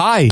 [0.00, 0.28] Hi.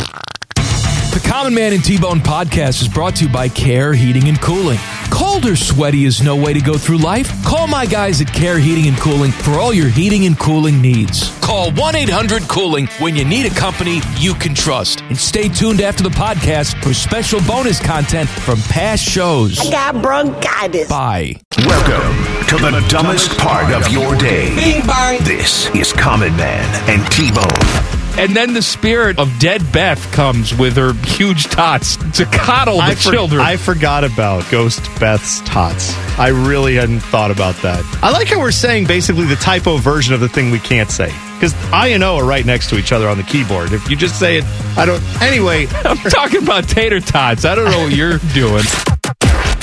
[0.54, 4.78] The Common Man and T-Bone podcast is brought to you by Care Heating and Cooling.
[5.10, 7.28] Cold or sweaty is no way to go through life.
[7.44, 11.36] Call my guys at Care Heating and Cooling for all your heating and cooling needs.
[11.40, 15.00] Call 1-800-COOLING when you need a company you can trust.
[15.00, 19.58] And stay tuned after the podcast for special bonus content from past shows.
[19.58, 20.88] I got bronchitis.
[20.88, 21.40] Bye.
[21.58, 24.54] Welcome to the dumbest part of your day.
[24.54, 25.24] Bing bang.
[25.24, 28.05] This is Common Man and T-Bone.
[28.18, 32.82] And then the spirit of dead Beth comes with her huge tots to coddle the
[32.82, 33.40] I, for- children.
[33.42, 35.94] I forgot about Ghost Beth's tots.
[36.18, 37.84] I really hadn't thought about that.
[38.02, 41.12] I like how we're saying basically the typo version of the thing we can't say.
[41.34, 43.72] Because I and O are right next to each other on the keyboard.
[43.72, 44.44] If you just say it,
[44.78, 45.02] I don't.
[45.20, 47.44] Anyway, I'm talking about tater tots.
[47.44, 48.64] I don't know what you're doing.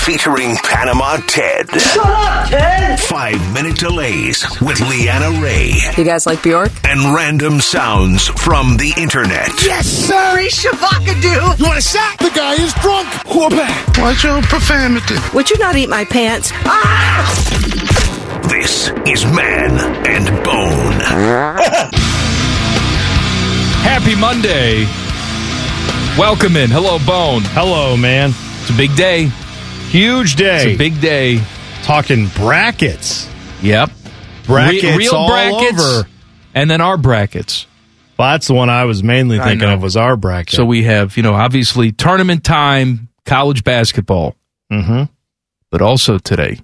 [0.04, 1.70] Featuring Panama Ted.
[1.80, 3.00] Shut up, Ted.
[3.00, 5.76] Five minute delays with Leanna Ray.
[5.96, 6.72] You guys like Bjork?
[6.84, 9.48] And random sounds from the internet.
[9.64, 10.40] Yes, sir.
[10.50, 11.58] Shavakadu.
[11.58, 12.20] You want a shot?
[12.20, 13.08] The guy is drunk.
[13.98, 15.16] Watch your profanity.
[15.34, 16.52] Would you not eat my pants?
[16.66, 17.24] Ah!
[18.50, 21.00] This is Man and Bone.
[23.84, 24.84] Happy Monday.
[26.20, 26.70] Welcome in.
[26.70, 27.44] Hello, Bone.
[27.54, 28.34] hello, man.
[28.62, 29.32] It's a big day.
[29.94, 30.56] Huge day.
[30.56, 31.40] It's a big day.
[31.84, 33.30] Talking brackets.
[33.62, 33.92] Yep.
[34.48, 35.84] Brackets Re- real all brackets.
[36.00, 36.08] over.
[36.56, 37.68] And then our brackets.
[38.18, 40.56] Well, that's the one I was mainly thinking of was our bracket.
[40.56, 44.36] So we have, you know, obviously tournament time, college basketball,
[44.72, 45.10] Mhm.
[45.72, 46.60] but also today.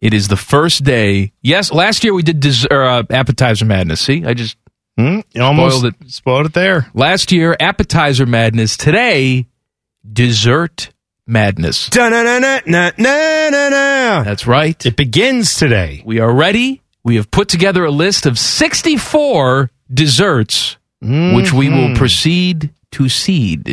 [0.00, 1.32] It is the first day.
[1.42, 4.00] Yes, last year we did des- or, uh, appetizer madness.
[4.02, 4.56] See, I just?
[4.98, 6.88] You almost Spoiled spoiled it there.
[6.92, 8.76] last year appetizer madness.
[8.76, 9.46] Today,
[10.10, 10.90] dessert
[11.28, 11.88] madness.
[14.24, 14.84] That's right.
[14.86, 16.02] It begins today.
[16.04, 16.82] We are ready.
[17.04, 20.76] We have put together a list of 64 desserts,
[21.34, 23.64] which we will proceed to seed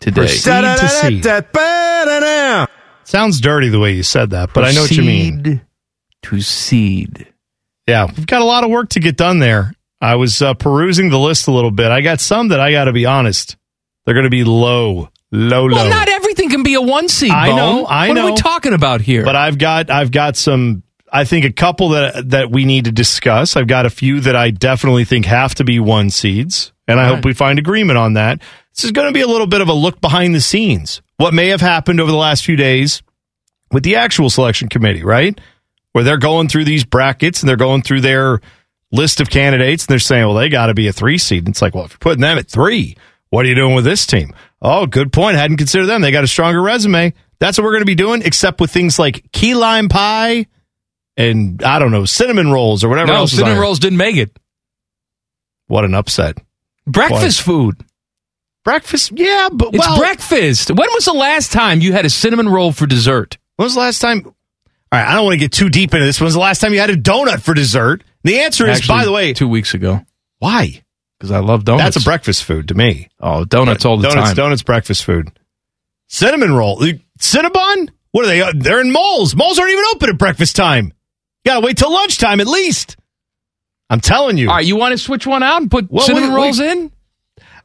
[0.00, 0.14] today.
[0.14, 0.42] Proceed
[0.78, 1.22] to seed.
[3.04, 5.62] Sounds dirty the way you said that, but I know what you mean.
[6.24, 7.26] To seed.
[7.88, 9.72] Yeah, we've got a lot of work to get done there.
[10.00, 11.90] I was uh, perusing the list a little bit.
[11.92, 13.56] I got some that I got to be honest,
[14.04, 17.30] they're going to be low, low, Well, not everything can be a one seed.
[17.32, 19.24] I know, I what are we talking about here?
[19.24, 20.82] but I've got I've got some.
[21.14, 23.56] I think a couple that that we need to discuss.
[23.56, 27.04] I've got a few that I definitely think have to be one seeds, and I
[27.04, 27.24] All hope right.
[27.26, 28.40] we find agreement on that.
[28.74, 31.02] This is going to be a little bit of a look behind the scenes.
[31.18, 33.02] What may have happened over the last few days
[33.70, 35.38] with the actual selection committee, right?
[35.92, 38.40] Where they're going through these brackets and they're going through their
[38.90, 41.40] list of candidates and they're saying, well, they got to be a three seed.
[41.40, 42.96] And it's like, well, if you're putting them at three,
[43.28, 44.34] what are you doing with this team?
[44.64, 45.36] Oh, good point.
[45.36, 46.02] I hadn't considered them.
[46.02, 47.12] They got a stronger resume.
[47.40, 50.46] That's what we're going to be doing, except with things like key lime pie
[51.16, 53.32] and I don't know, cinnamon rolls or whatever no, else.
[53.32, 54.38] cinnamon rolls didn't make it.
[55.66, 56.38] What an upset.
[56.86, 57.76] Breakfast food.
[58.64, 60.70] Breakfast, yeah, but It's well, breakfast.
[60.70, 63.38] When was the last time you had a cinnamon roll for dessert?
[63.56, 64.24] When was the last time?
[64.24, 64.34] All
[64.92, 66.20] right, I don't want to get too deep into this.
[66.20, 68.04] When was the last time you had a donut for dessert?
[68.22, 70.02] The answer is, Actually, by the way, two weeks ago.
[70.38, 70.82] why?
[71.22, 71.94] Because I love donuts.
[71.94, 73.08] That's a breakfast food to me.
[73.20, 74.34] Oh, donuts all the donuts, time.
[74.36, 75.30] Donuts, breakfast food.
[76.08, 76.80] Cinnamon roll,
[77.20, 77.90] Cinnabon.
[78.10, 78.42] What are they?
[78.42, 79.36] uh, They're in malls.
[79.36, 80.86] Malls aren't even open at breakfast time.
[80.86, 80.92] You
[81.52, 82.96] gotta wait till lunchtime at least.
[83.88, 84.48] I'm telling you.
[84.48, 86.72] All right, you want to switch one out and put Well, cinnamon wait, rolls wait.
[86.72, 86.92] in?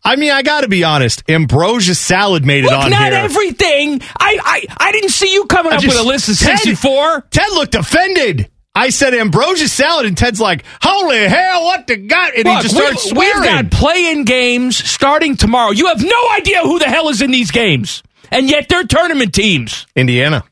[0.05, 1.23] I mean, I got to be honest.
[1.27, 3.13] Ambrosia salad made it on not here.
[3.21, 4.01] everything.
[4.19, 4.37] I,
[4.69, 7.21] I I didn't see you coming I up just- with a list of Ted- 64.
[7.31, 8.51] Ted looked offended.
[8.77, 12.61] I said ambrosia salad, and Ted's like, "Holy hell, what the god!" And he Look,
[12.63, 13.41] just we- starts swearing.
[13.41, 15.71] We've got play-in games starting tomorrow.
[15.71, 19.33] You have no idea who the hell is in these games, and yet they're tournament
[19.33, 19.87] teams.
[19.95, 20.43] Indiana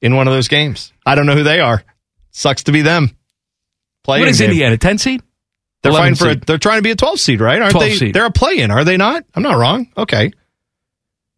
[0.00, 0.92] in one of those games.
[1.04, 1.82] I don't know who they are.
[2.30, 3.16] Sucks to be them.
[4.04, 4.50] Play what is game.
[4.50, 4.78] Indiana?
[4.78, 5.20] Ten seed?
[5.82, 6.42] They're 11 fighting for.
[6.42, 7.60] A, they're trying to be a twelve seed, right?
[7.60, 7.96] Aren't 12 they?
[7.96, 8.14] seed.
[8.14, 9.24] They're a play-in, are they not?
[9.34, 9.88] I'm not wrong.
[9.96, 10.30] Okay.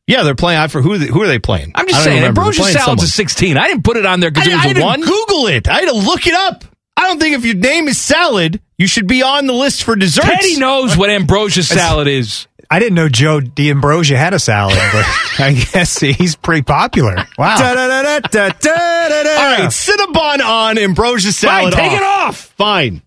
[0.06, 0.58] Yeah, they're playing.
[0.60, 0.96] I for who?
[0.98, 1.72] Who are they playing?
[1.74, 3.26] I'm just saying, ambrosia playing salad's a someone.
[3.28, 3.56] 16.
[3.56, 5.00] I didn't put it on there because it was I had a one.
[5.00, 5.68] Google it.
[5.68, 6.64] I had to look it up.
[6.96, 9.96] I don't think if your name is salad, you should be on the list for
[9.96, 10.26] desserts.
[10.26, 12.46] Teddy knows what ambrosia salad is.
[12.70, 15.04] I didn't know Joe D'Ambrosia had a salad, but
[15.38, 17.16] I guess he's pretty popular.
[17.38, 17.56] Wow.
[17.56, 21.91] All right, Cinnabon on ambrosia salad Fine, salad.
[21.91, 22.36] take it off.
[22.56, 23.03] Fine.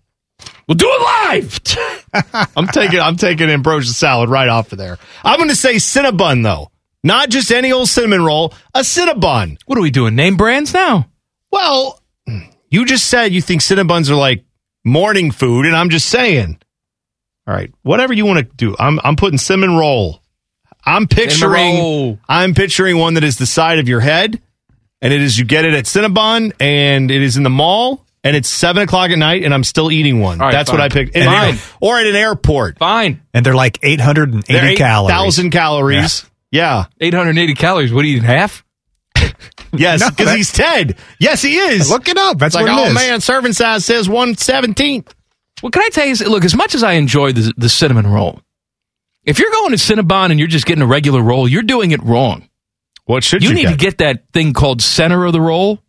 [0.68, 1.60] We'll do it live.
[2.56, 4.98] I'm taking I'm taking ambrosia salad right off of there.
[5.24, 6.70] I'm going to say Cinnabon though,
[7.06, 9.56] not just any old cinnamon roll, a Cinnabon.
[9.66, 10.14] what are we doing?
[10.14, 11.08] Name brands now?
[11.50, 12.02] Well,
[12.70, 14.44] you just said you think Cinnabons are like
[14.84, 16.58] morning food, and I'm just saying.
[17.46, 20.20] All right, whatever you want to do, I'm I'm putting cinnamon roll.
[20.84, 22.18] I'm picturing roll.
[22.28, 24.40] I'm picturing one that is the side of your head,
[25.00, 28.34] and it is you get it at Cinnabon, and it is in the mall, and
[28.36, 30.40] it's seven o'clock at night, and I'm still eating one.
[30.40, 30.80] All right, That's fine.
[30.80, 31.16] what I picked.
[31.16, 31.58] Fine.
[31.80, 32.78] Or at an airport.
[32.78, 33.22] Fine.
[33.32, 35.14] And they're like 880 They're eight calories.
[35.14, 36.24] thousand calories.
[36.24, 36.30] Yeah.
[37.00, 37.92] 880 calories.
[37.92, 38.64] What do you eating, half?
[39.72, 40.96] Yes, because that- he's Ted.
[41.20, 41.90] Yes, he is.
[41.90, 42.38] Look it up.
[42.38, 42.94] That's It's like, what it oh is.
[42.94, 45.14] man, serving size says one seventeenth.
[45.62, 48.40] Well, can I tell you, look, as much as I enjoy the, the cinnamon roll,
[49.24, 52.02] if you're going to Cinnabon and you're just getting a regular roll, you're doing it
[52.02, 52.48] wrong.
[53.04, 53.70] What should You you, need get?
[53.70, 55.80] to get that thing called center of the roll,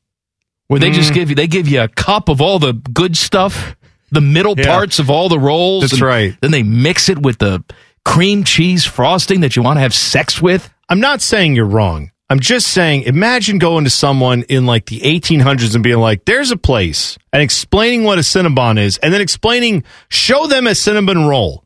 [0.67, 0.93] where they Mm.
[0.95, 3.75] just give you they give you a cup of all the good stuff,
[4.11, 4.65] the middle Yeah.
[4.65, 5.89] parts of all the rolls.
[5.89, 6.35] That's right.
[6.41, 7.63] Then they mix it with the
[8.07, 10.74] cream cheese frosting that you want to have sex with.
[10.88, 12.12] I'm not saying you're wrong.
[12.30, 16.51] I'm just saying, imagine going to someone in like the 1800s and being like, there's
[16.51, 21.25] a place, and explaining what a Cinnabon is, and then explaining, show them a cinnamon
[21.25, 21.65] roll.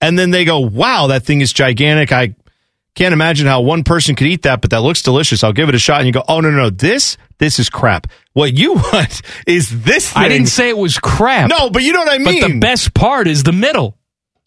[0.00, 2.12] And then they go, wow, that thing is gigantic.
[2.12, 2.34] I
[2.94, 5.42] can't imagine how one person could eat that, but that looks delicious.
[5.42, 6.00] I'll give it a shot.
[6.00, 6.70] And you go, oh, no, no, no.
[6.70, 8.08] This, this is crap.
[8.34, 10.22] What you want is this thing.
[10.22, 11.48] I didn't say it was crap.
[11.48, 12.40] No, but you know what I mean.
[12.42, 13.96] but the best part is the middle.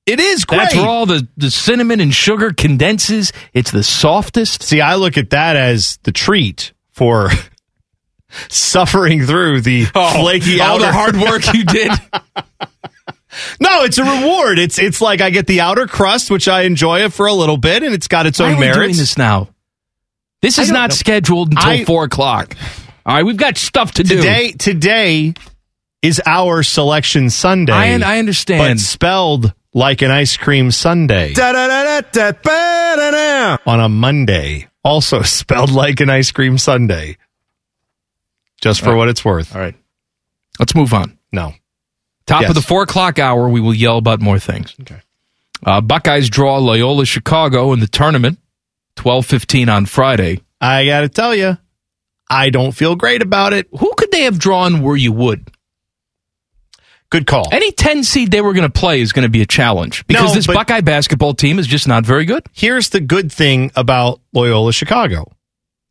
[0.05, 0.57] It is great.
[0.59, 3.31] That's where all the, the cinnamon and sugar condenses.
[3.53, 4.63] It's the softest.
[4.63, 7.29] See, I look at that as the treat for
[8.49, 11.91] suffering through the oh, flaky all outer the hard work you did.
[13.59, 14.59] No, it's a reward.
[14.59, 17.57] It's it's like I get the outer crust, which I enjoy it for a little
[17.57, 18.97] bit, and it's got its Why own we doing merits.
[18.97, 19.49] this now?
[20.41, 20.89] This is don't know.
[20.89, 22.55] scheduled until I- four o'clock.
[23.05, 24.15] All right, we've got stuff to do.
[24.15, 25.33] Today, today
[26.01, 27.71] is our selection Sunday.
[27.73, 28.77] I, I understand.
[28.77, 31.33] but spelled like an ice cream sundae
[33.65, 37.15] on a Monday, also spelled like an ice cream sundae.
[38.61, 39.53] Just for Uh, what it's worth.
[39.55, 39.75] All right,
[40.59, 41.17] let's move on.
[41.31, 41.53] No.
[42.25, 42.49] Top Yes.
[42.49, 44.73] of the four o'clock hour, we will yell about more things.
[44.81, 44.99] Okay.
[45.63, 48.39] Uh, Buckeyes draw Loyola Chicago in the tournament,
[48.95, 50.39] twelve fifteen on Friday.
[50.59, 51.57] I got to tell you,
[52.29, 53.67] I don't feel great about it.
[53.77, 55.51] Who could they have drawn where you would?
[57.11, 57.47] Good call.
[57.51, 60.29] Any ten seed they were going to play is going to be a challenge because
[60.31, 62.43] No, this Buckeye basketball team is just not very good.
[62.53, 65.31] Here's the good thing about Loyola Chicago.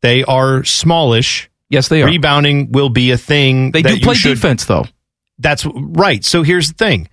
[0.02, 1.48] They are smallish.
[1.70, 2.06] Yes, they are.
[2.06, 3.70] Rebounding will be a thing.
[3.72, 4.84] They do play should- defense though.
[5.38, 6.24] That's right.
[6.24, 7.08] So here's the thing.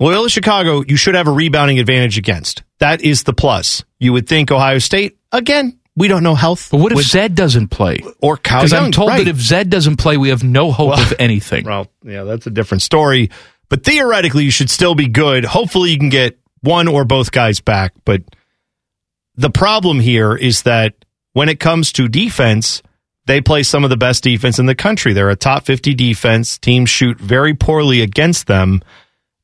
[0.00, 2.62] Loyola Chicago, you should have a rebounding advantage against.
[2.78, 3.84] That is the plus.
[4.00, 6.68] You would think Ohio State, again, we don't know health.
[6.70, 8.00] But what if Zed doesn't play?
[8.20, 9.18] or Kyle Because I'm told right.
[9.24, 11.64] that if Zed doesn't play, we have no hope Well- of anything.
[11.64, 13.30] Well, yeah, that's a different story.
[13.68, 15.44] But theoretically, you should still be good.
[15.44, 17.92] Hopefully, you can get one or both guys back.
[18.04, 18.22] But
[19.36, 20.94] the problem here is that
[21.32, 22.82] when it comes to defense,
[23.26, 25.12] they play some of the best defense in the country.
[25.12, 26.58] They're a top 50 defense.
[26.58, 28.82] Teams shoot very poorly against them.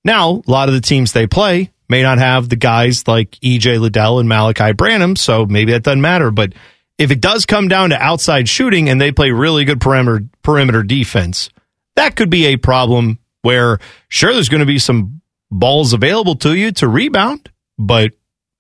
[0.04, 3.80] Now, a lot of the teams they play may not have the guys like EJ
[3.80, 6.30] Liddell and Malaki Branham, so maybe that doesn't matter.
[6.30, 6.54] But
[6.96, 10.82] if it does come down to outside shooting and they play really good perimeter perimeter
[10.82, 11.50] defense,
[11.96, 13.78] that could be a problem where
[14.08, 15.20] sure there's going to be some
[15.50, 18.12] balls available to you to rebound, but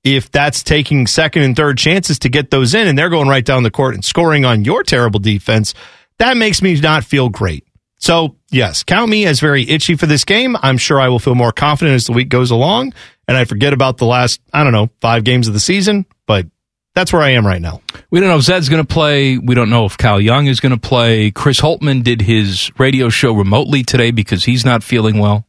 [0.02, 3.44] if that's taking second and third chances to get those in and they're going right
[3.44, 5.74] down the court and scoring on your terrible defense,
[6.18, 7.64] that makes me not feel great.
[7.98, 10.56] So, yes, count me as very itchy for this game.
[10.62, 12.94] I'm sure I will feel more confident as the week goes along
[13.30, 16.46] and I forget about the last, I don't know, five games of the season, but
[16.94, 17.80] that's where I am right now.
[18.10, 19.38] We don't know if Zed's going to play.
[19.38, 21.30] We don't know if Kyle Young is going to play.
[21.30, 25.46] Chris Holtmann did his radio show remotely today because he's not feeling well.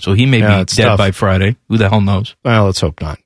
[0.00, 0.40] So he may.
[0.40, 0.98] Yeah, be dead tough.
[0.98, 1.56] by Friday.
[1.70, 2.36] Who the hell knows?
[2.44, 3.18] Well, let's hope not.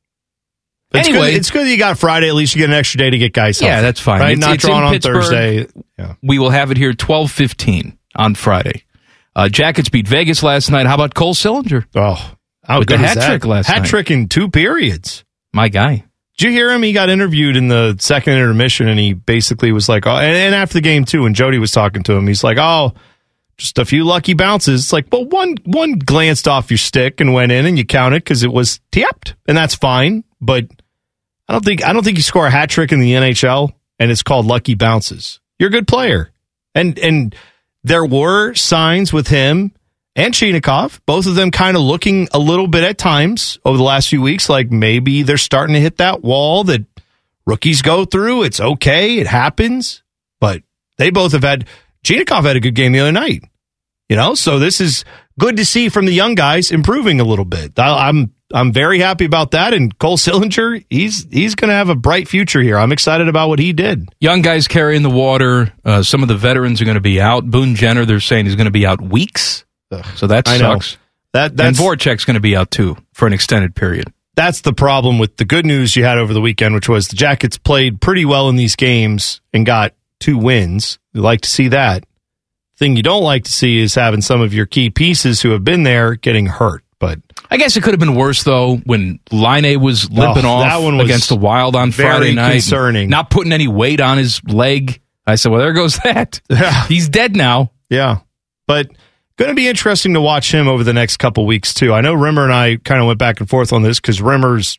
[0.95, 2.29] It's Anyway- good, it's good that you got Friday.
[2.29, 3.61] At least you get an extra day to get guys.
[3.61, 4.21] Yeah, healthy, that's fine.
[4.21, 4.31] Right?
[4.31, 5.15] It's- not it's drawn on Pittsburgh.
[5.25, 5.67] Thursday.
[5.99, 6.15] Yeah.
[6.23, 8.85] We will have it here twelve fifteen on Friday.
[9.35, 10.87] Uh, Jackets beat Vegas last night.
[10.87, 11.85] How about Cole Sillinger?
[11.97, 12.36] Oh,
[12.69, 13.75] Oh, how With good hat trick last night.
[13.75, 13.89] hat night.
[13.89, 15.25] trick in two periods.
[15.53, 16.05] My guy.
[16.37, 16.83] Did you hear him?
[16.83, 20.55] He got interviewed in the second intermission, and he basically was like, "Oh," and, and
[20.55, 22.93] after the game too, when Jody was talking to him, he's like, "Oh,
[23.57, 27.33] just a few lucky bounces." It's like, well, one one glanced off your stick and
[27.33, 30.25] went in, and you counted because it was tapped, and that's fine.
[30.41, 30.67] But
[31.49, 34.11] I don't think I don't think you score a hat trick in the NHL, and
[34.11, 35.41] it's called lucky bounces.
[35.59, 36.33] You're a good player,
[36.75, 37.35] and and
[37.83, 39.73] there were signs with him
[40.17, 43.85] and Chinakhov, both of them kind of looking a little bit at times over the
[43.85, 46.87] last few weeks, like maybe they're starting to hit that wall that
[47.45, 48.45] rookies go through.
[48.45, 50.03] It's okay, it happens,
[50.41, 50.63] but
[50.97, 51.67] they both have had.
[52.03, 53.45] Chinakhov had a good game the other night,
[54.09, 54.35] you know.
[54.35, 55.05] So this is
[55.39, 57.79] good to see from the young guys improving a little bit.
[57.79, 59.75] I, I'm I'm very happy about that.
[59.75, 62.79] And Cole Sillinger, he's he's going to have a bright future here.
[62.79, 64.09] I'm excited about what he did.
[64.19, 65.75] Young guys carrying the water.
[65.85, 67.45] Uh, some of the veterans are going to be out.
[67.45, 69.66] Boone Jenner, they're saying he's going to be out weeks.
[70.17, 70.75] So that I know.
[70.75, 70.97] sucks.
[71.33, 74.13] That And Voracek's going to be out too for an extended period.
[74.37, 77.17] that's the problem with the good news you had over the weekend, which was the
[77.17, 80.99] Jackets played pretty well in these games and got two wins.
[81.15, 82.05] We like to see that.
[82.79, 85.65] thing you don't like to see is having some of your key pieces who have
[85.65, 86.83] been there getting hurt.
[86.99, 90.65] But I guess it could have been worse though when Laine was limping Oh, off
[90.69, 93.11] that one was against the Wild on Friday night, concerning.
[93.11, 95.01] not putting any weight on his leg.
[95.27, 96.41] I said, "Well, there goes that.
[96.49, 96.87] Yeah.
[96.89, 98.19] He's dead now." Yeah.
[98.67, 98.91] But
[99.37, 101.93] going to be interesting to watch him over the next couple weeks too.
[101.93, 104.79] I know Rimmer and I kind of went back and forth on this because Rimmer's,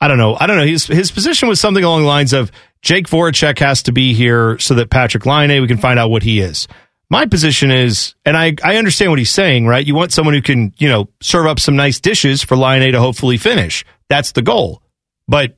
[0.00, 0.66] I don't know, I don't know.
[0.66, 2.50] His his position was something along the lines of
[2.82, 6.22] Jake Voracek has to be here so that Patrik Laine we can find out what
[6.22, 6.68] he is.
[7.10, 9.86] My position is, and I I understand what he's saying, right?
[9.86, 13.00] You want someone who can you know serve up some nice dishes for Laine to
[13.00, 13.84] hopefully finish.
[14.08, 14.82] That's the goal.
[15.28, 15.56] But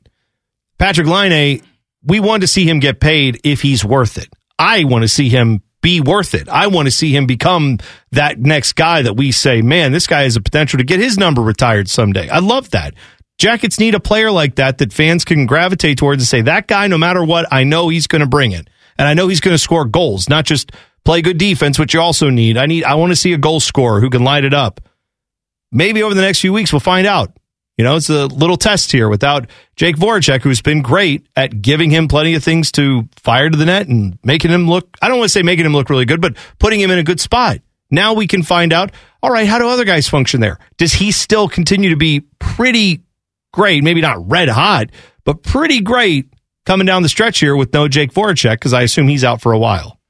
[0.78, 1.62] Patrik Laine,
[2.04, 4.28] we want to see him get paid if he's worth it.
[4.58, 6.48] I want to see him be worth it.
[6.48, 7.78] I want to see him become
[8.10, 11.16] that next guy that we say, man, this guy has a potential to get his
[11.16, 12.28] number retired someday.
[12.28, 12.94] I love that.
[13.38, 16.88] Jackets need a player like that that fans can gravitate towards and say, that guy,
[16.88, 18.68] no matter what, I know he's going to bring it.
[18.98, 20.72] And I know he's going to score goals, not just
[21.04, 22.56] play good defense, which you also need.
[22.56, 24.80] I need, I want to see a goal scorer who can light it up.
[25.70, 27.30] Maybe over the next few weeks, we'll find out.
[27.76, 31.90] You know, it's a little test here without Jake Voracek, who's been great at giving
[31.90, 35.18] him plenty of things to fire to the net and making him look, I don't
[35.18, 37.58] want to say making him look really good, but putting him in a good spot.
[37.90, 38.92] Now we can find out,
[39.22, 40.58] all right, how do other guys function there?
[40.78, 43.02] Does he still continue to be pretty
[43.52, 43.84] great?
[43.84, 44.90] Maybe not red hot,
[45.24, 46.32] but pretty great
[46.64, 49.52] coming down the stretch here with no Jake Voracek because I assume he's out for
[49.52, 50.00] a while.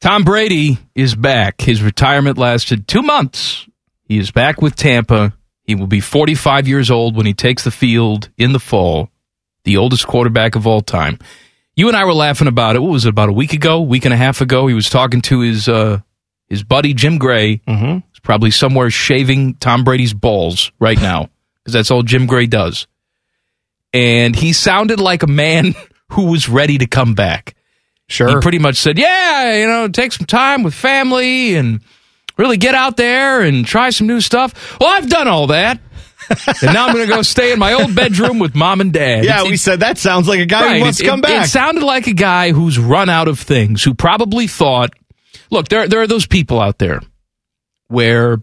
[0.00, 1.60] Tom Brady is back.
[1.60, 3.68] His retirement lasted two months.
[4.02, 5.32] He is back with Tampa.
[5.64, 9.10] He will be 45 years old when he takes the field in the fall,
[9.64, 11.18] the oldest quarterback of all time.
[11.74, 12.80] You and I were laughing about it.
[12.80, 14.66] What was it, about a week ago, week and a half ago?
[14.66, 16.00] He was talking to his uh,
[16.48, 17.58] his buddy Jim Gray.
[17.58, 18.06] Mm-hmm.
[18.10, 21.30] He's probably somewhere shaving Tom Brady's balls right now
[21.62, 22.86] because that's all Jim Gray does.
[23.94, 25.74] And he sounded like a man
[26.10, 27.54] who was ready to come back.
[28.08, 28.28] Sure.
[28.28, 31.80] He pretty much said, "Yeah, you know, take some time with family and
[32.36, 35.80] really get out there and try some new stuff." Well, I've done all that,
[36.62, 39.24] and now I'm going to go stay in my old bedroom with mom and dad.
[39.24, 41.22] Yeah, It's- we said that sounds like a guy Right, who wants to come it-
[41.22, 41.44] back.
[41.46, 44.90] It sounded like a guy who's run out of things, who probably thought,
[45.50, 47.00] look, there there are those people out there
[47.88, 48.38] where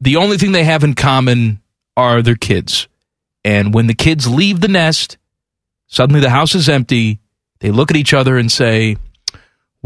[0.00, 1.60] the only thing they have in common
[1.96, 2.88] are their kids.
[3.44, 5.18] And when the kids leave the nest,
[5.86, 7.20] suddenly the house is empty.
[7.60, 8.96] They look at each other and say,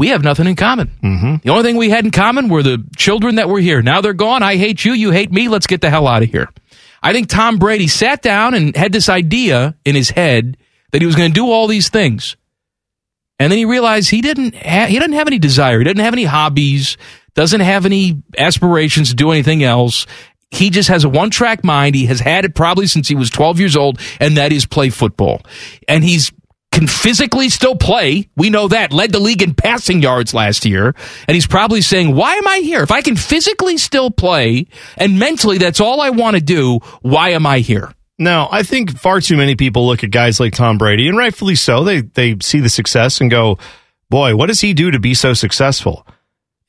[0.01, 0.87] we have nothing in common.
[1.03, 1.35] Mm-hmm.
[1.43, 3.83] The only thing we had in common were the children that were here.
[3.83, 4.41] Now they're gone.
[4.41, 4.93] I hate you.
[4.93, 5.47] You hate me.
[5.47, 6.49] Let's get the hell out of here.
[7.03, 10.57] I think Tom Brady sat down and had this idea in his head
[10.91, 12.35] that he was going to do all these things.
[13.37, 15.77] And then he realized he didn't ha- he didn't have any desire.
[15.77, 16.97] He didn't have any hobbies,
[17.35, 20.07] doesn't have any aspirations to do anything else.
[20.49, 21.93] He just has a one track mind.
[21.93, 24.89] He has had it probably since he was 12 years old, and that is play
[24.89, 25.43] football.
[25.87, 26.31] And he's
[26.71, 28.29] can physically still play.
[28.37, 28.93] We know that.
[28.93, 30.95] Led the league in passing yards last year.
[31.27, 32.81] And he's probably saying, why am I here?
[32.81, 37.31] If I can physically still play and mentally that's all I want to do, why
[37.31, 37.93] am I here?
[38.17, 41.55] No, I think far too many people look at guys like Tom Brady, and rightfully
[41.55, 41.83] so.
[41.83, 43.57] They they see the success and go,
[44.11, 46.05] "Boy, what does he do to be so successful?"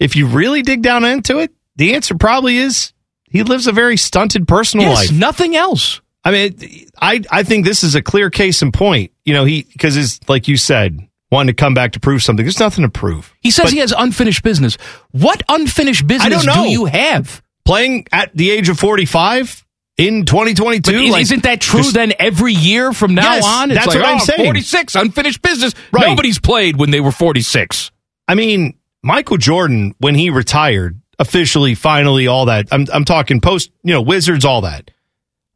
[0.01, 2.93] If you really dig down into it, the answer probably is
[3.31, 5.13] he lives a very stunted personal Yes, life.
[5.19, 6.01] nothing else.
[6.25, 9.12] I mean, I I think this is a clear case in point.
[9.25, 12.45] You know, he because it's like you said, wanting to come back to prove something.
[12.45, 13.35] There's nothing to prove.
[13.41, 14.76] He says But he has unfinished business.
[15.11, 17.43] What unfinished business do you have?
[17.64, 19.64] playing at the age of 45
[19.99, 20.93] in 2022.
[20.93, 23.71] But is- like, isn't that true then every year from now Yes, on?
[23.71, 24.45] It's that's like, what I'm oh, saying.
[24.45, 25.75] 46, unfinished business.
[25.93, 26.09] Right.
[26.09, 27.91] Nobody's played when they were 46.
[28.29, 32.69] I mean, Michael Jordan, when he retired, officially, finally, all that.
[32.73, 34.91] I'm, I'm talking post, you know, Wizards, all that.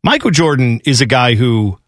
[0.06, 1.80] Michael Jordan is a guy who,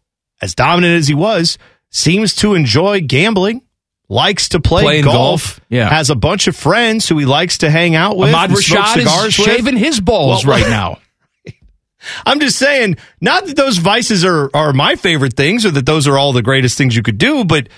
[0.43, 1.57] as dominant as he was,
[1.91, 3.63] seems to enjoy gambling,
[4.09, 5.89] likes to play Playing golf, golf, yeah.
[5.89, 8.31] has a bunch of friends who he likes to hang out with.
[8.31, 9.35] Ahmad Rashad is with.
[9.35, 10.99] shaving his balls Well, right now.
[12.27, 16.09] I'm just saying, not that those vices are are my favorite things or that those
[16.09, 17.69] are all the greatest things you could do, but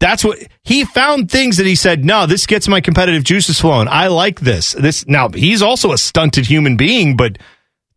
[0.00, 3.88] that's what he found things that he said, no, this gets my competitive juices flowing.
[3.88, 4.72] I like this.
[4.72, 7.36] This now he's also a stunted human being, but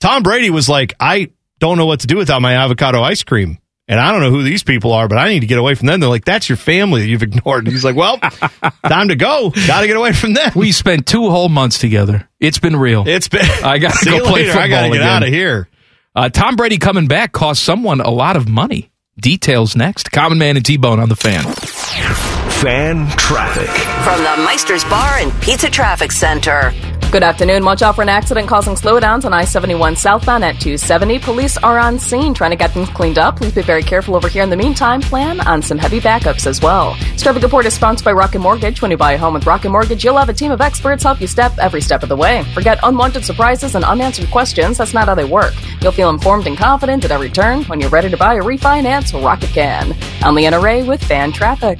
[0.02, 1.30] Tom Brady was like, I
[1.68, 3.58] don't know what to do without my avocado ice cream.
[3.88, 5.86] And I don't know who these people are, but I need to get away from
[5.86, 6.00] them.
[6.00, 7.66] They're like, that's your family that you've ignored.
[7.66, 8.18] And he's like, well,
[8.88, 9.52] time to go.
[9.68, 10.52] Got to get away from them.
[10.56, 12.28] We spent two whole months together.
[12.40, 13.08] It's been real.
[13.08, 13.42] It's been.
[13.64, 14.54] I got to go play later.
[14.54, 15.08] football I got to get again.
[15.08, 15.70] out of here.
[16.16, 18.90] Uh, Tom Brady coming back cost someone a lot of money.
[19.20, 20.12] Details next.
[20.12, 22.35] Common Man and T Bone on the fan.
[22.62, 23.70] Fan Traffic.
[24.04, 26.74] From the Meister's Bar and Pizza Traffic Center.
[27.12, 27.64] Good afternoon.
[27.64, 31.20] Watch out for an accident causing slowdowns on I 71 southbound at 270.
[31.20, 33.38] Police are on scene trying to get things cleaned up.
[33.38, 34.42] Please be very careful over here.
[34.42, 36.96] In the meantime, plan on some heavy backups as well.
[37.12, 38.82] This traffic report is sponsored by Rocket Mortgage.
[38.82, 41.22] When you buy a home with Rocket Mortgage, you'll have a team of experts help
[41.22, 42.44] you step every step of the way.
[42.54, 44.80] Forget unwanted surprises and unanswered questions.
[44.80, 45.54] That's not how they work.
[45.82, 47.64] You'll feel informed and confident at every turn.
[47.66, 49.96] When you're ready to buy or refinance, Rocket can.
[50.22, 51.80] I'm Leanna Ray with Fan Traffic.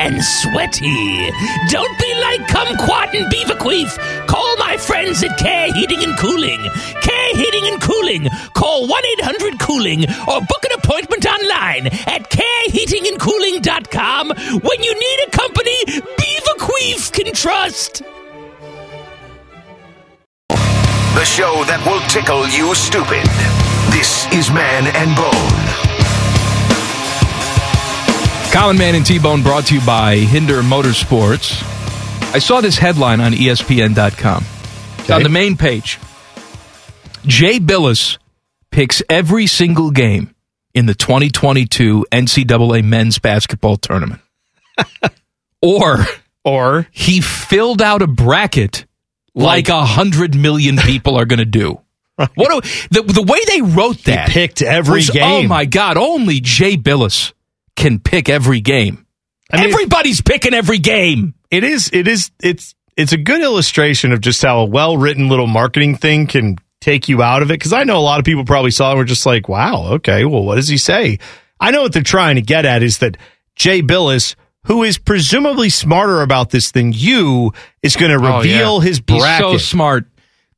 [0.00, 1.30] and sweaty.
[1.68, 3.98] Don't be like Kumquat and Beaverqueef.
[4.26, 6.60] Call my friends at Care Heating and Cooling.
[7.02, 8.28] Care Heating and Cooling.
[8.54, 14.28] Call 1 800 Cooling or book an appointment online at careheatingandcooling.com
[14.62, 18.02] when you need a company Beaverqueef can trust.
[20.48, 23.26] The show that will tickle you stupid.
[23.90, 25.87] This is Man and Bone.
[28.52, 31.62] Common Man and T-Bone brought to you by Hinder Motorsports.
[32.34, 34.44] I saw this headline on ESPN.com.
[34.98, 35.98] It's On the main page,
[37.26, 38.18] Jay Bilas
[38.70, 40.34] picks every single game
[40.74, 44.20] in the 2022 NCAA men's basketball tournament.
[45.62, 46.04] or
[46.44, 48.86] Or he filled out a bracket
[49.34, 51.80] like a hundred million people are going to do.
[52.34, 55.44] What do, the the way they wrote that picked every was, oh game.
[55.44, 55.96] Oh my God!
[55.96, 57.32] Only Jay Bilas
[57.78, 59.06] can pick every game.
[59.50, 61.34] I mean- Everybody's picking every game.
[61.50, 65.28] it is it is it's it's a good illustration of just how a well written
[65.28, 67.54] little marketing thing can take you out of it.
[67.54, 69.92] Because I know a lot of people probably saw it and were just like, "Wow,
[69.94, 71.18] okay, well, what does he say?"
[71.60, 73.16] I know what they're trying to get at is that
[73.56, 78.78] Jay Bilas, who is presumably smarter about this than you, is going to Oh, reveal
[78.78, 78.88] yeah.
[78.88, 79.46] his bracket.
[79.50, 80.06] He's so smart.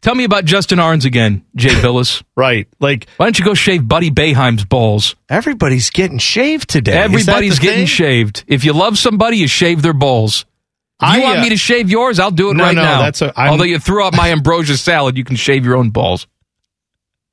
[0.02, 2.22] Tell me about Justin Ahrens again, Jay Bilas.
[2.36, 5.14] right, like Why don't you go shave Buddy Boeheim's balls?
[5.28, 6.92] everybody's getting shaved today.
[6.92, 7.86] Everybody's getting thing?
[7.86, 8.44] shaved.
[8.46, 10.46] If you love somebody, you shave their balls.
[11.02, 12.82] If you I, want uh, me to shave yours, I'll do it No, right no,
[12.82, 13.02] now.
[13.02, 15.90] that's a- I'm- Although you threw out my ambrosia salad, you can shave your own
[15.90, 16.26] balls.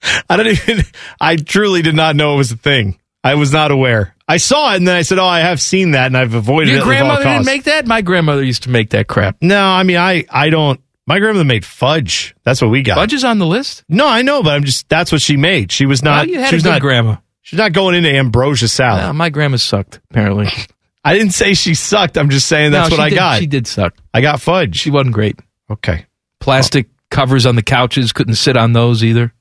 [0.29, 0.83] I don't even.
[1.19, 2.99] I truly did not know it was a thing.
[3.23, 4.13] I was not aware.
[4.27, 6.69] I saw it and then I said, "Oh, I have seen that," and I've avoided
[6.69, 6.81] Your it.
[6.81, 7.87] all grandmother didn't make that?
[7.87, 9.37] My grandmother used to make that crap.
[9.41, 10.79] No, I mean, I I don't.
[11.07, 12.35] My grandmother made fudge.
[12.43, 12.95] That's what we got.
[12.95, 13.83] Fudge is on the list?
[13.89, 14.87] No, I know, but I'm just.
[14.89, 15.71] That's what she made.
[15.71, 16.27] She was not.
[16.27, 16.81] Well, you had she a was good not.
[16.81, 17.15] grandma.
[17.41, 19.03] She's not going into ambrosia salad.
[19.03, 20.47] No, my grandma sucked, apparently.
[21.05, 22.17] I didn't say she sucked.
[22.17, 23.39] I'm just saying that's No, what I did- got.
[23.39, 23.95] She did suck.
[24.13, 24.75] I got fudge.
[24.75, 25.39] She wasn't great.
[25.71, 26.05] okay.
[26.41, 29.33] Plastic covers on the couches, couldn't sit on those either.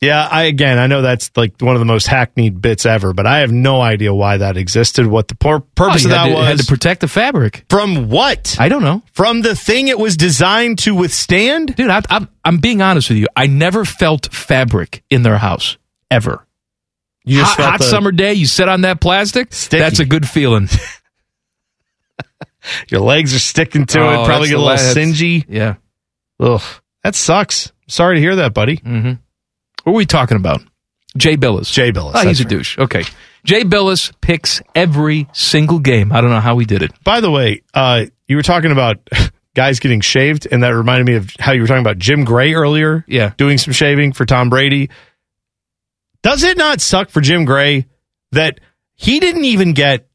[0.00, 3.26] Yeah, I again, I know that's like one of the most hackneyed bits ever, but
[3.26, 5.08] I have no idea why that existed.
[5.08, 6.46] What the pur- purpose Oh, of that to- was?
[6.46, 7.64] had to protect the fabric.
[7.68, 8.56] from what?
[8.60, 9.02] I don't know.
[9.12, 11.74] From the thing it was designed to withstand?
[11.74, 13.26] Dude, I, I'm, I'm being honest with you.
[13.34, 15.76] I never felt fabric in their house,
[16.12, 16.46] ever.
[17.24, 19.80] You hot, felt hot summer day, you sit on that plastic, Sticky.
[19.80, 20.68] that's a good feeling.
[22.88, 24.26] Your legs are sticking to Oh, it.
[24.26, 25.44] Probably get a little la- singy.
[25.48, 25.74] Yeah.
[26.40, 26.62] Ugh,
[27.02, 27.72] that sucks.
[27.88, 28.76] Sorry to hear that, buddy.
[28.78, 29.12] Mm-hmm.
[29.88, 30.60] What are we talking about?
[31.16, 31.72] Jay Bilas.
[31.72, 32.12] Jay Bilas.
[32.14, 32.50] Oh, he's a right.
[32.50, 32.78] douche.
[32.78, 33.04] Okay.
[33.42, 36.12] Jay Bilas picks every single game.
[36.12, 36.92] I don't know how he did it.
[37.02, 38.98] By the way, uh, you were talking about
[39.54, 42.52] guys getting shaved, and that reminded me of how you were talking about Jim Gray
[42.52, 43.02] earlier.
[43.08, 43.32] Yeah.
[43.38, 44.90] doing some shaving for Tom Brady.
[46.22, 47.86] Does it not suck for Jim Gray
[48.32, 48.60] that
[48.94, 50.06] he didn't even get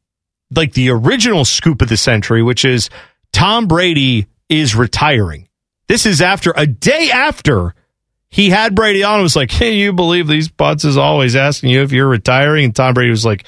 [0.56, 2.92] like the original scoop of the century, which is
[3.32, 5.50] Tom Brady is retiring?
[5.88, 7.74] This is after a day after
[8.34, 11.70] he had Brady on and was like, Can you believe these butts is always asking
[11.70, 12.66] you if you're retiring?
[12.66, 13.46] And Tom Brady was like,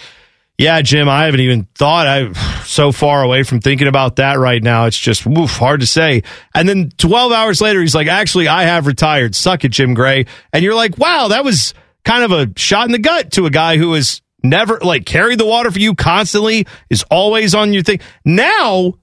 [0.60, 2.06] Yeah, Jim, I haven't even thought.
[2.06, 4.86] I'm so far away from thinking about that right now.
[4.86, 6.21] It's just woof, hard to say.
[6.54, 9.34] And then 12 hours later, he's like, Actually, I have retired.
[9.34, 10.28] Suck it, Jim Gray.
[10.54, 13.50] And you're like, Wow, that was kind of a shot in the gut to a
[13.50, 17.82] guy who has never like carried the water for you constantly, is always on your
[17.82, 18.02] thing.
[18.24, 18.93] Now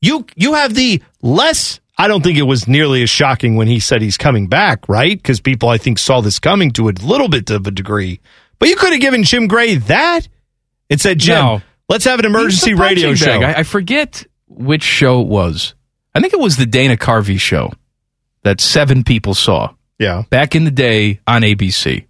[0.00, 3.78] you you have the less I don't think it was nearly as shocking when he
[3.78, 5.16] said he's coming back, right?
[5.16, 8.20] Because people I think saw this coming to a little bit of a degree.
[8.58, 10.26] But you could have given Jim Gray that
[10.88, 11.62] and said, Jim, No.
[11.88, 13.38] let's have an emergency radio show.
[13.40, 13.42] bag.
[13.56, 15.74] I, forget which show it was.
[16.14, 17.72] I think it was the Dana Carvey show
[18.44, 20.22] that seven people saw yeah.
[20.30, 22.06] back in the day on ABC,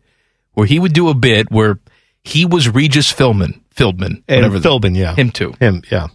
[0.55, 1.81] where he would do a bit where
[2.23, 5.15] he was Regis Philbin, Philbin, And whatever the- Philbin, yeah.
[5.17, 6.07] him too, Him, yeah.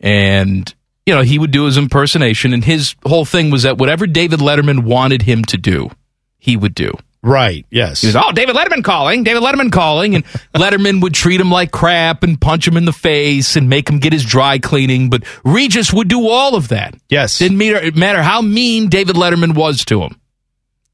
[0.00, 0.74] and
[1.06, 4.40] you know, he would do his impersonation, and his whole thing was that whatever David
[4.40, 5.90] Letterman wanted him to do,
[6.38, 6.92] he would do.
[7.24, 7.64] Right.
[7.70, 8.02] Yes.
[8.02, 10.14] He was, oh, David Letterman calling, David Letterman calling.
[10.14, 13.88] And Letterman would treat him like crap and punch him in the face and make
[13.88, 15.08] him get his dry cleaning.
[15.08, 16.94] But Regis would do all of that.
[17.08, 17.38] Yes.
[17.38, 20.20] Didn't matter, matter how mean David Letterman was to him.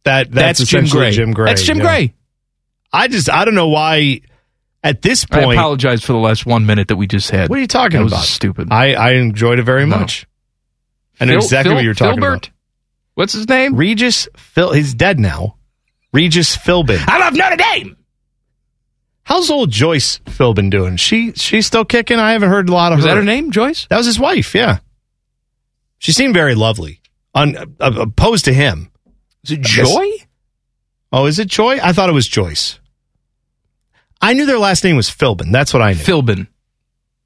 [0.05, 1.11] that that's, That's Jim Gray.
[1.11, 1.51] Jim Gray.
[1.51, 1.83] That's Jim yeah.
[1.83, 2.15] Gray.
[2.93, 4.21] I just I don't know why
[4.83, 7.49] at this point, I apologize for the last one minute that we just had.
[7.51, 8.25] What are you talking That about?
[8.25, 8.69] stupid.
[8.71, 9.99] I I enjoyed it very No.
[9.99, 10.27] much.
[11.21, 12.47] I know Phil- exactly Phil- what you're talking Filbert?
[12.47, 12.51] about.
[13.15, 13.75] What's his name?
[13.77, 14.73] Regis Phil.
[14.73, 15.57] He's dead now.
[16.13, 17.05] Regis Philbin.
[17.07, 17.97] I love Notre Dame.
[19.23, 20.97] How's old Joyce Philbin doing?
[20.97, 22.19] She she's still kicking.
[22.19, 23.11] I haven't heard a lot of Was her.
[23.11, 23.87] that her name, Joyce?
[23.91, 24.55] That was his wife.
[24.55, 24.79] Yeah.
[25.99, 27.01] She seemed very lovely.
[27.35, 28.91] On uh, opposed to him.
[29.45, 30.07] Is it Joy?
[31.13, 31.79] Oh, is it Joy?
[31.81, 32.80] I thought it was Joyce.
[34.21, 35.53] I knew their last name was Philbin.
[35.53, 35.99] That's what I knew.
[36.01, 36.47] Philbin.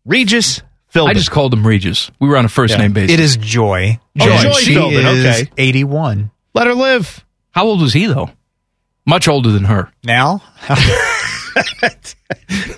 [0.04, 1.08] Regis Philbin.
[1.08, 2.10] I just called him Regis.
[2.20, 2.82] We were on a first Yeah.
[2.82, 3.14] name basis.
[3.14, 3.98] It is Joy.
[4.20, 5.50] Oh, Joy she Philbin, is okay.
[5.58, 6.30] 81.
[6.54, 7.24] let her live.
[7.50, 8.30] How old was he though?
[9.06, 9.90] Much older than her.
[10.04, 10.42] Now?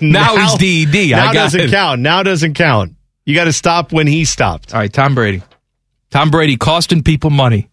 [0.01, 1.09] Now, he's DED.
[1.11, 1.69] Now I got doesn't it.
[1.71, 2.01] count.
[2.01, 2.93] Now doesn't count.
[3.25, 4.71] You got to stop when he stopped.
[4.73, 5.41] All right, Tom Brady.
[6.11, 7.69] Tom Brady costing people money.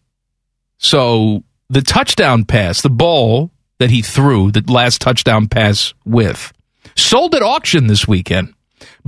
[0.78, 3.50] So the touchdown pass, the ball
[3.84, 6.54] that he threw, the last touchdown pass with,
[6.96, 8.54] sold at auction this weekend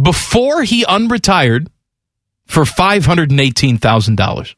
[0.00, 1.68] before he unretired
[2.44, 4.54] for five hundred and eighteen thousand dollars.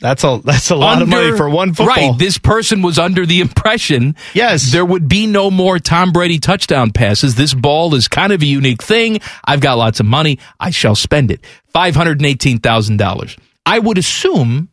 [0.00, 1.86] That's a that's a lot of money for one football.
[2.10, 2.18] Right.
[2.18, 4.72] This person was under the impression Yes.
[4.72, 7.34] there would be no more Tom Brady touchdown passes.
[7.34, 9.20] This ball is kind of a unique thing.
[9.44, 10.38] I've got lots of money.
[10.58, 11.42] I shall spend it.
[11.74, 13.38] $518,000.
[13.64, 14.68] I would assume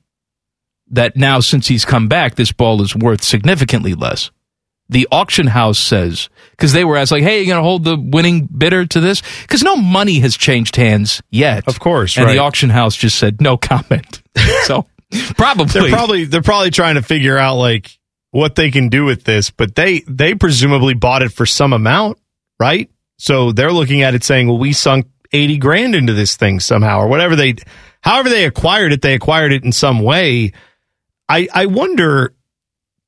[0.91, 4.31] that now, since he's come back, this ball is worth significantly less.
[4.89, 7.97] The auction house says, because they were asked, like, hey, you going to hold the
[7.97, 9.23] winning bidder to this?
[9.41, 11.67] Because no money has changed hands yet.
[11.67, 12.33] Of course, And right.
[12.33, 14.21] the auction house just said, no comment.
[14.65, 14.85] so
[15.37, 15.65] probably.
[15.65, 17.97] they're probably they're probably trying to figure out like
[18.31, 22.17] what they can do with this, but they they presumably bought it for some amount,
[22.59, 22.89] right?
[23.17, 26.99] So they're looking at it saying, "Well, we sunk 80 grand into this thing somehow
[26.99, 27.55] or whatever they
[28.01, 30.51] however they acquired it, they acquired it in some way."
[31.29, 32.33] I I wonder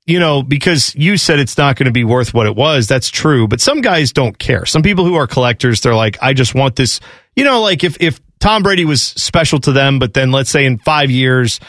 [0.05, 2.87] you know, because you said it's not going to be worth what it was.
[2.87, 3.47] That's true.
[3.47, 4.65] But some guys don't care.
[4.65, 6.99] Some people who are collectors, they're like, I just want this.
[7.35, 10.65] You know, like if, if Tom Brady was special to them, but then let's say
[10.65, 11.59] in five years,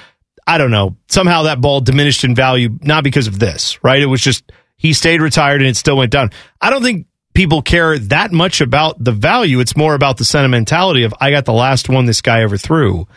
[0.47, 4.03] I don't know, somehow that ball diminished in value, not because of this, right?
[4.03, 6.31] It was just he stayed retired and it still went down.
[6.61, 9.61] I don't think people care that much about the value.
[9.61, 13.09] It's more about the sentimentality of I got the last one this guy ever threw.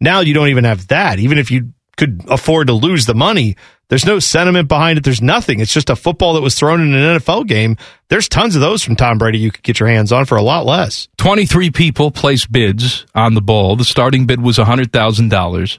[0.00, 1.18] Now you don't even have that.
[1.18, 3.56] Even if you could afford to lose the money,
[3.88, 5.04] there's no sentiment behind it.
[5.04, 5.60] There's nothing.
[5.60, 7.76] It's just a football that was thrown in an NFL game.
[8.08, 10.42] There's tons of those from Tom Brady you could get your hands on for a
[10.42, 11.08] lot less.
[11.18, 13.76] 23 people placed bids on the ball.
[13.76, 15.78] The starting bid was $100,000.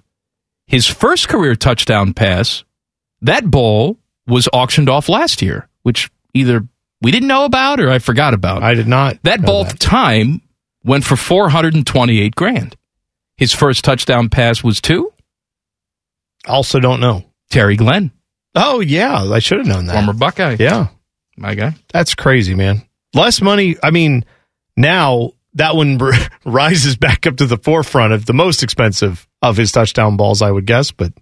[0.68, 2.64] His first career touchdown pass,
[3.22, 6.68] that ball was auctioned off last year, which either
[7.02, 8.62] we didn't know about or I forgot about.
[8.62, 9.18] I did not.
[9.24, 10.42] that ball at the time
[10.84, 12.76] went for 428 grand.
[13.38, 15.14] His first touchdown pass was to
[16.48, 17.24] Also don't know.
[17.50, 18.12] Terry Glenn,
[18.56, 19.94] Oh yeah, I should have known that.
[19.94, 20.56] former Buckeye.
[20.60, 20.88] Yeah.
[21.38, 21.76] My guy.
[21.94, 22.82] That's crazy, man.
[23.14, 23.76] Less money.
[23.82, 24.26] I mean,
[24.76, 26.12] now that one r-
[26.46, 30.52] rises back up to the forefront of the most expensive of his touchdown balls, I
[30.52, 30.92] would guess.
[30.92, 31.14] But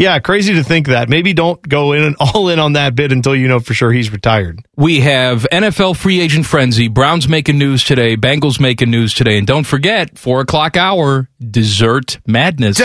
[0.00, 1.10] yeah, crazy to think that.
[1.10, 3.92] Maybe don't go in and all in on that bid until you know for sure
[3.92, 4.64] he's retired.
[4.74, 6.88] We have NFL free agent frenzy.
[6.88, 8.16] Browns making news today.
[8.16, 9.36] Bengals making news today.
[9.36, 12.78] And don't forget, four o'clock hour, dessert madness.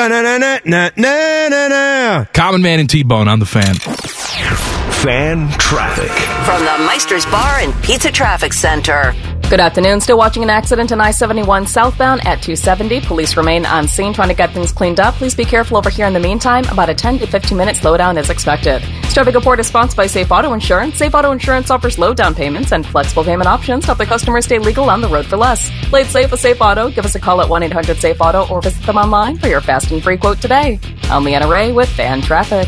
[2.33, 4.84] Common Man and T-Bone on the fan.
[5.05, 6.09] Fan traffic.
[6.47, 9.13] From the Meister's Bar and Pizza Traffic Center.
[9.51, 10.01] Good afternoon.
[10.01, 13.01] Still watching an accident on I 71 southbound at 270.
[13.01, 15.13] Police remain on scene trying to get things cleaned up.
[15.13, 16.65] Please be careful over here in the meantime.
[16.71, 18.81] About a 10 to 15 minute slowdown is expected.
[19.03, 20.95] This traffic report is sponsored by Safe Auto Insurance.
[20.95, 23.83] Safe Auto Insurance offers low down payments and flexible payment options.
[23.83, 25.69] to Help their customers stay legal on the road for less.
[25.89, 26.89] Play it safe with Safe Auto.
[26.89, 29.61] Give us a call at 1 800 Safe Auto or visit them online for your
[29.61, 30.79] fast and free quote today.
[31.03, 32.67] I'm Leanna Ray with Fan Traffic.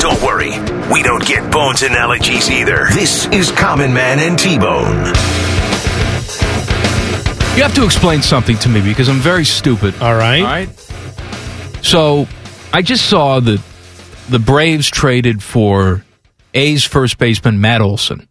[0.00, 0.50] Don't worry,
[0.92, 2.86] we don't get bones and allergies either.
[2.92, 5.06] This is Common Man and T-Bone.
[7.56, 9.94] You have to explain something to me because I'm very stupid.
[10.02, 10.40] All right.
[10.40, 10.68] All right.
[11.82, 12.26] So
[12.72, 13.62] I just saw that
[14.28, 16.04] the Braves traded for
[16.52, 18.28] A's first baseman Matt Olson.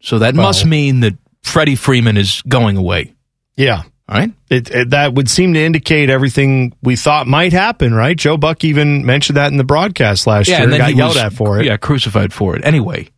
[0.00, 3.12] So that Well- must mean that Freddie Freeman is going away.
[3.56, 3.82] Yeah.
[4.10, 4.32] All right.
[4.48, 8.16] It, it, that would seem to indicate everything we thought might happen, right?
[8.16, 10.60] Joe Buck even mentioned that in the broadcast last year.
[10.60, 11.66] and then got he yelled was, at for it.
[11.66, 12.64] Yeah, crucified for it.
[12.64, 13.08] Anyway,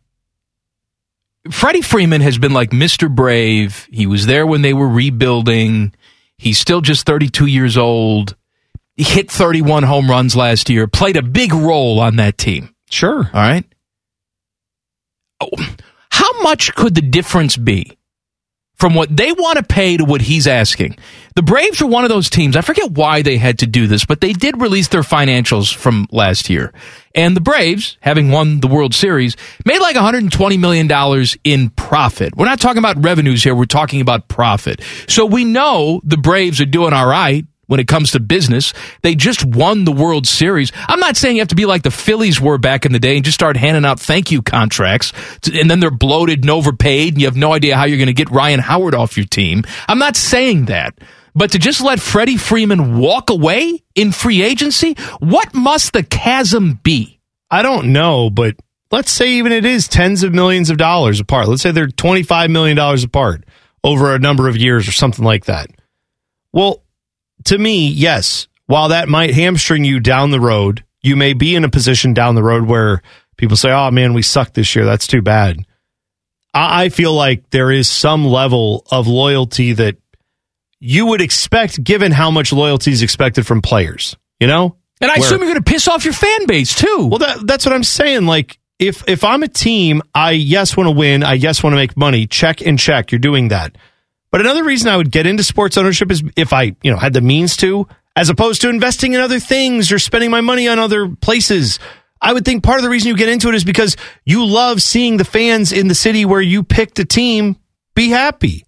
[1.49, 3.13] Freddie Freeman has been like Mr.
[3.13, 3.87] Brave.
[3.91, 5.95] He was there when they were rebuilding.
[6.37, 8.35] He's still just 32 years old.
[8.95, 12.75] He hit 31 home runs last year, played a big role on that team.
[12.91, 13.31] Sure.
[13.33, 13.65] All right.
[15.41, 15.49] Oh,
[16.11, 17.97] How much could the difference be
[18.83, 20.97] from what they want to pay to what he's asking?
[21.35, 22.57] The Braves are one of those teams.
[22.57, 26.05] I forget why they had to do this, but they did release their financials from
[26.11, 26.73] last year.
[27.15, 32.35] And the Braves, having won the World Series, made like $120 million in profit.
[32.35, 33.55] We're not talking about revenues here.
[33.55, 34.81] We're talking about profit.
[35.07, 38.71] So we know the Braves are doing all right when it comes to business.
[39.01, 40.71] They just won the World Series.
[40.87, 43.15] I'm not saying you have to be like the Phillies were back in the day
[43.15, 45.11] and just start handing out thank you contracts
[45.51, 48.13] and then they're bloated and overpaid and you have no idea how you're going to
[48.13, 49.63] get Ryan Howard off your team.
[49.87, 50.93] I'm not saying that.
[51.33, 56.79] But to just let Freddie Freeman walk away in free agency, what must the chasm
[56.83, 57.19] be?
[57.49, 58.55] I don't know, but
[58.91, 61.47] let's say even it is tens of millions of dollars apart.
[61.47, 63.45] Let's say they're $25 million apart
[63.83, 65.71] over a number of years or something like that.
[66.51, 66.82] Well,
[67.45, 71.63] to me, yes, while that might hamstring you down the road, you may be in
[71.65, 73.01] a position down the road where
[73.37, 74.85] people say, oh man, we suck this year.
[74.85, 75.57] That's too bad.
[76.53, 79.97] I I feel like there is some level of loyalty that
[80.79, 84.75] you would expect given how much loyalty is expected from players, you know?
[85.01, 87.07] And I Where- assume you're going to piss off your fan base too.
[87.09, 88.25] well, that, that's what I'm saying.
[88.25, 91.23] Like, if if I'm a team, I yes want to win.
[91.23, 92.27] I yes want to make money.
[92.27, 93.11] Check and check.
[93.11, 93.77] You're doing that.
[94.33, 97.13] But another reason I would get into sports ownership is if I you know had
[97.13, 100.79] the means to, as opposed to investing in other things or spending my money on
[100.79, 101.77] other places.
[102.19, 104.81] I would think part of the reason you get into it is because you love
[104.81, 107.57] seeing the fans in the city where you picked a team
[107.93, 108.65] be happy,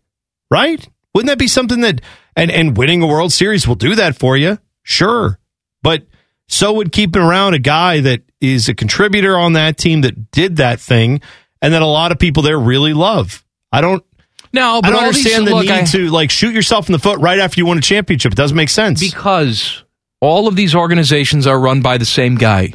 [0.51, 0.87] right?
[1.15, 1.99] Wouldn't that be something that
[2.35, 4.59] and and winning a World Series will do that for you?
[4.83, 5.39] Sure,
[5.81, 6.05] but
[6.47, 10.57] so would keeping around a guy that is a contributor on that team that did
[10.57, 11.21] that thing
[11.59, 13.43] and that a lot of people there really love.
[13.71, 14.05] I don't
[14.55, 16.87] no, I but don't all these- understand the look, need I- to like shoot yourself
[16.89, 18.31] in the foot right after you win a championship.
[18.31, 18.99] It doesn't make sense.
[18.99, 19.83] Because
[20.21, 22.73] all of these organizations are run by the same guy.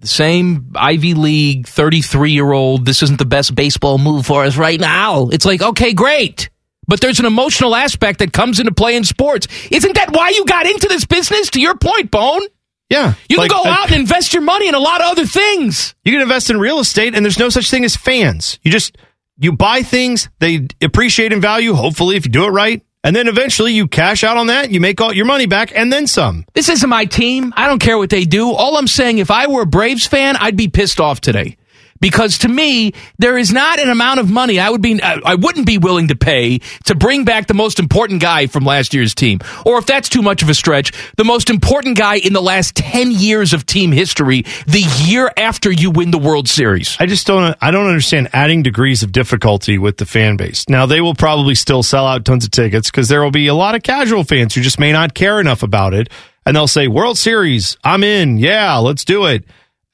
[0.00, 4.56] The same Ivy League 33 year old, this isn't the best baseball move for us
[4.56, 5.28] right now.
[5.28, 6.50] It's like, okay, great.
[6.88, 9.46] But there's an emotional aspect that comes into play in sports.
[9.70, 11.50] Isn't that why you got into this business?
[11.50, 12.42] To your point, Bone.
[12.90, 13.14] yeah.
[13.28, 15.94] You Like, can go out and invest your money in a lot of other things.
[16.04, 18.58] You can invest in real estate and there's no such thing as fans.
[18.62, 18.98] You just
[19.42, 22.82] you buy things, they appreciate in value, hopefully if you do it right.
[23.04, 25.92] And then eventually you cash out on that, you make all your money back and
[25.92, 26.44] then some.
[26.54, 27.52] This isn't my team.
[27.56, 28.52] I don't care what they do.
[28.52, 31.56] All I'm saying, if I were a Braves fan, I'd be pissed off today.
[32.02, 35.66] Because to me, there is not an amount of money I would be, I wouldn't
[35.66, 39.38] be willing to pay to bring back the most important guy from last year's team.
[39.64, 42.74] Or if that's too much of a stretch, the most important guy in the last
[42.74, 46.96] 10 years of team history, the year after you win the World Series.
[46.98, 50.68] I just don't I don't understand adding degrees of difficulty with the fan base.
[50.68, 53.54] Now they will probably still sell out tons of tickets because there will be a
[53.54, 56.10] lot of casual fans who just may not care enough about it
[56.44, 58.38] and they'll say World Series, I'm in.
[58.38, 59.44] Yeah, let's do it.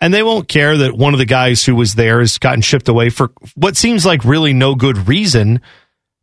[0.00, 2.88] And they won't care that one of the guys who was there has gotten shipped
[2.88, 5.60] away for what seems like really no good reason.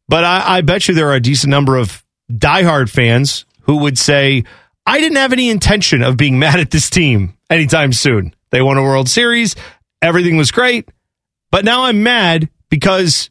[0.07, 3.97] But I, I bet you there are a decent number of diehard fans who would
[3.97, 4.45] say,
[4.85, 8.33] I didn't have any intention of being mad at this team anytime soon.
[8.51, 9.55] They won a World Series.
[10.01, 10.89] Everything was great.
[11.51, 13.29] But now I'm mad because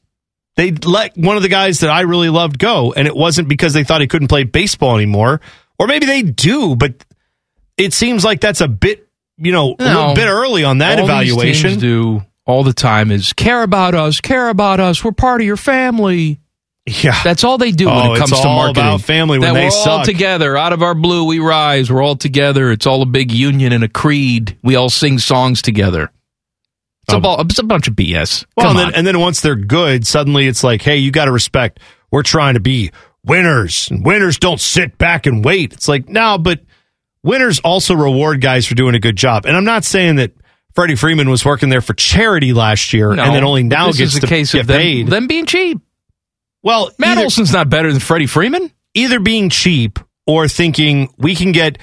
[0.57, 2.93] they let one of the guys that I really loved go.
[2.93, 5.41] And it wasn't because they thought he couldn't play baseball anymore.
[5.79, 7.05] Or maybe they do, but
[7.77, 11.07] it seems like that's a bit, you know, a little bit early on that All
[11.07, 11.71] these evaluation.
[11.71, 15.03] teams do all the time is care about us, care about us.
[15.03, 16.41] We're part of your family.
[16.87, 17.19] Yeah.
[17.25, 18.83] That's all they do when Oh, it comes it's to marketing.
[18.85, 20.55] about family when that they we're all together.
[20.57, 21.91] Out of our blue, we rise.
[21.91, 22.71] We're all together.
[22.71, 24.59] It's all a big union and a creed.
[24.63, 26.11] We all sing songs together.
[27.05, 28.45] It's, a, um, bu- it's a bunch of BS.
[28.45, 28.49] Oh.
[28.57, 31.33] Well, and then, and then once they're good, suddenly it's like, hey, you got to
[31.33, 31.81] respect.
[32.11, 32.91] We're trying to be
[33.25, 35.73] winners, and winners don't sit back and wait.
[35.73, 36.61] It's like, no, but
[37.25, 39.47] winners also reward guys for doing a good job.
[39.47, 40.33] And I'm not saying that
[40.75, 43.99] Freddie Freeman was working there for charity last year, No, and then only now this
[43.99, 45.07] gets a case of them, paid.
[45.09, 45.79] them being cheap.
[46.63, 48.71] well, Matt either, Olson's not better than Freddie Freeman.
[48.95, 51.79] either being cheap or thinking we can get,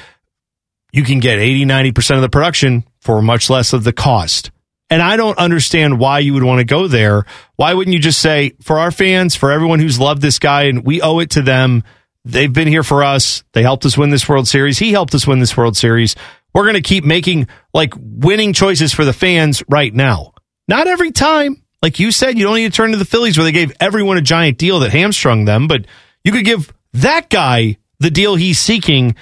[0.92, 4.52] you can get 80, 90% of the production for much less of the cost.
[4.90, 7.24] And I don't understand why you would want to go there.
[7.56, 10.84] Why wouldn't you just say, for our fans, for everyone who's loved this guy, and
[10.86, 11.86] we owe it to them,
[12.26, 13.44] they've been here for us.
[13.54, 14.78] They helped us win this World Series.
[14.78, 16.16] He helped us win this World Series.
[16.54, 20.34] We're going to keep making like winning choices for the fans right now.
[20.68, 21.64] Not every time.
[21.82, 24.18] Like you said, you don't need to turn to the Phillies where they gave everyone
[24.18, 25.86] a giant deal that hamstrung them, but
[26.24, 29.16] you could give that guy the deal he's seeking.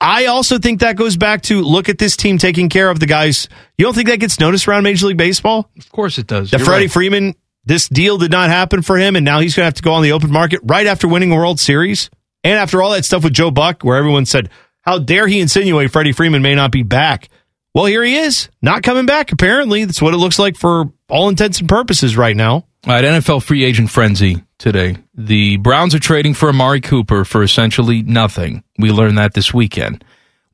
[0.00, 3.06] I also think that goes back to look at this team taking care of the
[3.06, 3.48] guys.
[3.76, 5.70] You don't think that gets noticed around Major League Baseball?
[5.78, 6.50] Of course it does.
[6.50, 6.92] That You're Freddie right.
[6.92, 9.82] Freeman, this deal did not happen for him, and now he's going to have to
[9.82, 12.10] go on the open market right after winning a World Series.
[12.44, 14.50] And after all that stuff with Joe Buck, where everyone said,
[14.82, 17.28] How dare he insinuate Freddie Freeman may not be back?
[17.74, 19.84] Well, here he is, not coming back, apparently.
[19.84, 22.52] That's what it looks like for all intents and purposes right now.
[22.54, 24.96] All right, NFL free agent frenzy today.
[25.14, 28.62] The Browns are trading for Amari Cooper for essentially nothing.
[28.78, 30.04] We learned that this weekend.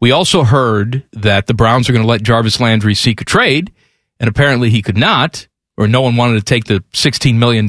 [0.01, 3.73] We also heard that the Browns are going to let Jarvis Landry seek a trade,
[4.21, 7.67] and apparently he could not, or no one wanted to take the $16 million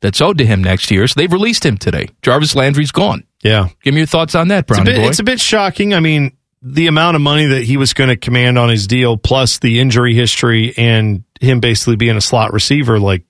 [0.00, 2.10] that's owed to him next year, so they've released him today.
[2.20, 3.24] Jarvis Landry's gone.
[3.44, 3.68] Yeah.
[3.82, 5.08] Give me your thoughts on that, It's a, bit, boy.
[5.08, 5.94] it's a bit shocking.
[5.94, 9.16] I mean, the amount of money that he was going to command on his deal,
[9.18, 13.22] plus the injury history and him basically being a slot receiver, like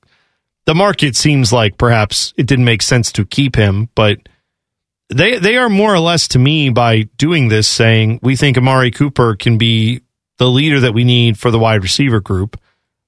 [0.66, 4.20] the market seems like perhaps it didn't make sense to keep him, but
[5.10, 8.90] they they are more or less to me by doing this saying we think Amari
[8.92, 10.00] Cooper can be
[10.38, 12.58] the leader that we need for the wide receiver group.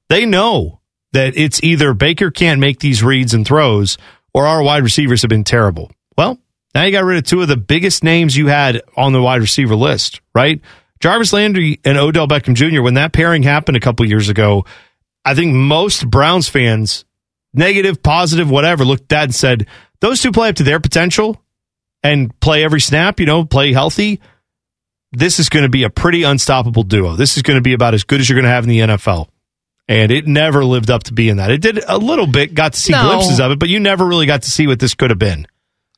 [0.08, 0.80] They know
[1.12, 3.96] that it's either Baker can't make these reads and throws
[4.34, 5.90] or our wide receivers have been terrible.
[6.18, 6.38] Well,
[6.76, 9.40] now you got rid of two of the biggest names you had on the wide
[9.40, 10.60] receiver list, right?
[11.00, 12.82] Jarvis Landry and Odell Beckham Jr.
[12.82, 14.66] When that pairing happened a couple years ago,
[15.24, 17.06] I think most Browns fans,
[17.54, 19.66] negative, positive, whatever, looked at that and said,
[20.00, 21.42] those two play up to their potential
[22.02, 24.20] and play every snap, you know, play healthy.
[25.12, 27.16] This is going to be a pretty unstoppable duo.
[27.16, 28.80] This is going to be about as good as you're going to have in the
[28.80, 29.28] NFL.
[29.88, 31.50] And it never lived up to being that.
[31.50, 33.02] It did a little bit, got to see No.
[33.02, 35.46] glimpses of it, but you never really got to see what this could have been.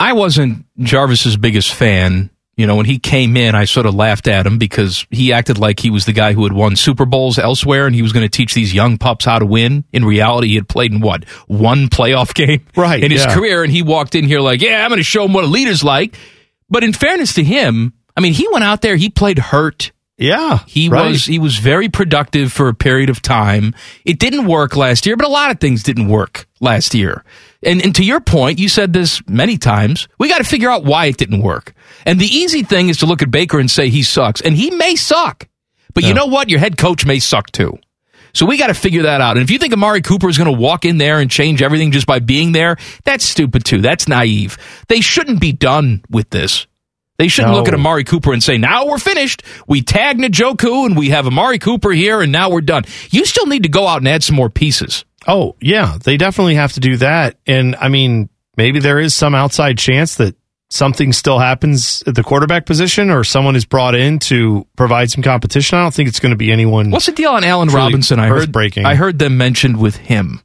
[0.00, 2.30] I wasn't Jarvis's biggest fan.
[2.56, 5.58] You know, when he came in, I sort of laughed at him because he acted
[5.58, 8.24] like he was the guy who had won Super Bowls elsewhere and he was going
[8.24, 9.84] to teach these young pups how to win.
[9.92, 11.24] In reality, he had played in what?
[11.46, 13.34] One playoff game Right, in his yeah.
[13.34, 15.48] career and he walked in here like, "Yeah, I'm going to show him what a
[15.48, 16.16] leader's like."
[16.68, 19.92] But in fairness to him, I mean, he went out there, he played hurt.
[20.16, 20.58] Yeah.
[20.66, 21.10] He right.
[21.12, 23.72] was he was very productive for a period of time.
[24.04, 27.22] It didn't work last year, but a lot of things didn't work last year.
[27.64, 30.06] And, and to your point, you said this many times.
[30.18, 31.74] We got to figure out why it didn't work.
[32.06, 34.70] And the easy thing is to look at Baker and say he sucks, and he
[34.70, 35.48] may suck.
[35.94, 36.48] But you know what?
[36.48, 37.76] Your head coach may suck too.
[38.32, 39.36] So we got to figure that out.
[39.36, 41.90] And if you think Amari Cooper is going to walk in there and change everything
[41.90, 43.80] just by being there, that's stupid too.
[43.80, 44.58] That's naive.
[44.88, 46.66] They shouldn't be done with this.
[47.16, 47.58] They shouldn't No.
[47.58, 49.42] look at Amari Cooper and say, now we're finished.
[49.66, 52.84] We tag Njoku and we have Amari Cooper here and now we're done.
[53.10, 55.04] You still need to go out and add some more pieces.
[55.28, 57.36] Oh, yeah, they definitely have to do that.
[57.46, 60.34] And I mean, maybe there is some outside chance that
[60.70, 65.22] something still happens at the quarterback position or someone is brought in to provide some
[65.22, 65.78] competition.
[65.78, 66.90] I don't think it's going to be anyone.
[66.90, 68.18] What's the deal on Allen Robinson?
[68.18, 68.86] I heard, earth-breaking.
[68.86, 70.40] I heard them mentioned with him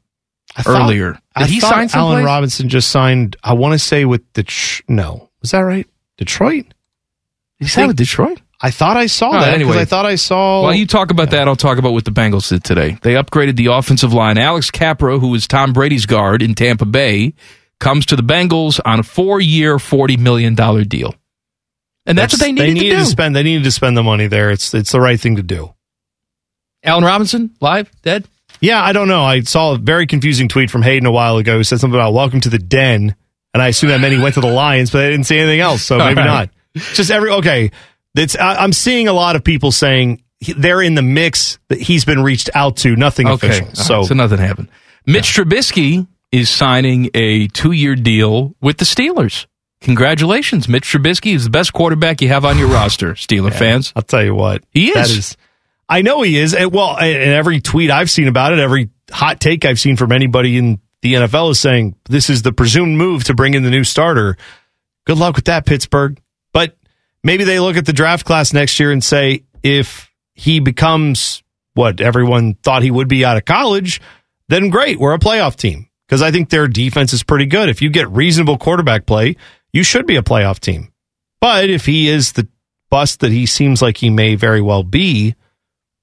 [0.55, 1.13] thought- earlier.
[1.13, 1.89] Did I he sign?
[1.93, 4.43] Allen Robinson just signed, I want to say with the,
[4.87, 5.87] no, was that right?
[6.17, 6.65] Detroit?
[7.57, 8.41] He signed with Detroit?
[8.65, 9.77] I thought I saw All that anyway.
[9.77, 10.61] I thought I saw.
[10.63, 12.97] While you talk about that, I'll talk about what the Bengals did today.
[13.01, 14.37] They upgraded the offensive line.
[14.37, 17.33] Alex Cappa, who was Tom Brady's guard in Tampa Bay,
[17.81, 20.55] comes to the Bengals on a four-year, $40 million
[20.87, 21.13] deal.
[22.05, 23.05] And that's, what they needed, needed to do.
[23.05, 23.35] spend.
[23.35, 24.49] They needed to spend the money there.
[24.49, 25.73] It's it's the right thing to do.
[26.83, 28.27] Allen Robinson, live, dead?
[28.59, 29.23] Yeah, I don't know.
[29.23, 32.13] I saw a very confusing tweet from Hayden a while ago who said something about
[32.13, 33.15] "Welcome to the Den,"
[33.53, 35.61] and I assume that meant he went to the Lions, but I didn't see anything
[35.61, 36.25] else, so maybe right.
[36.25, 36.49] not.
[36.93, 37.71] Just every okay.
[38.15, 41.79] It's I, I'm seeing a lot of people saying he- they're in the mix that
[41.81, 42.95] he's been reached out to.
[42.95, 43.67] Nothing Okay, official.
[43.67, 44.69] right, So, so nothing happened.
[45.05, 49.45] Mitch Trubisky is signing a two-year deal with the Steelers.
[49.81, 53.91] Congratulations, Mitch Trubisky is the best quarterback you have on your roster, Steeler fans.
[53.95, 55.35] I'll tell you what He is.
[55.89, 56.53] I know he is.
[56.55, 60.11] And, well, and every tweet I've seen about it, every hot take I've seen from
[60.13, 63.69] anybody in the NFL is saying this is the presumed move to bring in the
[63.69, 64.37] new starter.
[65.05, 66.19] Good luck with that, Pittsburgh.
[66.53, 66.77] But
[67.23, 72.01] maybe they look at the draft class next year and say if he becomes what
[72.01, 74.01] everyone thought he would be out of college,
[74.49, 75.89] then great, we're a playoff team.
[76.07, 77.69] Because I think their defense is pretty good.
[77.69, 79.35] If you get reasonable quarterback play,
[79.71, 80.91] you should be a playoff team.
[81.41, 82.47] But if he is the
[82.89, 85.35] bust that he seems like he may very well be,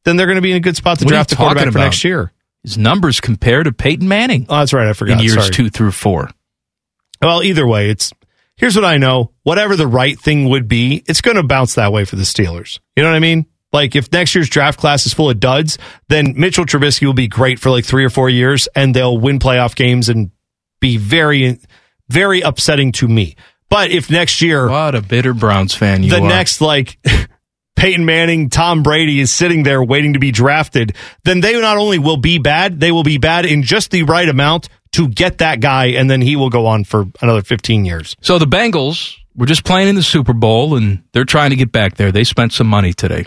[0.04, 1.78] then they're going to be in a good spot to What draft a quarterback for
[1.78, 2.32] next year.
[2.64, 4.88] His numbers compare to Peyton Manning Oh, that's right.
[4.88, 5.18] I forgot.
[5.18, 5.50] in years Sorry.
[5.50, 6.28] two through four.
[7.22, 8.12] Well, either way, it's
[8.60, 9.32] here's what I know.
[9.42, 12.78] Whatever the right thing would be, it's going to bounce that way for the Steelers.
[12.94, 13.46] You know what I mean?
[13.72, 17.28] Like if next year's draft class is full of duds, then Mitchell Trubisky will be
[17.28, 20.30] great for like three or four years, and they'll win playoff games and
[20.80, 21.58] be very,
[22.08, 23.36] very upsetting to me.
[23.70, 26.28] But if next year, What a bitter Browns fan you the are.
[26.28, 26.98] next like
[27.76, 30.94] Peyton Manning, Tom Brady is sitting there waiting to be drafted,
[31.24, 34.28] then they not only will be bad, they will be bad in just the right
[34.28, 38.16] amount to get that guy, and then he will go on for another 15 years.
[38.20, 41.72] So the Bengals were just playing in the Super Bowl, and they're trying to get
[41.72, 42.10] back there.
[42.12, 43.26] They spent some money today.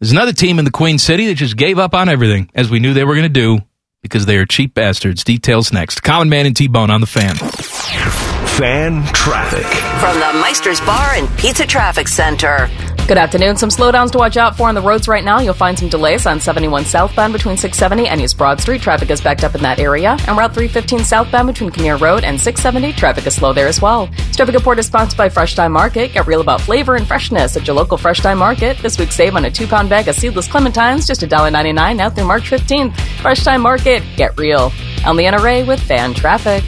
[0.00, 2.80] There's another team in the Queen City that just gave up on everything, as we
[2.80, 3.58] knew they were going to do,
[4.02, 5.24] because they are cheap bastards.
[5.24, 6.02] Details next.
[6.02, 7.34] Common Man and T-Bone on the fan.
[7.34, 9.66] Fan traffic.
[10.00, 12.68] From the Meister's Bar and Pizza Traffic Center.
[13.06, 13.56] Good afternoon.
[13.56, 15.38] Some slowdowns to watch out for on the roads right now.
[15.38, 18.82] You'll find some delays on 71 southbound between 670 and East Broad Street.
[18.82, 20.16] Traffic is backed up in that area.
[20.26, 22.98] And Route 315 southbound between Kinnear Road and 670.
[22.98, 24.08] Traffic is slow there as well.
[24.08, 26.14] This traffic report is sponsored by Fresh Thyme Market.
[26.14, 28.76] Get real about flavor and freshness at your local Fresh Thyme Market.
[28.78, 32.26] This week save on a two pound bag of seedless clementines, just $1.99 now through
[32.26, 32.98] March 15th.
[33.20, 34.02] Fresh Thyme Market.
[34.16, 34.72] Get real.
[35.04, 36.64] I'm Leanna Ray with Fan Traffic.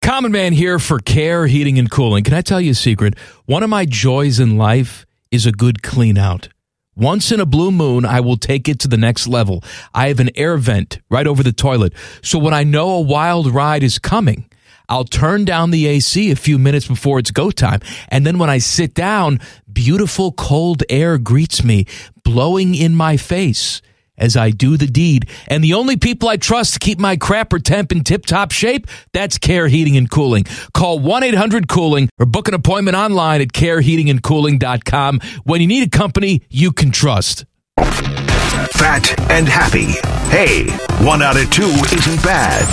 [0.00, 2.24] Common Man here for Care Heating and Cooling.
[2.24, 3.18] Can I tell you a secret?
[3.44, 5.04] One of my joys in life
[5.34, 6.48] is a good clean out.
[6.96, 9.64] Once in a blue moon, I will take it to the next level.
[9.92, 11.92] I have an air vent right over the toilet.
[12.22, 14.48] So when I know a wild ride is coming,
[14.88, 17.80] I'll turn down the AC a few minutes before it's go time.
[18.08, 19.40] And then when I sit down,
[19.72, 21.86] beautiful cold air greets me,
[22.22, 23.82] blowing in my face
[24.16, 25.28] as I do the deed.
[25.48, 28.86] And the only people I trust to keep my crapper temp in tip top shape,
[29.12, 30.44] that's Care Heating and Cooling.
[30.72, 35.90] Call 1 800 Cooling or book an appointment online at careheatingandcooling.com when you need a
[35.90, 37.44] company you can trust.
[37.76, 39.92] Fat and happy.
[40.30, 40.68] Hey,
[41.04, 42.66] one out of two isn't bad.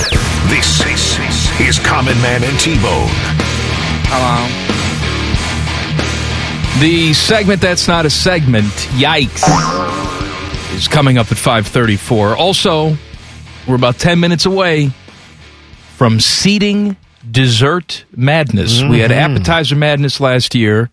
[0.49, 3.09] This, this is Common Man and T-Bone.
[6.81, 8.65] The segment that's not a segment,
[8.97, 9.43] yikes,
[10.73, 12.35] is coming up at 534.
[12.35, 12.95] Also,
[13.67, 14.91] we're about 10 minutes away
[15.97, 16.97] from seating
[17.29, 18.81] dessert madness.
[18.81, 19.35] We had mm-hmm.
[19.35, 20.89] appetizer madness last year.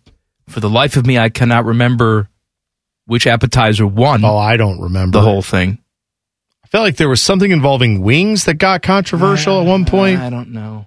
[0.48, 2.28] For the life of me, I cannot remember
[3.06, 5.78] which appetizer won Oh, I don't remember the whole thing.
[6.64, 10.20] I felt like there was something involving wings that got controversial at one point.
[10.20, 10.86] I don't know.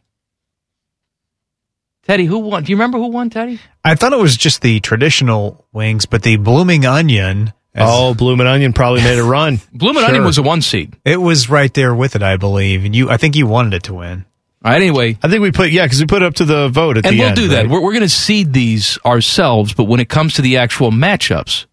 [2.04, 2.64] Teddy, who won?
[2.64, 3.60] Do you remember who won, Teddy?
[3.84, 7.54] I thought it was just the traditional wings, but the blooming onion.
[7.74, 9.60] As- Oh, Bloomin' Onion probably made a run.
[9.74, 10.96] Bloomin' Onion was a one seed.
[11.06, 12.86] It was right there with it, I believe.
[12.86, 14.26] And you, I think you wanted it to win.
[14.64, 16.70] All right, anyway, I think we put yeah because we put it up to the
[16.70, 17.14] vote at the end.
[17.14, 17.36] and the we'll end.
[17.36, 17.62] do that.
[17.64, 17.70] right?
[17.70, 21.66] We're, we're going to seed these ourselves, but when it comes to the actual matchups,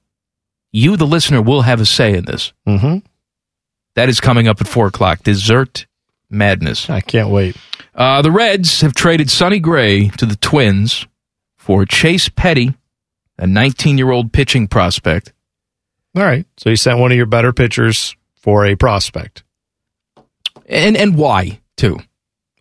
[0.73, 2.53] you, the listener, will have a say in this.
[2.67, 3.03] Mhm.
[3.95, 5.23] That is coming up at four o'clock.
[5.23, 5.87] Dessert
[6.31, 6.89] madness.
[6.89, 7.57] I can't wait.
[7.95, 11.07] Uh, the Reds have traded Sonny Gray to the Twins
[11.57, 12.75] for Chase Petty,
[13.39, 15.33] a 19-year-old pitching prospect.
[16.17, 19.45] All right, so you sent one of your better pitchers for a prospect.
[20.67, 21.99] And and why too?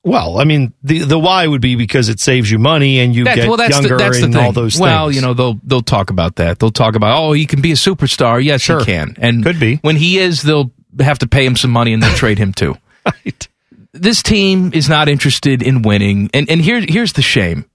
[0.04, 3.26] Well, I mean, the the why would be because it saves you money and you
[3.26, 4.98] That- get well, that's younger the, that's and all those well, things.
[4.98, 6.60] Well, you know, they'll they'll talk about that.
[6.60, 8.41] They'll talk about, oh, he can be a superstar.
[8.43, 8.80] Yes, Sure.
[8.80, 9.16] he can.
[9.18, 9.78] And Could be.
[9.78, 12.78] when he is, they'll have to pay him some money and they'll trade him too.
[13.06, 13.48] right.
[13.91, 17.66] This team is not interested in winning, and and here here's the shame.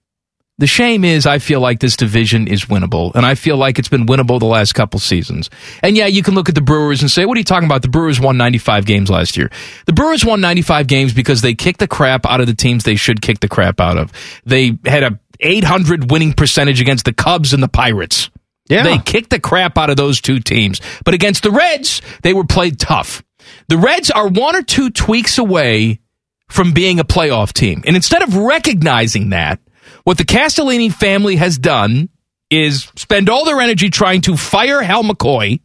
[0.59, 3.89] The shame is I feel like this division is winnable, and I feel like it's
[3.89, 5.51] been winnable the last couple seasons.
[5.83, 7.83] And yeah, you can look at the Brewers and say, what are you talking about?
[7.83, 9.51] The Brewers won 95 games last year.
[9.87, 12.97] The Brewers won 95 games because they kicked the crap out of the teams they
[12.97, 14.13] should kick the crap out of.
[14.45, 18.31] They had a 800 winning percentage against the Cubs and the Pirates.
[18.69, 18.85] Yeah.
[18.85, 20.81] They kicked the crap out of those two teams.
[21.05, 23.23] But against the Reds, they were played tough.
[23.69, 26.01] The Reds are one or two tweaks away
[26.49, 27.83] from being a playoff team.
[27.87, 29.59] And instead of recognizing that,
[30.05, 32.09] what the Castellini family has done
[32.51, 35.61] is spend all their energy trying to fire Hal McCoy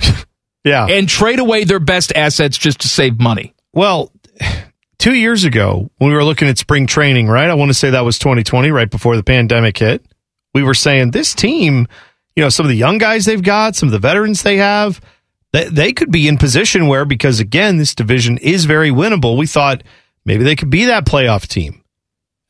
[0.64, 0.86] yeah.
[0.86, 3.54] and trade away their best assets just to save money.
[3.72, 4.12] Well,
[4.98, 7.50] two years ago, when we were looking at spring training, right?
[7.50, 10.04] I want to say that was 2020, right before the pandemic hit.
[10.54, 11.86] We were saying this team,
[12.36, 15.00] you know, some of the young guys they've got, some of the veterans they have,
[15.52, 19.36] they, they could be in position where, because again, this division is very winnable.
[19.36, 19.82] We thought
[20.24, 21.79] maybe they could be that playoff team.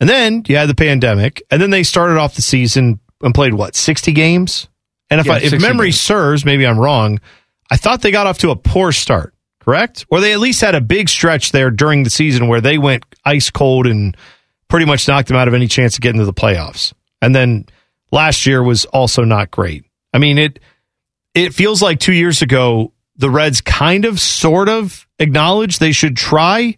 [0.01, 3.55] And then you had the pandemic, and then they started off the season and played
[3.55, 4.69] what, 60 games?
[5.11, 6.01] And if, Yeah, I, if memory games.
[6.01, 7.21] serves, maybe I'm wrong.
[7.71, 10.07] I thought they got off to a poor start, correct?
[10.11, 13.05] Or they at least had a big stretch there during the season where they went
[13.25, 14.17] ice cold and
[14.69, 16.93] pretty much knocked them out of any chance of getting to the playoffs.
[17.21, 17.67] And then
[18.11, 19.85] last year was also not great.
[20.15, 20.59] I mean, it
[21.35, 26.17] it feels like 2 years ago the Reds kind of sort of acknowledged they should
[26.17, 26.77] try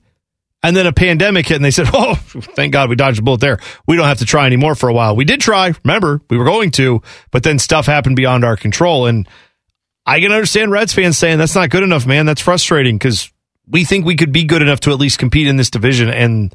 [0.63, 3.41] and then a pandemic hit and they said, "Oh, thank God we dodged a bullet
[3.41, 3.59] there.
[3.87, 6.21] We don't have to try anymore for a while." We did try, remember?
[6.31, 9.29] We were going to, but then stuff happened beyond our control and
[10.05, 12.27] I can understand Reds fans saying that's not good enough, man.
[12.27, 13.31] That's frustrating because
[13.69, 16.55] we think we could be good enough to at least compete in this division, and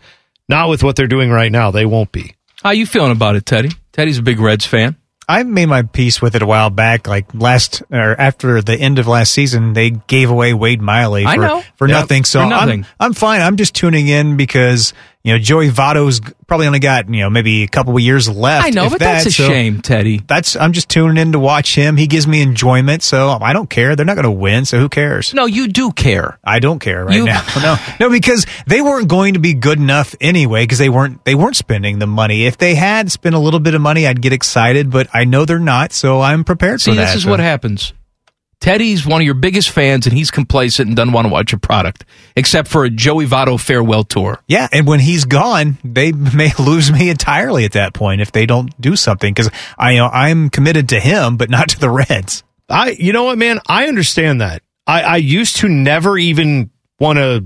[0.49, 1.71] not with what they're doing right now.
[1.71, 2.35] They won't be.
[2.61, 3.69] How you feeling about it, Teddy?
[3.93, 4.97] Teddy's a big Reds fan.
[5.29, 7.07] I made my peace with it a while back.
[7.07, 11.29] Like last or after the end of last season, they gave away Wade Miley for,
[11.29, 11.63] I know.
[11.75, 12.23] for Yep, nothing.
[12.23, 12.85] So for nothing.
[12.99, 13.41] I'm I'm fine.
[13.41, 14.93] I'm just tuning in because
[15.23, 18.65] you know Joey Votto's probably only got you know maybe a couple of years left.
[18.65, 20.21] I know, if but that's a So shame, Teddy.
[20.25, 21.97] That's I'm just tuning in to watch him.
[21.97, 23.95] He gives me enjoyment, so I don't care.
[23.95, 25.33] They're not going to win, so who cares?
[25.33, 26.39] No, you do care.
[26.43, 27.43] I don't care right You- now.
[27.57, 30.63] No, no, because they weren't going to be good enough anyway.
[30.63, 32.45] Because they weren't they weren't spending the money.
[32.45, 34.89] If they had spent a little bit of money, I'd get excited.
[34.91, 37.05] But I know they're not, so I'm prepared See, for that.
[37.07, 37.93] this is So- what happens.
[38.59, 41.59] Teddy's one of your biggest fans, and he's complacent and doesn't want to watch your
[41.59, 42.05] product,
[42.35, 44.39] except for a Joey Votto farewell tour.
[44.47, 48.45] Yeah, and when he's gone, they may lose me entirely at that point if they
[48.45, 49.33] don't do something.
[49.33, 52.43] Because I you know I'm committed to him, but not to the Reds.
[52.69, 53.59] I, you know what, man?
[53.67, 54.61] I understand that.
[54.85, 57.45] I, I used to never even want to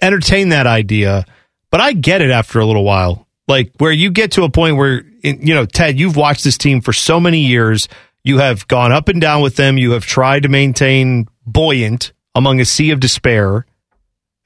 [0.00, 1.24] entertain that idea,
[1.70, 3.26] but I get it after a little while.
[3.48, 6.80] Like where you get to a point where, you know, Ted, you've watched this team
[6.80, 7.88] for so many years.
[8.24, 9.78] You have gone up and down with them.
[9.78, 13.66] You have tried to maintain buoyant among a sea of despair.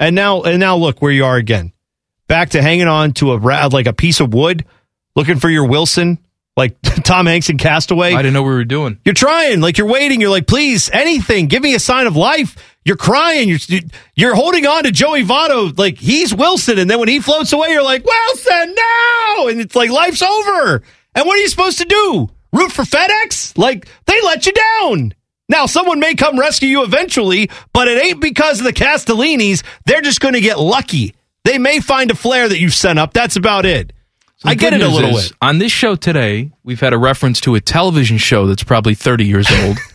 [0.01, 1.73] And now, and now look where you are again.
[2.27, 4.65] Back to hanging on to a like a piece of wood,
[5.15, 6.19] looking for your Wilson,
[6.57, 8.13] like Tom Hanks in Castaway.
[8.13, 8.99] I didn't know what we were doing.
[9.05, 10.21] You're trying, like you're waiting.
[10.21, 12.57] You're like, please, anything, give me a sign of life.
[12.85, 13.49] You're crying.
[13.49, 13.81] You're
[14.15, 17.69] you're holding on to Joey Votto like he's Wilson, and then when he floats away,
[17.71, 19.49] you're like, Wilson, no!
[19.49, 20.83] And it's like life's over.
[21.15, 22.31] And what are you supposed to do?
[22.57, 23.57] Root for FedEx?
[23.59, 25.15] Like they let you down.
[25.49, 29.63] Now someone may come rescue you eventually, but it ain't because of the Castellinis.
[29.85, 31.15] They're just going to get lucky.
[31.45, 33.13] They may find a flare that you've sent up.
[33.13, 33.93] That's about it.
[34.43, 35.39] The I get it a little is, bit.
[35.41, 39.25] On this show today, we've had a reference to a television show that's probably 30
[39.25, 39.79] years old.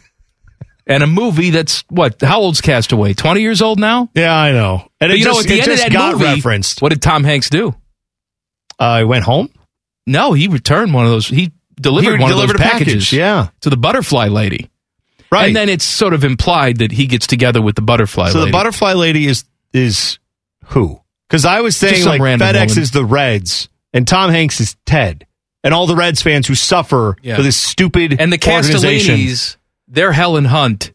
[0.88, 2.20] And a movie that's what?
[2.22, 3.14] How old's Castaway?
[3.14, 4.09] Twenty years old now.
[4.16, 4.89] Yeah, I know.
[4.99, 6.82] And you know, just, at the it end of that got movie, referenced.
[6.82, 7.76] What did Tom Hanks do?
[8.80, 9.49] Uh, he went home.
[10.07, 11.28] No, he returned one of those.
[11.28, 11.51] He
[11.82, 13.14] delivered He one delivered of a those package, packages.
[13.14, 13.50] yeah.
[13.62, 14.70] to the butterfly lady.
[15.32, 15.48] Right.
[15.48, 18.52] And then it's sort of implied that he gets together with the butterfly so lady.
[18.52, 20.20] the butterfly lady is is
[20.66, 21.00] who?
[21.30, 22.80] Because I was saying like FedEx woman.
[22.82, 25.26] is the Reds and Tom Hanks is Ted,
[25.64, 27.38] and all the Reds fans who suffer Yeah.
[27.38, 28.38] for this stupid and the.
[28.38, 29.56] Castellinis,
[29.88, 30.92] they're Helen Hunt.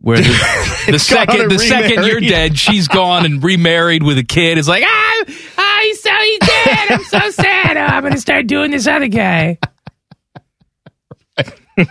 [0.00, 4.58] Where the, the second the second you're dead, she's gone and remarried with a kid.
[4.58, 5.24] It's like ah,
[5.56, 6.90] ah he's so he's dead.
[6.90, 7.76] I'm so sad.
[7.78, 9.56] Oh, I'm gonna start doing this other guy.
[11.76, 11.84] Yeah,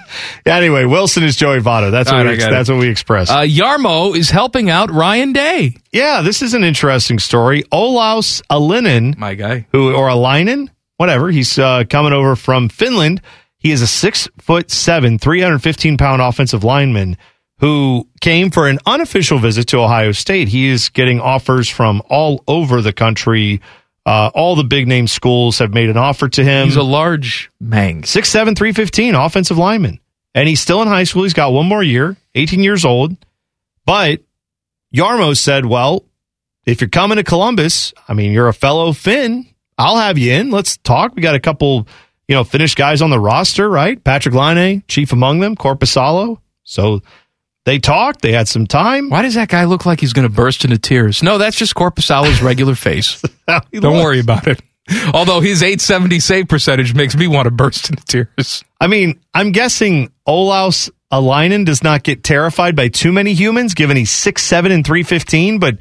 [0.58, 1.92] anyway, Wilson is Joey Votto.
[1.92, 2.74] That's what right, we, that's it.
[2.74, 3.30] what we express.
[3.30, 5.76] Uh, Jarmo is helping out Ryan Day.
[5.92, 7.64] yeah, this is an interesting story.
[7.72, 9.68] Olaus Alinen, My guy.
[9.72, 11.30] who or Alainen, whatever.
[11.30, 13.22] He's uh, coming over from Finland.
[13.58, 17.18] He is a six foot seven, three hundred fifteen pound offensive lineman
[17.60, 20.50] who came for an unofficial visit to Ohio State.
[20.50, 23.62] He is getting offers from all over the country.
[24.06, 26.66] Uh, all the big name schools have made an offer to him.
[26.66, 28.04] He's a large mang.
[28.04, 30.00] Six seven, three fifteen offensive lineman,
[30.36, 31.24] and he's still in high school.
[31.24, 33.16] He's got one more year, eighteen years old.
[33.86, 34.22] But
[34.94, 36.04] Jarmo said, "Well,
[36.66, 39.48] if you're coming to Columbus, I mean, you're a fellow Finn.
[39.78, 40.52] I'll have you in.
[40.52, 41.16] Let's talk.
[41.16, 41.88] We got a couple,
[42.28, 44.02] you know, Finnish guys on the roster, right?
[44.04, 46.40] Patrik Laine, chief among them, Korpisalo.
[46.64, 47.02] So
[47.66, 48.22] they talked.
[48.22, 49.10] They had some time.
[49.10, 51.24] Why does that guy look like he's going to burst into tears?
[51.24, 53.22] No, that's just Korpisalo's regular face.
[53.48, 54.62] Don't looks- worry about it.
[55.14, 58.66] Although his 870 save percentage makes me want to burst into tears.
[58.82, 63.96] I mean, I'm guessing Olaus Alainen does not get terrified by too many humans, given
[63.96, 65.60] he's six seven and three fifteen.
[65.60, 65.78] But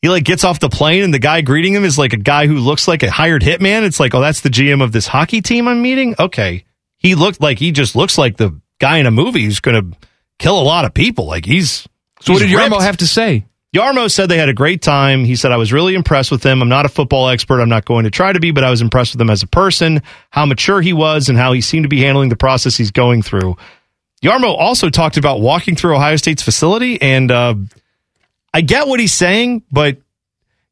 [0.00, 2.48] he like gets off the plane, and the guy greeting him is like a guy
[2.48, 3.84] who looks like a hired hitman.
[3.84, 6.16] It's like, oh, that's the GM of this hockey team I'm meeting.
[6.18, 6.64] Okay,
[6.96, 9.98] he looked like he just looks like the guy in a movie who's going to
[10.42, 11.26] kill a lot of people.
[11.26, 11.88] Like he's.
[12.20, 13.46] So what did he's Jarmo have to say?
[13.74, 15.24] Jarmo said they had a great time.
[15.24, 16.60] He said, I was really impressed with him.
[16.60, 17.60] I'm not a football expert.
[17.60, 19.46] I'm not going to try to be, but I was impressed with him as a
[19.46, 22.90] person, how mature he was, and how he seemed to be handling the process he's
[22.90, 23.56] going through.
[24.22, 27.54] Jarmo also talked about walking through Ohio State's facility, and uh,
[28.52, 29.96] I get what he's saying, but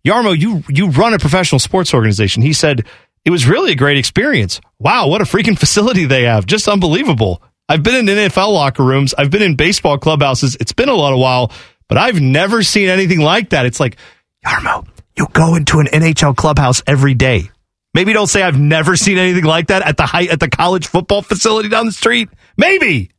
[0.05, 2.43] Jarmo, you you run a professional sports organization.
[2.43, 2.85] He said
[3.25, 4.61] it was really a great experience.
[4.79, 6.47] Wow, what a freaking facility they have!
[6.47, 7.43] Just unbelievable.
[7.71, 9.14] I've been in NFL locker rooms.
[9.16, 10.57] I've been in baseball clubhouses.
[10.59, 11.53] It's been a lot of while,
[11.87, 13.64] but I've never seen anything like that.
[13.64, 13.97] It's like
[14.45, 17.49] Jarmo, you go into an NHL clubhouse every day.
[17.95, 20.89] Maybe don't say I've never seen anything like that at the height at the college
[20.89, 22.29] football facility down the street.
[22.57, 23.12] Maybe.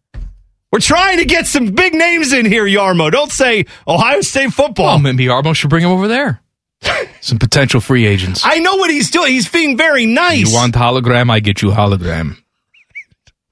[0.70, 3.10] We're trying to get some big names in here, Jarmo.
[3.10, 4.86] Don't say Ohio State football.
[4.88, 6.41] Well, maybe Jarmo should bring him over there.
[7.22, 8.41] Some potential free agents.
[8.43, 9.32] I know what he's doing.
[9.34, 10.49] He's being very nice.
[10.49, 11.30] You want hologram?
[11.30, 12.41] I get you hologram.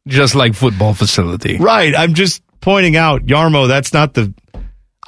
[0.10, 1.57] Just like football facility.
[1.57, 1.95] right.
[1.95, 4.34] I'm just pointing out, Jarmo, that's not the.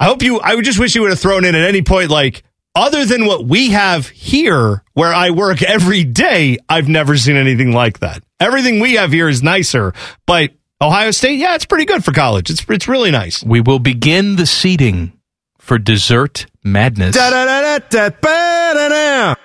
[0.00, 0.40] I hope you.
[0.40, 2.42] I would just wish you would have thrown in at any point, like,
[2.74, 7.72] other than what we have here, where I work every day, I've never seen anything
[7.72, 8.22] like that.
[8.40, 9.92] Everything we have here is nicer,
[10.26, 10.50] but
[10.80, 12.50] Ohio State, yeah, it's pretty good for college.
[12.50, 13.44] It's it's really nice.
[13.44, 15.12] We will begin the seating
[15.58, 17.14] for dessert madness.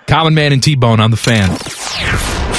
[0.08, 2.37] Common Man and T Bone on the fan.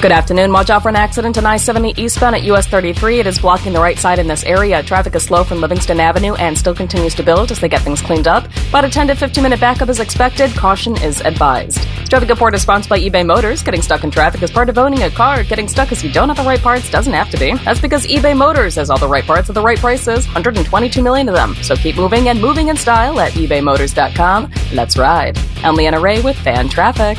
[0.00, 0.52] Good afternoon.
[0.52, 3.18] Watch out for an accident on I-70 eastbound at US 33.
[3.18, 4.80] It is blocking the right side in this area.
[4.80, 8.00] Traffic is slow from Livingston Avenue and still continues to build as they get things
[8.00, 8.46] cleaned up.
[8.68, 10.52] About a 10 to 15 minute backup is expected.
[10.52, 11.82] Caution is advised.
[12.08, 13.60] Traffic report is sponsored by eBay Motors.
[13.64, 15.42] Getting stuck in traffic is part of owning a car.
[15.42, 17.54] Getting stuck because you don't have the right parts doesn't have to be.
[17.64, 20.26] That's because eBay Motors has all the right parts at the right prices.
[20.26, 21.56] 122 million of them.
[21.56, 24.52] So keep moving and moving in style at ebaymotors.com.
[24.72, 25.36] Let's ride.
[25.64, 27.18] I'm Leanna Ray with Fan Traffic.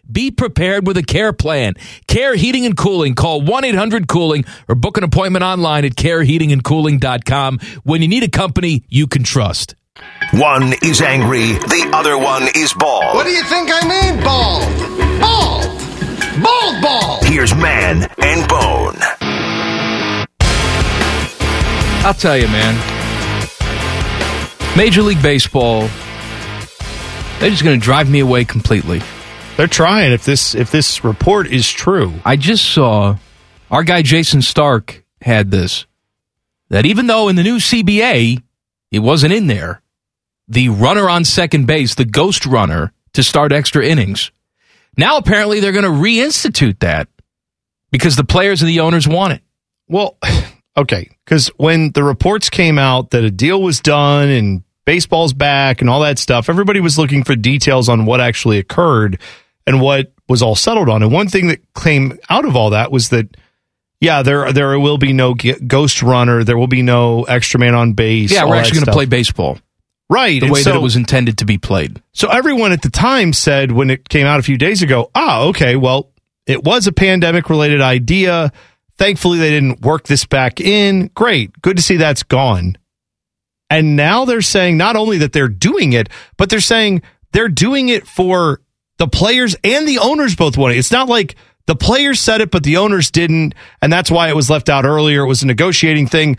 [0.11, 1.75] Be prepared with a care plan.
[2.07, 3.15] Care Heating and Cooling.
[3.15, 8.29] Call 1 800 Cooling or book an appointment online at careheatingandcooling.com when you need a
[8.29, 9.75] company you can trust.
[10.33, 13.13] One is angry, the other one is bald.
[13.15, 14.63] What do you think I mean, bald?
[15.19, 16.43] Bald!
[16.43, 17.23] Bald ball!
[17.23, 18.95] Here's Man and Bone.
[22.03, 22.75] I'll tell you, man.
[24.75, 25.81] Major League Baseball,
[27.39, 29.01] they're just going to drive me away completely.
[29.57, 30.11] They're trying.
[30.11, 33.17] If this if this report is true, I just saw
[33.69, 35.85] our guy Jayson Stark had this
[36.69, 38.41] that even though in the new CBA
[38.91, 39.81] it wasn't in there,
[40.47, 44.31] the runner on second base, the ghost runner to start extra innings.
[44.97, 47.07] Now apparently they're going to reinstitute that
[47.91, 49.41] because the players and the owners want it.
[49.87, 50.17] Well,
[50.77, 55.81] okay, because when the reports came out that a deal was done and baseball's back
[55.81, 59.19] and all that stuff, everybody was looking for details on what actually occurred
[59.67, 61.03] and what was all settled on.
[61.03, 63.37] And one thing that came out of all that was that,
[63.99, 67.93] yeah, there there will be no ghost runner, there will be no extra man on
[67.93, 68.31] base.
[68.31, 69.59] Yeah, we're actually going to play baseball
[70.09, 72.01] right the way that it was intended to be played.
[72.11, 75.45] So everyone at the time said when it came out a few days ago, ah,
[75.45, 76.11] okay, well,
[76.45, 78.51] it was a pandemic related idea.
[78.97, 81.07] Thankfully, they didn't work this back in.
[81.15, 81.59] Great.
[81.61, 82.77] Good to see that's gone.
[83.69, 87.87] And now they're saying not only that they're doing it, but they're saying they're doing
[87.87, 88.61] it for
[89.01, 90.77] the players and the owners both want it.
[90.77, 91.35] It's not like
[91.65, 93.55] the players said it, but the owners didn't.
[93.81, 95.23] And that's why it was left out earlier.
[95.23, 96.37] It was a negotiating thing.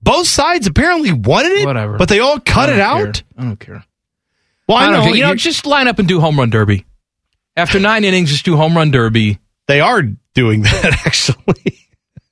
[0.00, 1.96] Both sides apparently wanted it, Whatever.
[1.98, 3.14] but they all cut it don't out.
[3.14, 3.24] care.
[3.36, 3.84] I don't care.
[4.68, 5.02] Well, I, I know.
[5.02, 5.16] care.
[5.16, 6.86] You know, just line up and do home run derby.
[7.56, 9.40] After nine innings, just do home run derby.
[9.66, 10.02] They are
[10.34, 11.80] doing that actually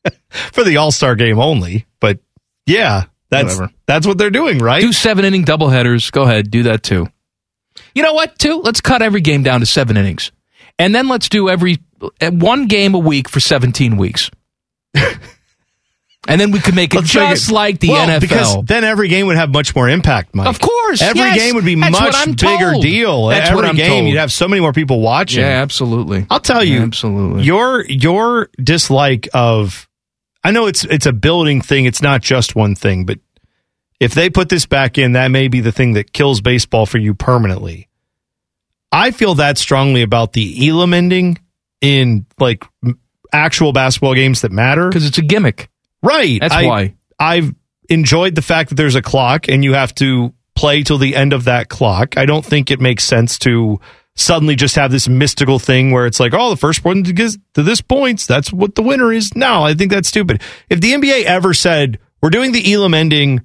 [0.53, 1.87] for the All Star game only.
[1.99, 2.21] But
[2.67, 3.73] yeah, that's Whatever.
[3.87, 4.81] that's what they're doing, right?
[4.81, 6.13] Do seven inning doubleheaders.
[6.13, 7.09] Go ahead, do that too.
[7.97, 8.39] You know what?
[8.39, 8.61] Too.
[8.63, 10.31] Let's cut every game down to seven innings,
[10.79, 11.79] and then let's do every
[12.21, 14.31] uh, one game a week for seventeen weeks.
[16.29, 18.21] and then we could make it Let's make just it- like the well, NFL.
[18.21, 20.49] because then every game would have much more impact, Mike.
[20.49, 21.39] Of course, every yes.
[21.39, 23.29] game would be That's what much I'm bigger deal.
[23.29, 24.09] That's every game, told.
[24.09, 25.41] you'd have so many more people watching.
[25.41, 26.27] yeah, absolutely.
[26.29, 27.45] I'll tell you, absolutely.
[27.45, 29.89] your your dislike of
[30.45, 33.19] I know it's it's a building thing, it's not just one thing, but
[34.01, 36.99] if they put this back in, that may be the thing that kills baseball for
[36.99, 37.89] you permanently.
[38.93, 41.39] I feel that strongly about the Elam ending
[41.81, 42.65] in like
[43.33, 44.89] actual basketball games that matter.
[44.89, 45.69] because it's a gimmick.
[46.03, 46.41] Right.
[46.41, 46.95] That's I- why.
[47.19, 47.55] I've
[47.89, 51.33] enjoyed the fact that there's a clock and you have to play till the end
[51.33, 52.17] of that clock.
[52.19, 53.81] I don't think it makes sense to
[54.15, 57.33] suddenly just have this mystical thing where it's like, oh, the first one to get
[57.55, 59.35] to this points, that's what the winner is.
[59.37, 60.43] No, I think that's stupid.
[60.71, 63.43] If the NBA ever said, we're doing the Elam ending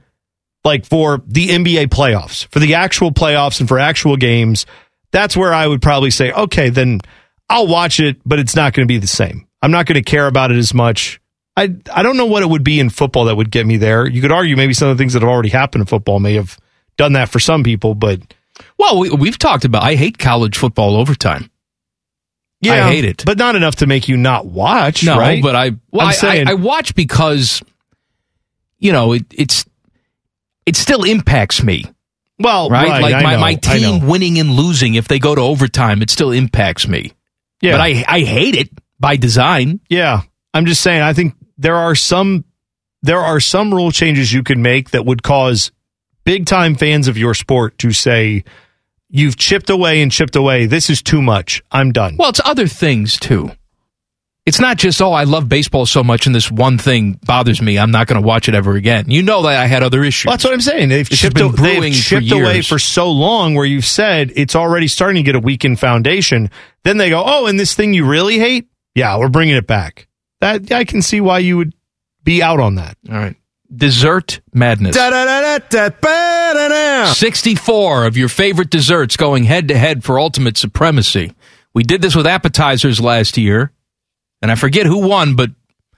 [0.64, 4.66] like for the NBA playoffs, for the actual playoffs and for actual games,
[5.12, 7.00] that's where I would probably say, okay, then
[7.50, 9.48] I'll watch it, but it's not going to be the same.
[9.62, 11.20] I'm not going to care about it as much.
[11.58, 14.08] I I don't know what it would be in football that would get me there.
[14.08, 16.36] You could argue maybe some of the things that have already happened in football may
[16.36, 16.58] have
[16.98, 18.22] done that for some people, but
[18.78, 19.84] Well, we, we've talked about.
[19.84, 21.50] I hate college football overtime.
[22.62, 23.24] yeah, I hate it.
[23.26, 25.04] but not enough to make you not watch.
[25.04, 25.42] No, right?
[25.44, 27.62] but I well, I'm I, saying- I, I watch because
[28.80, 29.66] you know it, it's
[30.72, 31.84] it still impacts me,
[32.40, 32.88] well, right?
[32.88, 36.10] right, like my, know, my team winning and losing, if they go to overtime, it
[36.10, 37.12] still impacts me.
[37.60, 39.82] Yeah, But I I hate it by design.
[39.90, 40.22] Yeah,
[40.54, 41.02] I'm just saying.
[41.02, 42.46] I think there are some
[43.02, 45.74] there are some rule changes you can make that would cause
[46.24, 48.46] big time fans of your sport to say,
[49.10, 50.68] you've chipped away and chipped away.
[50.68, 51.62] This is too much.
[51.70, 52.16] I'm done.
[52.18, 53.52] Well, it's other things too.
[54.46, 57.78] It's not just oh, I love baseball so much, and this one thing bothers me.
[57.78, 59.06] I'm not going to watch it ever again.
[59.10, 60.26] You know that I had other issues.
[60.26, 60.90] Well, that's what I'm saying.
[60.90, 62.68] They've has chipped, been a- they've brewing for chipped away years.
[62.68, 66.50] for so long where you've said it's already starting to get a weakened foundation.
[66.84, 68.68] Then they go, oh, and this thing you really hate?
[68.96, 70.08] Yeah, we're bringing it back.
[70.40, 71.76] That I can see why you would
[72.24, 72.98] be out on that.
[73.10, 73.36] All right.
[73.74, 74.96] Dessert madness.
[77.14, 81.34] 64 of your favorite desserts going head to head for ultimate supremacy.
[81.74, 83.72] We did this with appetizers last year,
[84.42, 85.50] and I forget who won, but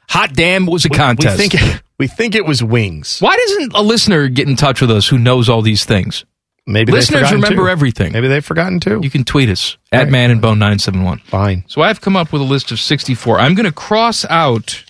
[0.10, 1.40] hot damn, it was a contest.
[1.40, 3.20] We think we think it was wings.
[3.20, 6.26] Why doesn't a listener get in touch with us who knows all these things?
[6.66, 7.70] Maybe they've listeners remember too.
[7.70, 8.14] everything.
[8.14, 9.02] Maybe they've forgotten too.
[9.04, 10.10] You can tweet us at Right.
[10.12, 11.20] Man and Bone nine seven one.
[11.20, 11.66] Fine.
[11.68, 13.40] So I've come up with a list of sixty four.
[13.40, 14.86] I'm going to cross out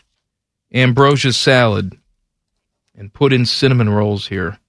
[0.72, 1.98] ambrosia salad
[2.96, 4.60] and put in cinnamon rolls here.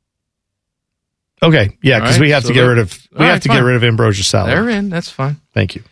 [1.42, 3.42] Okay, yeah, because right, we have so to get rid of we all have right,
[3.42, 3.58] to fine.
[3.58, 4.50] get rid of ambrosia salad.
[4.50, 4.88] They're in.
[4.88, 5.36] That's fine.
[5.52, 5.82] Thank you.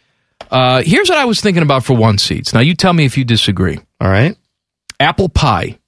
[0.50, 2.52] Uh, here's what I was thinking about for one seats.
[2.52, 3.78] Now you tell me if you disagree.
[4.00, 4.36] All right.
[5.00, 5.78] Apple pie,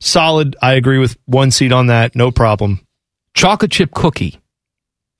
[0.00, 0.56] Solid.
[0.60, 2.14] I agree with one seat on that.
[2.16, 2.80] No problem.
[3.34, 4.38] chocolate chip cookie,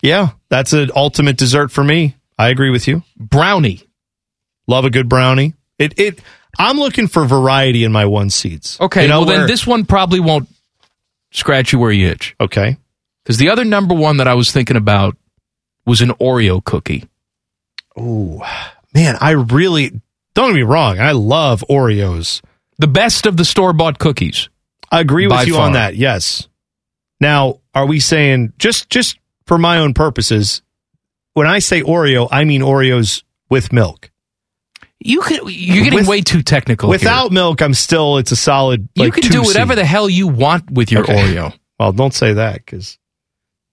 [0.02, 2.16] Yeah, that's an ultimate dessert for me.
[2.38, 3.02] I agree with you.
[3.16, 3.82] brownie.
[4.66, 5.54] Love a good brownie.
[5.78, 6.20] It it.
[6.58, 8.80] I'm looking for variety in my one seats.
[8.80, 10.48] Okay, You know, well then this one probably won't
[11.30, 12.34] scratch you where you itch.
[12.40, 12.76] Okay.
[13.22, 15.16] Because the other number one that I was thinking about
[15.84, 17.04] was an Oreo cookie.
[17.98, 18.42] Ooh,
[18.96, 20.00] man, I really
[20.34, 20.98] don't get me wrong.
[20.98, 22.42] I love Oreos.
[22.78, 24.48] The best of the store bought cookies.
[24.90, 25.66] I agree with you far.
[25.66, 25.96] on that.
[25.96, 26.48] Yes.
[27.20, 30.62] Now, are we saying just just for my own purposes?
[31.34, 34.10] When I say Oreo, I mean Oreos with milk.
[35.00, 36.88] You could you're getting With- way too technical.
[36.88, 36.94] here.
[36.98, 38.88] Without milk, I'm still it's a solid.
[38.94, 39.78] you can do whatever seed.
[39.78, 41.14] the hell you want with your Okay.
[41.14, 41.54] Oreo.
[41.78, 42.98] Well, don't say that because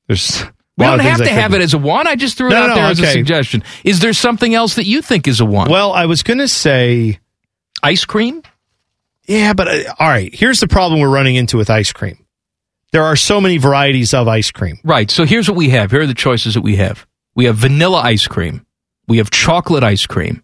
[0.08, 0.44] there's.
[0.78, 2.08] We don't have to have could- it as a one.
[2.08, 3.64] I just threw it out no, there as a suggestion.
[3.84, 5.70] Is there something else that you think is a one?
[5.70, 7.20] Well, I was going to say,
[7.84, 8.42] ice cream.
[9.28, 10.34] yeah, but uh, all right.
[10.34, 12.26] Here's the problem we're running into with ice cream.
[12.92, 14.80] There are so many varieties of ice cream.
[14.84, 15.10] Right.
[15.10, 15.92] So here's what we have.
[15.92, 17.06] Here are the choices that we have.
[17.36, 18.66] We have vanilla ice cream.
[19.08, 20.44] We have chocolate ice cream.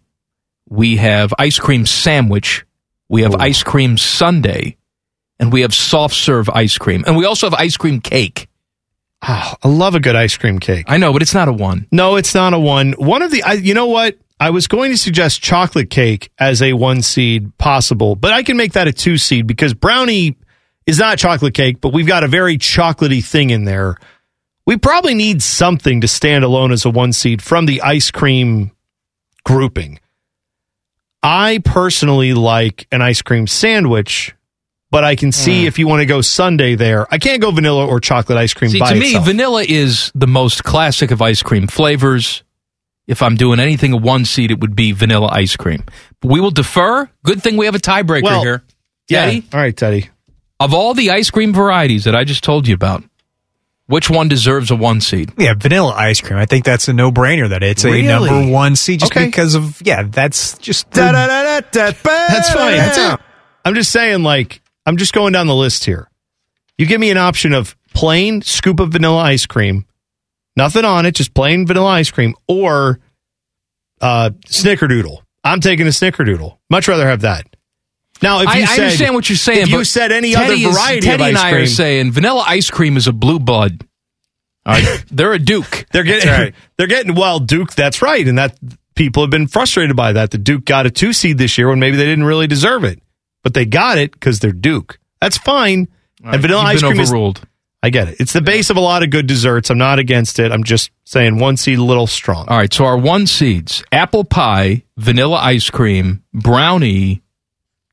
[0.68, 2.64] We have ice cream sandwich.
[3.08, 4.76] We have ice cream sundae.
[5.38, 7.04] And we have soft serve ice cream.
[7.06, 8.48] And we also have ice cream cake.
[9.26, 10.86] Oh, I love a good ice cream cake.
[10.88, 11.86] I know, but it's not a one.
[11.92, 12.92] No, it's not a one.
[12.92, 14.16] One of the, I, you know what?
[14.38, 18.56] I was going to suggest chocolate cake as a one seed possible, but I can
[18.56, 20.36] make that a two seed because brownie
[20.86, 23.96] is not chocolate cake, but we've got a very chocolatey thing in there.
[24.64, 28.72] We probably need something to stand alone as a one seed from the ice cream
[29.44, 30.00] grouping.
[31.22, 34.34] I personally like an ice cream sandwich,
[34.90, 35.66] but I can see mm.
[35.66, 37.06] if you want to go sundae there.
[37.12, 39.24] I can't go vanilla or chocolate ice cream See, by to me, itself.
[39.26, 42.42] vanilla is the most classic of ice cream flavors.
[43.06, 45.82] If I'm doing anything a one seed, it would be vanilla ice cream.
[46.20, 47.08] But we will defer.
[47.24, 48.62] Good thing we have a tiebreaker Well, here.
[49.08, 49.24] yeah.
[49.26, 50.10] Teddy, All right, Teddy.
[50.60, 53.02] of all the ice cream varieties that I just told you about,
[53.86, 55.32] which one deserves a one seed?
[55.36, 56.38] Yeah, vanilla ice cream.
[56.38, 58.02] I think that's a no brainer that it's Really?
[58.02, 59.26] a number one seed just Okay.
[59.26, 62.76] because of yeah, that's just That's fine.
[62.76, 63.20] That's it.
[63.64, 66.10] I'm just saying, like, I'm just going down the list here.
[66.76, 69.86] You give me an option of plain scoop of vanilla ice cream,
[70.56, 72.98] nothing on it, just plain vanilla ice cream, or
[74.00, 75.18] uh, snickerdoodle.
[75.44, 76.58] I'm taking a snickerdoodle.
[76.68, 77.46] Much rather have that.
[78.20, 79.62] Now, if you I, I understand what you're saying.
[79.62, 82.10] If you said any Teddy other is- variety Teddy of and I cream, are saying
[82.10, 83.38] vanilla ice cream is a blue
[84.66, 85.86] right, they're a Duke.
[85.92, 87.74] they're getting they're getting well, Duke.
[87.74, 88.58] That's right, and that
[88.96, 90.32] people have been frustrated by that.
[90.32, 93.00] The Duke got a two seed this year when maybe they didn't really deserve it,
[93.42, 94.98] but they got it because they're Duke.
[95.20, 95.88] That's fine.
[96.22, 97.40] All right, and vanilla you've ice been cream is overruled.
[97.82, 98.16] I get it.
[98.20, 99.70] It's the base of a lot of good desserts.
[99.70, 100.52] I'm not against it.
[100.52, 102.46] I'm just saying one seed a little strong.
[102.48, 107.22] All right, so our one seeds: apple pie, vanilla ice cream, brownie,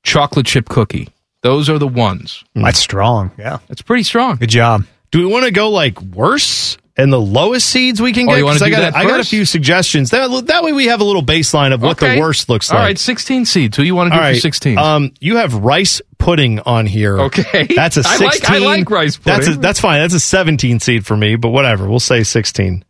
[0.03, 1.07] chocolate chip cookie.
[1.41, 2.43] Those are the ones.
[2.55, 3.31] that's strong.
[3.37, 4.35] Yeah, That's pretty strong.
[4.37, 4.85] good job.
[5.11, 8.37] Do we want to go like worse and the lowest seeds we can Oh, get?
[8.39, 10.09] you wanna 'Cause I got I got a few suggestions.
[10.09, 12.15] That that way we have a little baseline of what Okay.
[12.15, 12.81] the worst looks All like.
[12.81, 13.77] All right, 16 seeds.
[13.77, 14.77] Who you want to do for 16?
[14.77, 17.19] Um, you have rice pudding on here.
[17.19, 17.67] Okay.
[17.75, 18.27] that's a sixteen.
[18.27, 19.61] like- I like rice That's a, pudding.
[19.61, 19.99] that's fine.
[20.01, 21.35] That's a seventeen seed for me.
[21.35, 22.83] But whatever, we'll say sixteen.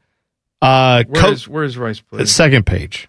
[0.62, 2.24] Uh, Co- where's, where's rice pudding?
[2.26, 3.08] the second page.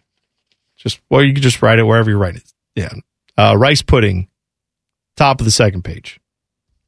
[0.76, 2.42] Just well, you can just write it wherever you write it.
[2.74, 2.90] Yeah,
[3.36, 4.28] uh, rice pudding,
[5.16, 6.20] top of the second page,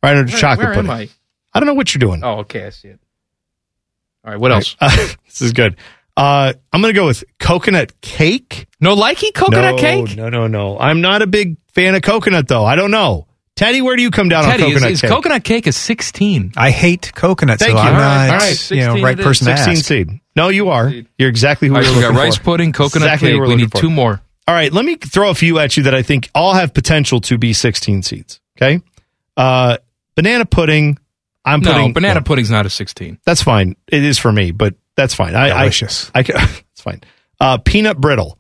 [0.03, 0.91] right under Where- chocolate where pudding.
[0.91, 1.09] am I?
[1.55, 2.23] I don't know what you're doing.
[2.23, 3.01] Oh, okay, I see it.
[4.25, 4.77] All right, what else?
[4.81, 4.95] Uh,
[5.27, 5.77] this is good.
[6.17, 8.67] Uh, I'm going to go with coconut cake.
[8.81, 10.17] No likey coconut no, cake?
[10.17, 10.79] No, no, no.
[10.79, 12.65] I'm not a big fan of coconut, though.
[12.65, 13.27] I don't know.
[13.57, 15.11] Teddy, where do you come down Teddy, on is, coconut is cake?
[15.11, 16.53] coconut cake a 16?
[16.57, 17.89] I hate coconut, Thank so you.
[17.89, 18.71] I'm All not right, all right.
[18.71, 19.85] you know right person to 16 ask.
[19.85, 20.21] seed.
[20.35, 20.91] No, you are.
[21.19, 23.35] You're exactly who All we right, were we got looking rice pudding, coconut Exactly who
[23.37, 23.41] cake.
[23.43, 23.79] we're We need for.
[23.79, 24.21] two more.
[24.49, 27.21] All right, let me throw a few at you that I think all have potential
[27.23, 28.41] to be 16 seeds.
[28.57, 28.81] Okay.
[29.37, 29.77] Uh,
[30.17, 30.99] banana pudding.
[31.53, 33.19] I'm No, putting banana well, pudding's not a 16.
[33.25, 33.77] That's fine.
[33.89, 35.35] It is for me, but that's fine.
[35.35, 36.11] I, Delicious.
[36.15, 36.23] I, I,
[36.73, 37.01] it's fine.
[37.41, 38.39] Uh, peanut brittle.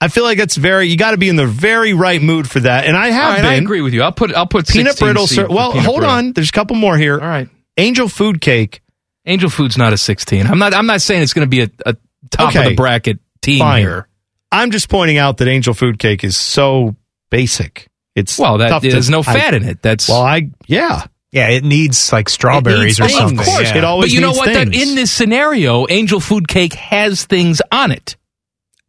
[0.00, 0.88] I feel like it's very.
[0.88, 3.36] You got to be in the very right mood for that, and I have right,
[3.38, 3.46] been.
[3.46, 4.02] I agree with you.
[4.02, 5.26] I'll put I'll put Peanut 16 brittle.
[5.26, 6.04] Sir, well, hold brittle.
[6.14, 6.32] on.
[6.34, 7.14] There's a couple more here.
[7.18, 7.48] All right.
[7.78, 8.82] Angel food cake.
[9.24, 10.46] Angel food's not a 16.
[10.46, 11.96] I'm not I'm not saying it's going to be a, a
[12.30, 12.68] top of Okay.
[12.70, 13.80] the bracket team Fine.
[13.82, 14.06] here.
[14.52, 16.94] I'm just pointing out that angel food cake is so
[17.30, 17.88] basic.
[18.14, 19.82] It's Well, that to- there's no I- fat in it.
[19.82, 21.06] That's Well, I yeah.
[21.32, 23.38] Yeah, it needs like strawberries It or needs something.
[23.40, 23.78] Of course, yeah.
[23.78, 24.46] it always But you know what?
[24.52, 28.16] That in this scenario, angel food cake has things on it.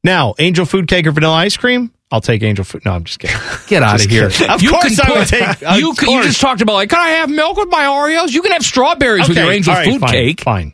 [0.04, 1.92] Now, angel food cake or vanilla ice cream?
[2.10, 2.86] I'll take angel food.
[2.86, 3.36] No, I'm just kidding.
[3.68, 4.30] Get out of here.
[4.30, 4.50] kidding.
[4.50, 6.90] Of you course can I would take- of you, can- you just talked about like,
[6.90, 8.32] can I have milk with my Oreos?
[8.34, 10.42] You can have strawberries with your angel all right, food fine, cake.
[10.42, 10.74] Fine.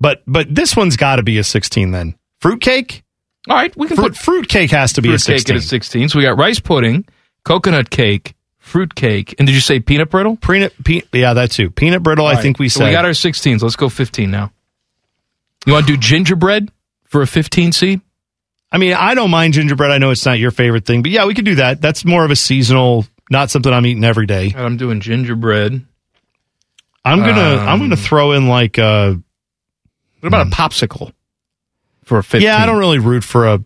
[0.00, 2.16] But but this one's got to be a 16 then.
[2.40, 3.02] Fruit cake?
[3.48, 5.56] All right, we can Fruit, put fruit cake has to be a fruit cake 16.
[5.56, 6.08] at a 16.
[6.10, 7.06] So we got rice pudding,
[7.44, 8.34] coconut cake,
[8.64, 10.36] fruit cake, and did you say peanut brittle?
[10.36, 11.70] Peanut, pe- yeah, that too.
[11.70, 12.86] Peanut brittle, I think we so said.
[12.86, 13.62] we got our 16s.
[13.62, 14.50] Let's go 15 now.
[15.66, 16.70] You want to do gingerbread
[17.04, 18.00] for a 15 seed?
[18.72, 19.90] I mean, I don't mind gingerbread.
[19.90, 21.80] I know it's not your favorite thing, but yeah, we could do that.
[21.80, 24.52] That's more of a seasonal, not something I'm eating every day.
[24.56, 25.84] I'm doing gingerbread.
[27.04, 29.14] I'm gonna Um, I'm gonna throw in like uh
[30.20, 31.12] What about a popsicle
[32.04, 32.44] for a 15?
[32.46, 33.62] yeah, I don't really root for a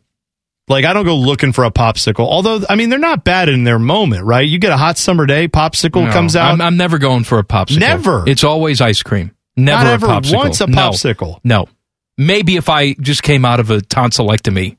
[0.68, 2.26] like I don't go looking for a popsicle.
[2.26, 4.46] Although I mean they're not bad in their moment, right?
[4.48, 6.52] You get a hot summer day, popsicle No, comes out.
[6.52, 7.80] I'm, I'm never going for a popsicle.
[7.80, 8.28] Never?
[8.28, 9.34] It's always ice cream.
[9.56, 10.36] Never Not a ever popsicle.
[10.36, 11.40] once a popsicle.
[11.44, 11.66] No.
[12.16, 14.76] Maybe if I just came out of a tonsillectomy,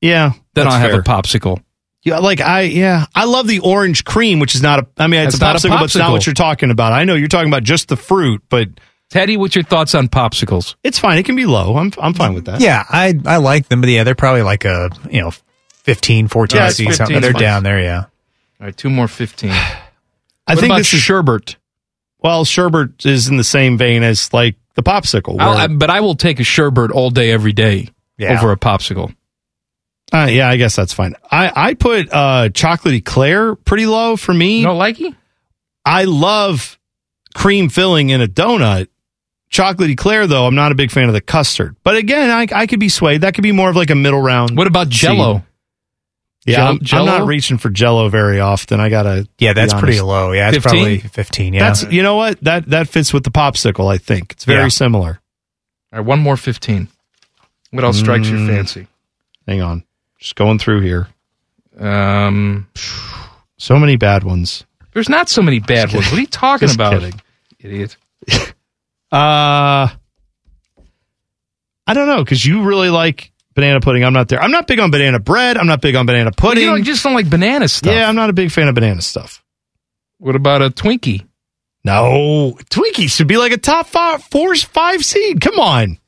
[0.00, 1.00] yeah, then I'll have fair.
[1.00, 1.60] a popsicle.
[2.02, 4.86] Yeah, like I yeah, I love the orange cream, which is not a.
[4.96, 6.92] I mean, it's a popsicle, a but it's not what you're talking about.
[6.92, 8.68] I know you're talking about just the fruit, but
[9.10, 10.74] Teddy, what's your thoughts on popsicles?
[10.82, 11.18] it's fine.
[11.18, 11.76] It can be low.
[11.76, 12.60] I'm I'm fine with that.
[12.60, 15.30] Yeah, I I like them, but yeah, they're probably like a you know
[15.84, 16.98] 15, 14 Yeah, it's seeds.
[16.98, 17.40] 15 They're fine.
[17.40, 18.04] down there, yeah.
[18.60, 19.50] All right, two more 15.
[19.50, 19.54] I
[20.54, 21.56] what think about this is sherbet?
[22.20, 25.36] well, sherbet is in the same vein as like the popsicle.
[25.40, 28.36] I'll- where- I- but I will take a sherbet all day, every day Yeah.
[28.36, 29.14] over a popsicle.
[30.12, 31.14] uh, yeah, I guess that's fine.
[31.30, 34.62] I I put uh chocolate eclair pretty low for me.
[34.64, 35.14] No likey?
[35.84, 36.78] I love
[37.34, 38.88] cream filling in a donut.
[39.48, 41.76] Chocolate eclair, though, I'm not a big fan of the custard.
[41.84, 43.20] But again, I, I could be swayed.
[43.20, 44.56] That could be more of like a middle round.
[44.56, 44.94] What about seed.
[44.94, 45.44] Jello?
[46.44, 48.78] Yeah, Jell- I'm, I'm not reaching for Jello very often.
[48.80, 49.26] I gotta.
[49.38, 50.30] Yeah, that's be pretty low.
[50.32, 50.70] Yeah, it's 15?
[50.72, 51.60] probably 15, yeah.
[51.60, 53.92] That's you know what that that fits with the popsicle.
[53.92, 54.68] I think it's very Yeah.
[54.68, 55.20] similar.
[55.92, 56.86] All right, one more 15.
[57.72, 58.48] What else strikes your Mm.
[58.48, 58.86] fancy?
[59.48, 59.84] Hang on,
[60.20, 61.08] just going through here.
[61.80, 62.68] Um,
[63.58, 64.64] So many bad ones.
[64.92, 66.06] there's not so many bad ones.
[66.06, 66.92] What are you talking Just about?
[66.92, 67.20] kidding.
[67.58, 67.96] Idiot.
[69.12, 69.88] Uh
[71.88, 74.04] I don't know because you really like banana pudding.
[74.04, 74.42] I'm not there.
[74.42, 75.56] I'm not big on banana bread.
[75.56, 76.64] I'm not big on banana Well, pudding.
[76.64, 77.92] you, don't, you just don't like banana stuff.
[77.92, 79.42] yeah, I'm not a big fan of banana stuff.
[80.18, 81.26] What about a Twinkie?
[81.84, 85.40] No, Twinkies should be like a top five, four, five seed.
[85.40, 85.98] Come on.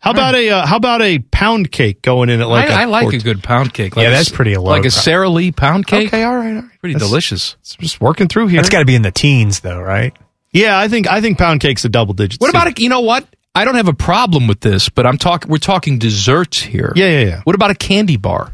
[0.00, 2.82] How about a uh, how about a pound cake going in at like I, I
[2.82, 3.96] I like a good pound cake.
[3.96, 4.64] Like Yeah, that's s- pretty low.
[4.64, 6.08] Like a Sara Lee pound cake.
[6.08, 6.80] Okay, all right, all right.
[6.80, 7.56] Pretty That's- delicious.
[7.60, 8.60] It's just working through here.
[8.60, 10.16] That's got to be in the teens, though, right?
[10.52, 12.40] Yeah, I think I think pound cake's a double digit.
[12.40, 13.26] What about a, you know what?
[13.54, 15.50] I don't have a problem with this, but I'm talking.
[15.50, 16.92] We're talking desserts here.
[16.96, 17.40] Yeah, yeah, yeah.
[17.44, 18.52] What about a candy bar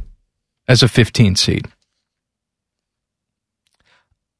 [0.68, 1.66] as a 15 seed?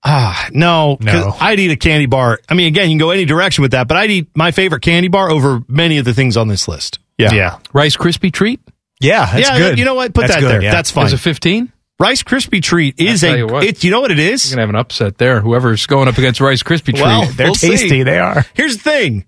[0.07, 1.36] Ah, no, 'cause No.
[1.40, 2.38] I'd eat a candy bar.
[2.48, 4.82] I mean, again, you can go any direction with that, but I'd eat my favorite
[4.82, 6.98] candy bar over many of the things on this list.
[7.16, 7.59] Yeah, Yeah.
[7.72, 8.61] Rice Krispie treat
[9.00, 9.57] Yeah, that's yeah.
[9.59, 9.78] good.
[9.78, 10.12] You know what?
[10.12, 10.62] Put That's that good, there.
[10.62, 10.72] yeah.
[10.72, 11.07] That's fine.
[11.07, 11.72] as a 15.
[12.01, 13.38] Rice Krispie treat is a.
[13.38, 13.62] you what.
[13.64, 14.51] It's you know what it is?
[14.51, 15.40] You're gonna have an upset there.
[15.40, 17.01] Whoever's going up against Rice Krispie treat.
[17.03, 17.70] Well, They're We'll see.
[17.70, 18.03] tasty.
[18.03, 18.45] They are.
[18.55, 19.26] Here's the thing,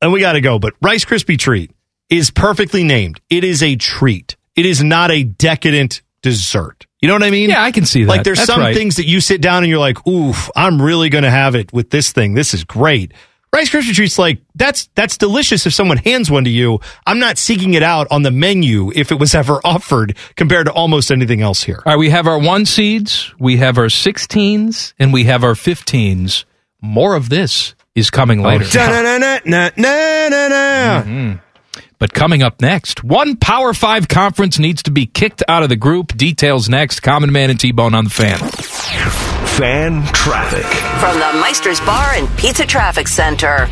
[0.00, 0.58] and we got to go.
[0.58, 1.70] But Rice Krispie treat
[2.08, 3.20] is perfectly named.
[3.28, 4.36] It is a treat.
[4.56, 6.86] It is not a decadent dessert.
[7.00, 7.50] You know what I mean?
[7.50, 8.08] yeah, I can see that.
[8.08, 8.74] Like there's That's some right.
[8.74, 11.72] things that you sit down and you're like, oof, I'm really going to have it
[11.72, 12.34] with this thing.
[12.34, 13.12] This is great.
[13.52, 16.80] Rice Krispie treats like that's that's delicious if someone hands one to you.
[17.06, 20.72] I'm not seeking it out on the menu if it was ever offered compared to
[20.72, 21.82] almost anything else here.
[21.86, 25.54] All right, we have our one seeds, we have our 16s, and we have our
[25.54, 26.44] 15s.
[26.80, 28.64] More of this is coming oh, later.
[31.98, 35.76] But coming up next, one Power 5 conference needs to be kicked out of the
[35.76, 36.16] group.
[36.16, 37.00] Details next.
[37.00, 38.38] Common Man and T-Bone on the fan.
[38.38, 40.64] Fan traffic.
[41.00, 43.68] From the Meister's Bar and Pizza Traffic Center.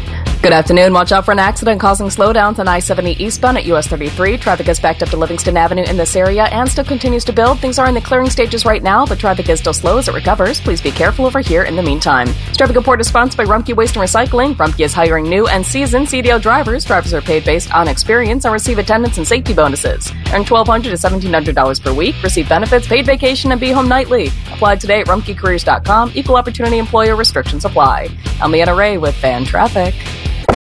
[0.47, 0.93] Good afternoon.
[0.93, 4.39] Watch out for an accident causing slowdowns on I 70 eastbound at US 33.
[4.39, 7.59] Traffic is backed up to Livingston Avenue in this area and still continues to build.
[7.59, 10.15] Things are in the clearing stages right now, but traffic is still slow as it
[10.15, 10.61] recovers.
[10.61, 12.29] Please be careful over here in the meantime.
[12.47, 14.55] This traffic report is sponsored by Rumpke Waste and Recycling.
[14.55, 16.85] Rumpke is hiring new and seasoned CDL drivers.
[16.85, 20.13] Drivers are paid based on experience and receive attendance and safety bonuses.
[20.33, 22.15] Earn 1,200 to $1,700 per week.
[22.23, 24.29] Receive benefits, paid vacation, and be home nightly.
[24.53, 26.13] Apply today at rumpkecareers.com.
[26.15, 28.11] Equal opportunity employer restrictions apply.
[28.41, 29.93] I'm Leanna Ray with Fan Traffic.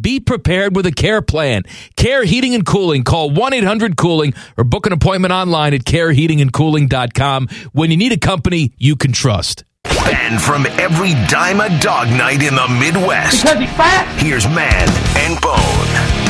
[0.00, 1.62] Be prepared with a care plan.
[1.96, 3.04] Care Heating and Cooling.
[3.04, 8.18] Call 1 800 Cooling or book an appointment online at careheatingandcooling.com when you need a
[8.18, 9.64] company you can trust.
[9.84, 13.42] And from every dime a dog night in the Midwest.
[13.42, 14.22] Because he's fat.
[14.22, 16.26] Here's Man and Bone.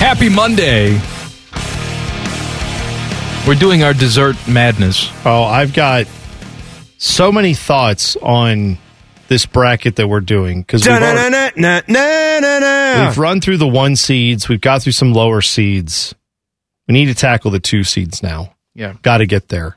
[0.00, 0.98] Happy Monday.
[3.46, 5.10] We're doing our dessert madness.
[5.24, 6.06] Oh, I've got
[6.98, 8.78] so many thoughts on
[9.30, 10.96] this bracket that we're doing because we've,
[13.06, 16.14] we've run through the one seeds, we've got through some lower seeds.
[16.88, 18.54] We need to tackle the two seeds now.
[18.74, 18.94] Yeah.
[19.02, 19.76] Got to get there.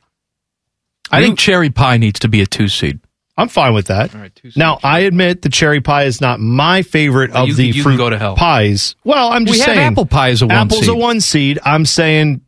[1.11, 2.99] I think cherry pie needs to be a two seed.
[3.37, 4.13] I'm fine with that.
[4.15, 4.57] All right, two seeds.
[4.57, 7.67] Now, I admit the cherry pie is not my favorite Well, of you the can-
[7.67, 8.35] you can fruit go to hell.
[8.35, 8.95] pies.
[9.03, 10.99] Well, I'm just We have saying apple pie as a one apple's a seed.
[10.99, 11.59] one seed.
[11.63, 12.41] I'm saying,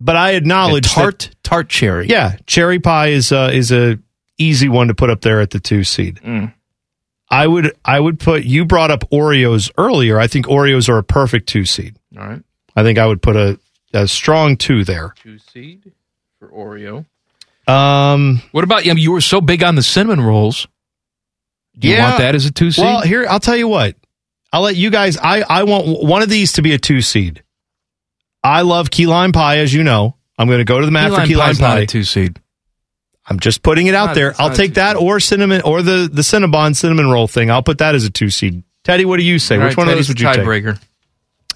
[0.00, 2.08] but I acknowledge that- tart tart cherry.
[2.08, 3.98] yeah, cherry pie is uh, is a
[4.42, 6.16] easy one to put up there at the two seed.
[6.24, 6.52] Mm.
[7.30, 10.18] I would I would put you brought up Oreos earlier.
[10.18, 11.96] I think Oreos are a perfect two seed.
[12.18, 12.42] All right.
[12.74, 13.58] I think I would put a,
[13.92, 15.14] a strong two there.
[15.22, 15.92] Two seed
[16.38, 17.04] for Oreo.
[17.68, 18.94] Um, What about you?
[18.94, 20.66] You were so big on the cinnamon rolls.
[21.78, 22.06] Do you Yeah.
[22.08, 22.84] want that as a two seed?
[22.84, 23.96] well, here I'll tell you what.
[24.52, 25.16] I'll let you guys.
[25.16, 27.42] I I want one of these to be a two seed.
[28.42, 30.16] I love key lime pie, as you know.
[30.38, 31.80] I'm going to go to the mat for key lime pie's not pie.
[31.80, 32.40] a two seed.
[33.30, 34.34] I'm just putting it out not- there.
[34.38, 37.50] I'll take that or cinnamon or the the Cinnabon cinnamon roll thing.
[37.50, 38.64] I'll put that as a two seed.
[38.84, 39.56] Teddy, what do you say?
[39.56, 40.64] All Which right, one of Teddy's those would the you take?
[40.64, 40.82] tiebreaker.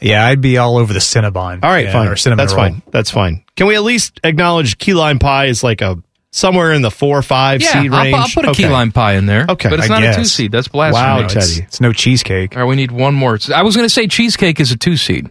[0.01, 1.64] Yeah, I'd be all over the Cinnabon.
[1.64, 2.09] All right, yeah, fine.
[2.09, 2.64] Or cinnamon That's roll.
[2.68, 2.83] fine.
[2.91, 3.45] That's fine.
[3.57, 5.97] Can we at least acknowledge key lime pie is like a
[6.33, 8.14] somewhere in the four or five Yeah, seed I'll, range?
[8.16, 8.64] I'll put a Okay.
[8.64, 9.47] key lime pie in there.
[9.49, 10.53] Okay, but it's I not a two seed.
[10.53, 11.03] That's blasphemy.
[11.07, 11.62] Wow, No, Teddy.
[11.62, 12.55] it's no cheesecake.
[12.57, 13.39] All right, we need one more.
[13.55, 15.31] I was going to say cheesecake is a two seed,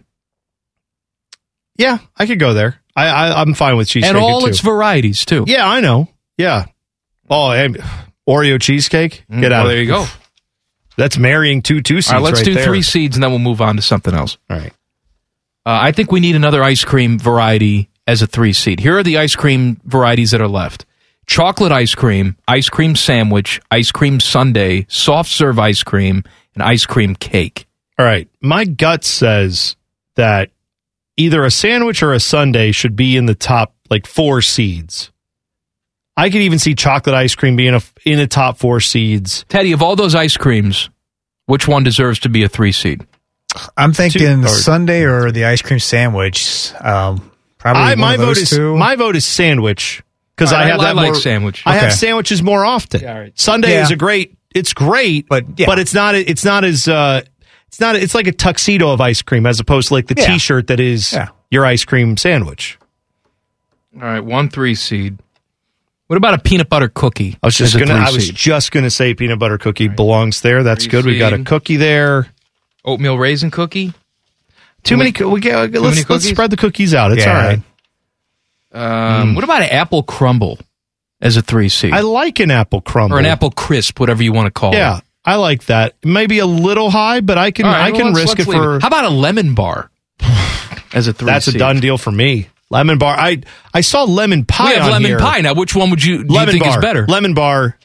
[1.76, 2.76] Yeah, I could go there.
[2.96, 4.46] I, I I'm fine with cheesecake and all too.
[4.48, 5.44] its varieties too.
[5.46, 6.08] Yeah, I know.
[6.38, 6.66] Yeah.
[7.30, 7.76] Oh, and
[8.28, 9.24] Oreo cheesecake.
[9.30, 9.50] Get Mm, out.
[9.50, 10.06] well, there you go.
[10.96, 12.64] That's marrying two two seeds All right, let's right do there.
[12.64, 14.36] three seeds, and then we'll move on to something else.
[14.48, 14.72] All right.
[15.66, 18.80] Uh, I think we need another ice cream variety as a three seed.
[18.80, 20.84] Here are the ice cream varieties that are left:
[21.26, 26.22] chocolate ice cream, ice cream sandwich, ice cream sundae, soft serve ice cream,
[26.54, 27.66] and ice cream cake.
[27.98, 28.28] All right.
[28.40, 29.74] My gut says
[30.16, 30.50] that
[31.16, 35.10] either a sandwich or a sundae should be in the top like four seeds.
[36.16, 39.44] I could even see chocolate ice cream being a, in the top four seeds.
[39.48, 40.88] Teddy, of all those ice creams,
[41.46, 43.04] which one deserves to be a three seed?
[43.76, 46.72] I'm thinking Two- or- sundae or the ice cream sandwich.
[46.80, 48.76] Um, probably I, one my of vote those is two.
[48.76, 50.02] my vote is sandwich
[50.36, 51.62] because All right, I have I- I that like more, sandwich.
[51.66, 53.00] I have sandwiches more often.
[53.02, 53.38] Yeah, all right.
[53.38, 53.82] Sundae Yeah.
[53.82, 54.36] is a great.
[54.54, 55.66] It's great, But, yeah.
[55.66, 56.14] but it's not.
[56.14, 56.86] It's not as.
[56.86, 57.22] Uh,
[57.66, 57.96] it's not.
[57.96, 60.26] It's like a tuxedo of ice cream as opposed to like the Yeah.
[60.26, 61.28] T-shirt that is Yeah.
[61.50, 62.78] your ice cream sandwich.
[63.96, 65.18] All right, one three seed.
[66.06, 67.36] What about a peanut butter cookie?
[67.42, 67.94] I was just gonna.
[67.94, 70.62] I was just gonna say peanut butter cookie belongs there.
[70.62, 71.04] That's Three good.
[71.06, 72.26] We got a cookie there.
[72.84, 73.92] oatmeal raisin cookie.
[74.82, 75.12] Too many.
[75.12, 77.12] co- We get, let's many let's spread the cookies out.
[77.12, 77.30] It's Yeah.
[77.36, 79.20] all right.
[79.20, 80.58] Um, What about an apple crumble
[81.22, 81.90] as a three C?
[81.90, 84.96] I like an apple crumble or an apple crisp, whatever you want to call Yeah,
[84.96, 84.96] it?
[84.96, 85.94] Yeah, I like that.
[86.04, 87.64] Maybe a little high, but I can.
[87.66, 88.80] Right, I well, can let's- risk let's it for.
[88.80, 89.90] How about a lemon bar
[90.92, 91.26] as a three?
[91.26, 92.48] That's a done deal for me.
[92.70, 93.14] Lemon bar.
[93.16, 93.42] I
[93.72, 94.70] I saw lemon pie.
[94.70, 95.18] We have on lemon here.
[95.18, 95.54] pie now.
[95.54, 97.06] Which one would you, do you lemon think bar is better?
[97.06, 97.78] Lemon bar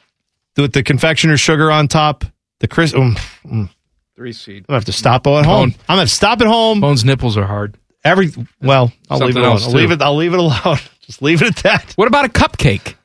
[0.57, 2.25] with the confectioner's sugar on top.
[2.59, 2.95] The crisp.
[2.95, 3.15] Um,
[3.49, 3.69] I'm
[4.15, 4.67] Three seed.
[4.67, 5.69] gonna have to stop at home.
[5.71, 5.79] Bone.
[5.87, 6.81] I'm gonna have to stop at home.
[6.81, 7.77] Bones nipples are hard.
[8.03, 8.29] Every
[8.61, 9.51] well, I'll leave it alone.
[9.51, 9.77] I'll too.
[9.77, 10.01] leave it.
[10.01, 10.77] I'll leave it alone.
[11.01, 11.93] Just leave it at that.
[11.93, 12.95] What about a cupcake?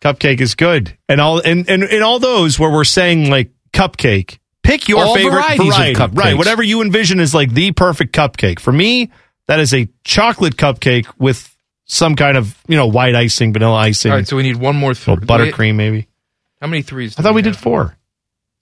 [0.00, 4.38] Cupcake is good, and all and and, and all those where we're saying like cupcake.
[4.62, 6.18] Pick your All favorite varieties of variety, cupcakes.
[6.18, 6.36] right?
[6.38, 8.58] Whatever you envision is like the perfect cupcake.
[8.58, 9.10] For me,
[9.46, 11.54] that is a chocolate cupcake with
[11.86, 14.76] some kind of you know white icing, vanilla icing, All right, so we need one
[14.76, 14.94] more.
[14.94, 16.08] Th- buttercream maybe.
[16.60, 17.18] How many threes?
[17.18, 17.62] I thought we did have?
[17.62, 17.96] four.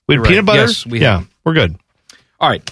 [0.09, 0.29] We had You're right.
[0.31, 0.61] peanut butter.
[0.63, 1.29] Yes, we yeah, have.
[1.45, 1.77] we're good.
[2.41, 2.69] All right.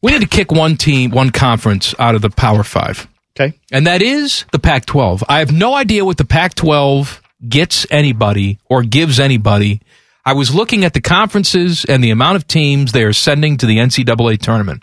[0.00, 3.06] We need to kick one team, one conference out of the Power Five.
[3.34, 3.58] Okay.
[3.70, 5.24] and that is the Pac 12.
[5.26, 9.80] I have no idea what the Pac 12 gets anybody or gives anybody.
[10.24, 13.66] I was looking at the conferences and the amount of teams they are sending to
[13.66, 14.82] the NCAA tournament.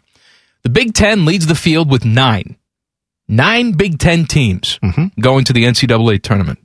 [0.64, 2.58] The Big Ten leads the field with nine.
[3.32, 5.22] Nine Big Ten teams mm-hmm.
[5.22, 6.58] going to the NCAA tournament.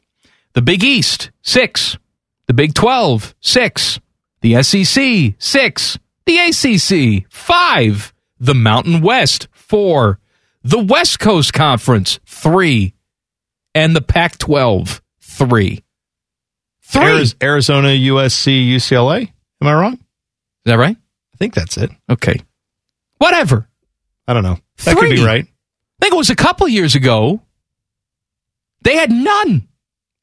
[0.54, 1.98] The Big East, six.
[2.46, 4.00] The Big 12, six.
[4.40, 5.98] The SEC, six.
[6.24, 8.14] The ACC, five.
[8.40, 10.18] The Mountain West, four.
[10.62, 12.94] The West Coast Conference, three.
[13.74, 15.84] And the Pac 12, three.
[16.80, 17.26] Three.
[17.42, 19.30] Arizona, USC, UCLA.
[19.60, 19.94] Am I wrong?
[19.94, 20.00] Is
[20.64, 20.96] that right?
[20.96, 21.90] I think that's it.
[22.08, 22.40] Okay.
[23.18, 23.68] Whatever.
[24.26, 24.58] I don't know.
[24.84, 25.46] That could be right.
[26.04, 27.40] I think it was a couple years ago.
[28.82, 29.66] They had none.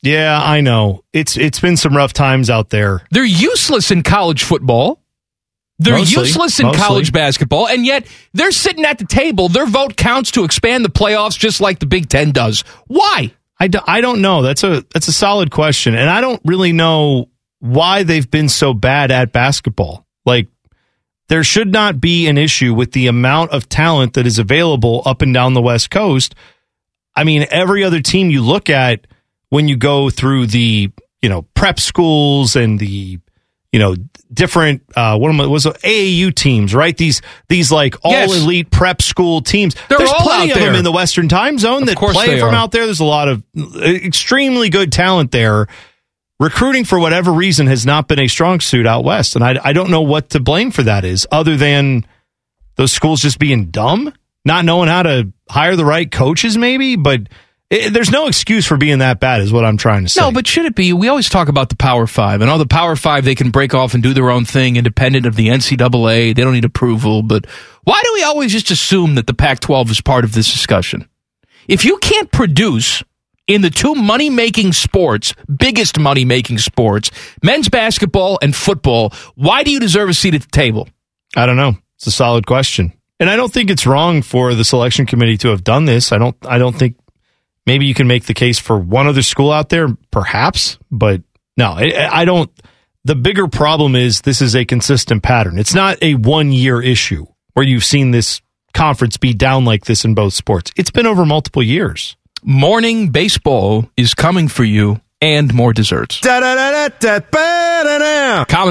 [0.03, 1.03] Yeah, I know.
[1.11, 3.01] It's it's been some rough times out there.
[3.09, 5.01] They're useless in college football.
[5.79, 6.21] They're Mostly.
[6.21, 6.79] useless in Mostly.
[6.79, 9.49] college basketball, and yet they're sitting at the table.
[9.49, 12.61] Their vote counts to expand the playoffs just like the Big Ten does.
[12.85, 13.33] Why?
[13.59, 14.43] I, do, I don't know.
[14.43, 17.27] That's a that's a solid question, and I don't really know
[17.57, 20.05] why they've been so bad at basketball.
[20.27, 20.47] Like
[21.31, 25.21] there should not be an issue with the amount of talent that is available up
[25.21, 26.35] and down the West Coast.
[27.15, 29.07] I mean, every other team you look at
[29.49, 33.17] when you go through the you know prep schools and the
[33.71, 33.95] you know
[34.33, 36.97] different uh what am I- was it, AAU teams, right?
[36.97, 38.35] These these like all Yes.
[38.35, 39.73] elite prep school teams.
[39.87, 42.55] They're There's plenty of them in the Western Time Zone that play from are.
[42.55, 42.85] out there.
[42.85, 43.41] There's a lot of
[43.81, 45.67] extremely good talent there.
[46.41, 49.73] Recruiting for whatever reason has not been a strong suit out west, and I I
[49.73, 52.03] don't know what to blame for that is other than
[52.77, 54.11] those schools just being dumb,
[54.43, 56.95] not knowing how to hire the right coaches, maybe.
[56.95, 57.29] But
[57.69, 60.19] it, there's no excuse for being that bad, is what I'm trying to say.
[60.19, 60.93] No, but should it be?
[60.93, 63.75] We always talk about the Power Five, and all the Power Five they can break
[63.75, 66.33] off and do their own thing, independent of the NCAA.
[66.33, 67.21] They don't need approval.
[67.21, 67.45] But
[67.83, 71.07] why do we always just assume that the Pac-12 is part of this discussion?
[71.67, 73.03] If you can't produce
[73.47, 77.11] in the two money-making sports, biggest money-making sports,
[77.43, 80.87] men's basketball and football, why do you deserve a seat at the table?
[81.35, 81.75] I don't know.
[81.95, 85.49] It's a solid question, and I don't think it's wrong for the selection committee to
[85.49, 86.11] have done this.
[86.11, 86.35] I don't.
[86.43, 86.97] I don't think
[87.65, 91.21] maybe you can make the case for one other school out there, perhaps, but
[91.57, 92.49] no, I, I don't.
[93.03, 95.59] The bigger problem is this is a consistent pattern.
[95.59, 98.41] It's not a one year issue where you've seen this
[98.73, 100.71] conference be down like this in both sports.
[100.75, 102.15] It's been over multiple years.
[102.43, 106.19] Morning baseball is coming for you, and more desserts.
[106.21, 106.55] Common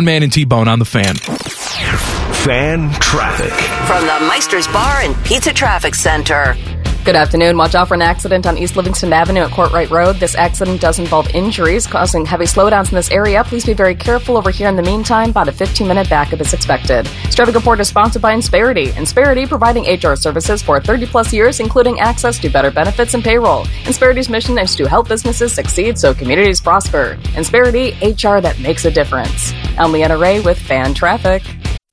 [0.05, 1.15] Man and T-Bone on the fan.
[1.15, 3.53] Fan traffic.
[3.87, 6.57] From the Meister's Bar and Pizza Traffic Center.
[7.03, 7.57] Good afternoon.
[7.57, 10.17] Watch out for an accident on East Livingston Avenue at Courtright Road.
[10.17, 13.43] This accident does involve injuries, causing heavy slowdowns in this area.
[13.43, 15.31] Please be very careful over here in the meantime.
[15.31, 17.07] About a 15 minute backup is expected.
[17.25, 18.93] This traffic report is sponsored by Insperity.
[18.99, 23.67] Insperity providing HR services for 30 plus years, including access to better benefits and payroll.
[23.87, 27.17] Insperity's mission is to help businesses succeed so communities prosper.
[27.35, 29.55] Insperity, HR that makes a difference.
[29.79, 31.43] I'm Leanna Ray with Fan Traffic.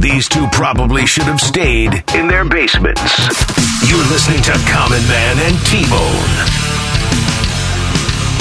[0.00, 3.00] These two probably should have stayed in their basements.
[3.88, 6.64] You're listening to Common Man and T-Bone.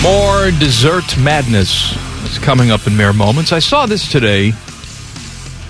[0.04, 1.95] More dessert madness
[2.26, 3.54] is coming up in mere moments.
[3.54, 4.51] I saw this today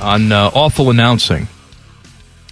[0.02, 1.48] on uh, Awful Announcing.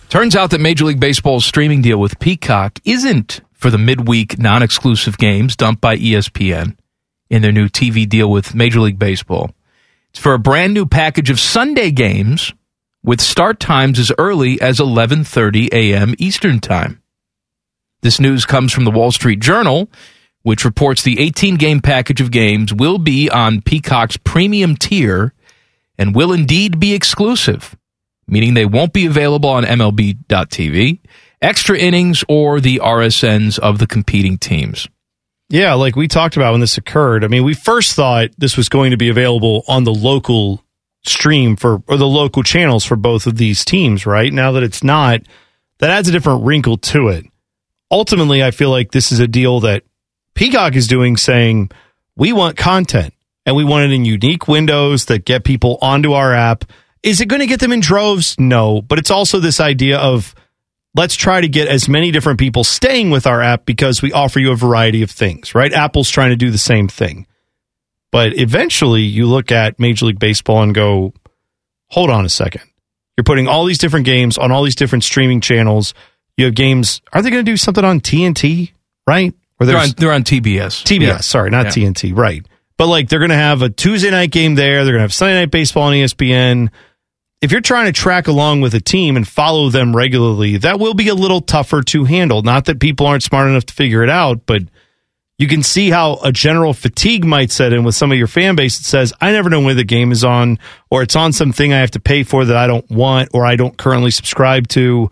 [0.09, 4.61] Turns out that Major League Baseball's streaming deal with Peacock isn't for the midweek non
[4.61, 6.75] exclusive games dumped by ESPN
[7.29, 9.51] in their new TV deal with Major League Baseball.
[10.09, 12.53] It's for a brand new package of Sunday games
[13.03, 16.15] with start times as early as 11:30 a.m.
[16.17, 17.01] Eastern Time.
[18.01, 19.89] This news comes from the Wall Street Journal,
[20.43, 25.33] which reports the 18 game package of games will be on Peacock's premium tier
[25.97, 27.75] and will indeed be exclusive,
[28.28, 30.99] meaning they won't be available on MLB.tv,
[31.41, 34.87] extra innings, or the RSNs of the competing teams.
[35.49, 37.23] Yeah, like we talked about when this occurred.
[37.23, 40.63] I mean, we first thought this was going to be available on the local
[41.03, 44.32] stream for or the local channels for both of these teams, right?
[44.32, 45.21] Now that it's not,
[45.79, 47.25] that adds a different wrinkle to it.
[47.89, 49.83] Ultimately, I feel like this is a deal that
[50.33, 51.71] Peacock is doing saying,
[52.15, 53.13] we want content
[53.45, 56.65] and we want it in unique windows that get people onto our app.
[57.03, 58.39] Is it going to get them in droves?
[58.39, 60.36] No, but it's also this idea of
[60.95, 64.39] let's try to get as many different people staying with our app because we offer
[64.39, 65.73] you a variety of things, right?
[65.73, 67.25] Apple's trying to do the same thing.
[68.12, 71.13] But eventually you look at Major League Baseball and go,
[71.89, 72.62] hold on a second.
[73.17, 75.93] You're putting all these different games on all these different streaming channels.
[76.38, 77.01] You have games.
[77.13, 78.71] Are they going to do something on TNT,
[79.08, 79.33] right?
[79.59, 80.83] Or They're on, they're on TBS.
[80.83, 81.17] TBS, Yeah.
[81.20, 81.89] sorry, not Yeah.
[81.89, 82.46] TNT, right.
[82.78, 84.83] But like they're going to have a Tuesday night game there.
[84.83, 86.70] They're going to have Sunday night baseball on ESPN.
[87.42, 90.93] If you're trying to track along with a team and follow them regularly, that will
[90.96, 92.42] be a little tougher to handle.
[92.42, 94.63] Not that people aren't smart enough to figure it out, but
[95.42, 98.55] you can see how a general fatigue might set in with some of your fan
[98.55, 100.59] base that says, I never know when the game is on,
[100.92, 103.55] or it's on something I have to pay for that I don't want, or I
[103.55, 105.09] don't currently subscribe to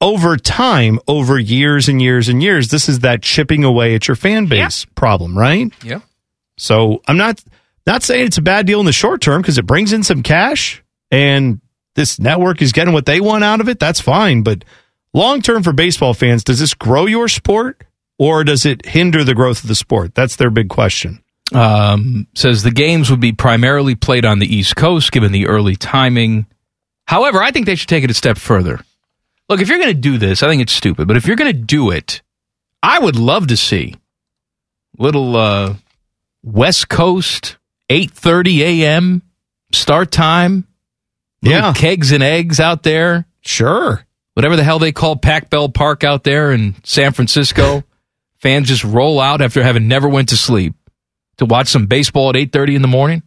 [0.00, 4.16] over time, over years and years and years, this is that chipping away at your
[4.16, 5.72] fan base problem, right?
[5.84, 6.00] Yeah.
[6.56, 7.40] So I'm not
[7.86, 10.24] not saying it's a bad deal in the short term because it brings in some
[10.24, 10.82] cash
[11.12, 11.60] and
[11.94, 13.78] this network is getting what they want out of it.
[13.78, 14.64] That's fine, but
[15.14, 17.84] long term for baseball fans, does this grow your sport
[18.18, 20.14] or does it hinder the growth of the sport?
[20.14, 21.22] That's their big question.
[21.54, 25.76] um, says the games would be primarily played on the East Coast given the early
[25.76, 26.46] timing.
[27.06, 28.80] However, I think they should take it a step further.
[29.48, 31.08] Look, if you're going to do this, I think it's stupid.
[31.08, 32.20] But if you're going to do it,
[32.82, 33.94] I would love to see
[34.98, 35.74] little uh,
[36.42, 37.56] West Coast
[37.88, 39.22] 8:30 a.m.
[39.72, 40.66] start time.
[41.40, 41.72] Yeah.
[41.72, 43.24] kegs and eggs out there.
[43.40, 44.04] Sure.
[44.34, 47.84] Whatever the hell they call Pac Bell Park out there in San Francisco.
[48.40, 50.74] Fans just roll out after having never went to sleep
[51.38, 53.22] to watch some baseball at 8:30 in the morning.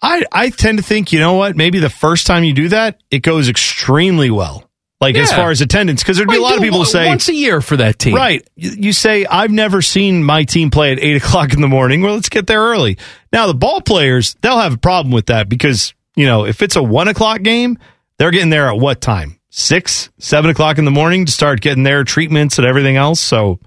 [0.00, 1.56] I, I tend to think, you know what?
[1.56, 4.68] Maybe the first time you do that, it goes extremely well.
[5.00, 7.28] Like as far as attendance, because there'd be a lot of people who say once
[7.28, 8.16] a year for that team.
[8.16, 8.46] Right.
[8.56, 12.02] You you say, I've never seen my team play at eight o'clock in the morning.
[12.02, 12.98] Well, let's get there early.
[13.32, 16.74] Now, the ball players, they'll have a problem with that because, you know, if it's
[16.74, 17.78] a one o'clock game,
[18.18, 19.38] they're getting there at what time?
[19.50, 23.20] Six, seven o'clock in the morning to start getting their treatments and everything else.
[23.20, 23.60] So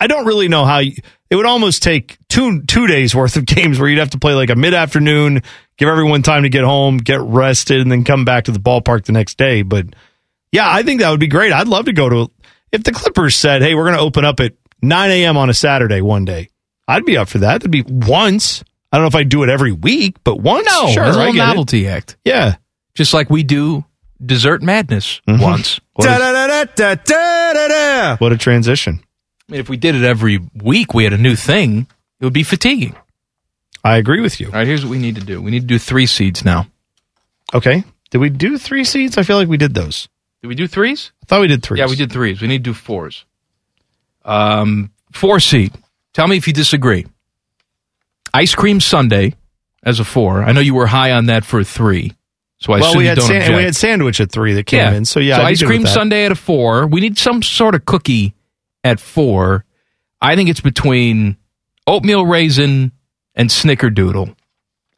[0.00, 0.92] I don't really know how you,
[1.30, 4.34] it would almost take two, two days worth of games where you'd have to play
[4.34, 5.42] like a mid afternoon,
[5.76, 9.04] give everyone time to get home, get rested, and then come back to the ballpark
[9.04, 9.62] the next day.
[9.62, 9.86] But
[10.52, 11.52] yeah, I think that would be great.
[11.52, 12.30] I'd love to go to
[12.72, 15.36] if the Clippers said, "Hey, we're going to open up at 9 a.m.
[15.36, 16.48] on a Saturday one day."
[16.86, 17.60] I'd be up for that.
[17.60, 18.64] That'd be once.
[18.90, 20.66] I don't know if I'd do it every week, but once.
[20.66, 21.46] No, sure, it's a I little get it.
[21.48, 22.16] novelty act.
[22.24, 22.54] Yeah,
[22.94, 23.84] Just like we do
[24.24, 25.42] Dessert Madness Mm-hmm.
[25.42, 25.80] once.
[25.94, 29.00] What is- what a transition.
[29.48, 31.86] I mean, if we did it every week, we had a new thing,
[32.20, 32.94] it would be fatiguing.
[33.82, 34.46] I agree with you.
[34.46, 35.40] All right, here's what we need to do.
[35.40, 36.66] We need to do three seeds now.
[37.54, 39.16] Okay, did we do three seeds?
[39.16, 40.08] I feel like we did those.
[40.42, 41.12] Did we do threes?
[41.22, 41.78] I thought we did threes.
[41.78, 42.42] Yeah, we did threes.
[42.42, 43.24] We need to do fours.
[44.24, 45.72] Um, four seed.
[46.12, 47.06] Tell me if you disagree.
[48.34, 49.32] Ice cream sundae
[49.82, 50.42] as a four.
[50.42, 52.12] I know you were high on that for a three,
[52.58, 54.66] so I well, assume we you had don't san- we had sandwich at three that
[54.66, 55.04] came in.
[55.06, 55.86] So yeah, so ice cream.
[55.86, 56.86] Sundae at a four.
[56.86, 58.34] We need some sort of cookie
[58.84, 59.64] at four.
[60.20, 61.36] I think it's between
[61.86, 62.92] oatmeal raisin
[63.34, 64.34] and snickerdoodle.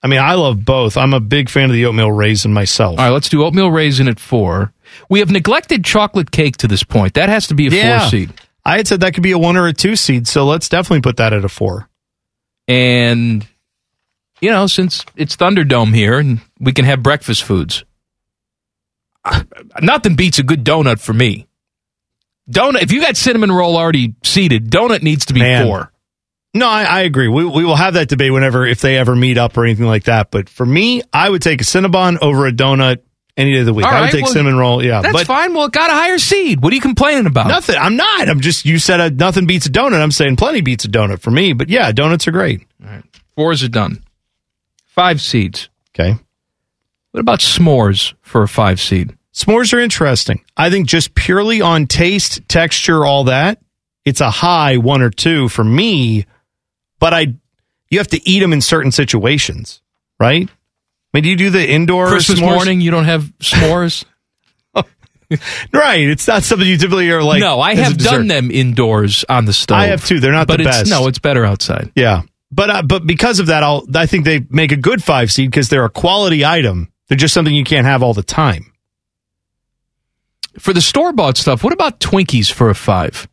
[0.03, 0.97] I mean, I love both.
[0.97, 2.99] I'm a big fan of the oatmeal raisin myself.
[2.99, 4.73] All right, let's do oatmeal raisin at four.
[5.11, 7.15] We have neglected chocolate cake to this point.
[7.15, 8.01] That has to be a Yeah.
[8.01, 8.33] four seed.
[8.65, 11.03] I had said that could be a one or a two seed, so let's definitely
[11.03, 11.89] put that at a four.
[12.67, 13.47] And
[14.41, 17.85] you know, since it's Thunderdome here and we can have breakfast foods,
[19.25, 19.43] uh,
[19.83, 21.47] nothing beats a good donut for me.
[22.51, 22.83] Donut.
[22.83, 25.67] If you got cinnamon roll already seeded, donut needs to be Man.
[25.67, 25.93] four.
[26.53, 27.29] No, I, I agree.
[27.29, 30.05] We, we will have that debate whenever, if they ever meet up or anything like
[30.05, 30.33] that.
[30.33, 32.99] But for me, I would take a Cinnabon over a donut
[33.37, 33.87] any day of the week.
[33.87, 34.85] All I would right, take well, cinnamon roll.
[34.85, 35.55] Yeah, That's but fine.
[35.55, 36.61] Well, it got a higher seed.
[36.61, 37.47] What are you complaining about?
[37.47, 37.77] nothing.
[37.79, 38.29] I'm not.
[38.29, 38.65] I'm just.
[38.65, 40.01] You said a, nothing beats a donut.
[40.01, 41.53] I'm saying plenty beats a donut for me.
[41.53, 42.67] But yeah, donuts are great.
[42.83, 43.05] All right,
[43.37, 44.03] Fours are done.
[44.87, 45.69] Five seeds.
[45.95, 46.19] Okay.
[47.13, 49.17] What about s'mores for a five seed?
[49.41, 50.45] S'mores are interesting.
[50.57, 53.59] I think just purely on taste, texture, all that,
[54.05, 56.27] it's a high one or two for me.
[56.99, 57.35] But I,
[57.89, 59.81] you have to eat them in certain situations,
[60.19, 60.49] right?
[60.49, 60.53] I
[61.15, 62.55] mean, do you do the indoor Christmas s'mores?
[62.55, 64.05] morning, you don't have s'mores?
[65.73, 66.09] Right.
[66.09, 67.39] It's not something you typically are like.
[67.39, 69.79] no, I have done them indoors on the stove.
[69.79, 70.19] I have too.
[70.19, 70.91] They're not but the it's, best.
[70.91, 71.93] No, it's better outside.
[71.95, 72.23] Yeah.
[72.51, 75.49] But uh, but because of that, I'll I think they make a good five seed
[75.49, 76.93] because they're a quality item.
[77.07, 78.73] They're just something you can't have all the time.
[80.61, 83.27] For the store bought stuff, what about Twinkies for a five?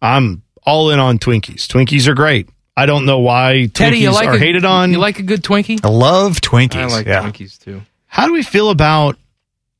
[0.00, 1.66] I'm all in on Twinkies.
[1.66, 2.48] Twinkies are great.
[2.76, 4.90] I don't know why Teddy, Twinkies you like are a, hated on.
[4.92, 5.84] You like a good Twinkie?
[5.84, 6.76] I love Twinkies.
[6.76, 7.22] I like yeah.
[7.22, 7.82] Twinkies too.
[8.06, 9.16] How do we feel about?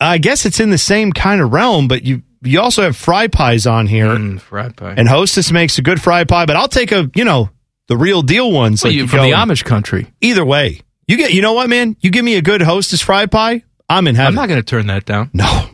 [0.00, 3.26] I guess it's in the same kind of realm, but you you also have fry
[3.28, 4.94] pies on here, Mm, fried pie.
[4.96, 6.46] and Hostess makes a good fry pie.
[6.46, 7.50] But I'll take a you know
[7.88, 8.82] the real deal ones.
[8.84, 10.12] Well, like you you from go- the Amish country.
[10.20, 11.32] Either way, you get.
[11.32, 11.96] You know what, man?
[12.00, 14.28] You give me a good Hostess fry pie, I'm in heaven.
[14.28, 15.30] I'm not going to turn that down.
[15.32, 15.70] no,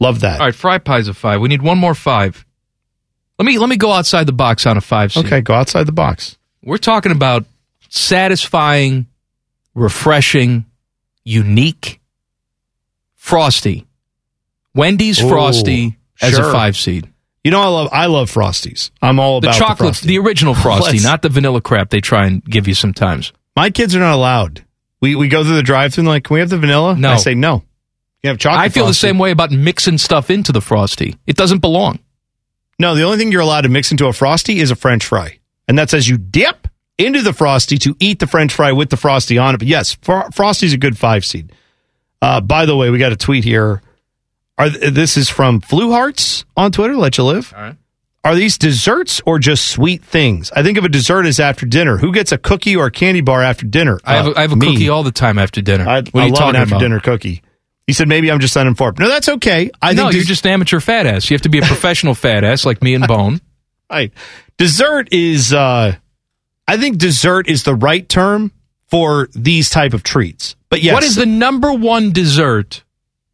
[0.00, 0.40] Love that.
[0.40, 1.40] All right, fry pie's a five.
[1.40, 2.44] We need one more five.
[3.38, 5.26] Let me let me go outside the box on a five seed.
[5.26, 6.36] Okay, go outside the box.
[6.62, 7.44] We're talking about
[7.88, 9.06] satisfying,
[9.74, 10.66] refreshing,
[11.24, 12.00] unique,
[13.14, 13.86] frosty.
[14.74, 16.48] Wendy's Ooh, frosty as sure.
[16.48, 17.08] a five seed.
[17.44, 18.90] You know, I love I love Frosties.
[19.00, 20.08] I'm all The about chocolate, Frosty.
[20.08, 23.32] the original frosty, not the vanilla crap they try and give you sometimes.
[23.56, 24.62] My kids are not allowed.
[25.00, 26.94] We we go through the drive-through and like, can we have the vanilla?
[26.96, 27.12] No.
[27.12, 27.64] I say no.
[28.22, 28.60] You have chocolate.
[28.60, 28.90] I feel Frosty.
[29.06, 31.16] the same way about mixing stuff into the frosty.
[31.26, 31.98] It doesn't belong.
[32.78, 35.38] No, the only thing you're allowed to mix into a frosty is a French fry,
[35.68, 36.68] and that says you dip
[36.98, 39.58] into the frosty to eat the French fry with the frosty on it.
[39.58, 41.52] But yes, fr- frosty's a good five seed.
[42.22, 43.80] Uh, by the way, we got a tweet here.
[44.58, 46.94] Are th- this is from Flu Hearts on Twitter?
[46.96, 47.52] Let you live.
[47.56, 47.76] All right.
[48.22, 50.52] Are these desserts or just sweet things?
[50.54, 51.96] I think of a dessert as after dinner.
[51.96, 53.98] Who gets a cookie or a candy bar after dinner?
[54.04, 55.88] I have a, I have a Uh, cookie all the time after dinner.
[55.88, 56.80] I, what are I you love talking an after about?
[56.80, 57.42] dinner cookie.
[57.90, 59.00] He said maybe I'm just uninformed.
[59.00, 59.68] No, that's okay.
[59.82, 61.28] I no, think you're des- just an amateur fat ass.
[61.28, 63.40] You have to be a professional fat ass like me and Bone.
[63.90, 64.12] Right.
[64.58, 65.96] Dessert is uh
[66.68, 68.52] I think dessert is the right term
[68.86, 70.54] for these type of treats.
[70.68, 70.94] But yes.
[70.94, 72.84] What is the number one dessert,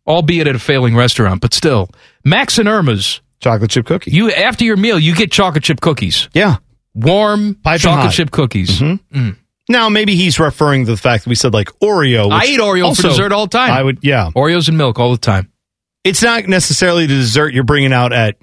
[0.07, 1.91] albeit at a failing restaurant, but still?
[2.25, 3.21] Max and Irma's.
[3.41, 4.11] chocolate chip cookie?
[4.13, 6.31] You after your meal, you get chocolate chip cookies.
[6.33, 6.57] yeah.
[6.95, 8.81] Warm Piping chocolate chip cookies.
[9.69, 12.31] Now maybe he's referring to the fact that we said like Oreo.
[12.31, 13.71] I eat Oreo also- for dessert all the time.
[13.73, 14.31] I would yeah.
[14.37, 15.51] Oreos and milk all the time.
[16.05, 18.37] It's not necessarily the dessert you're bringing out at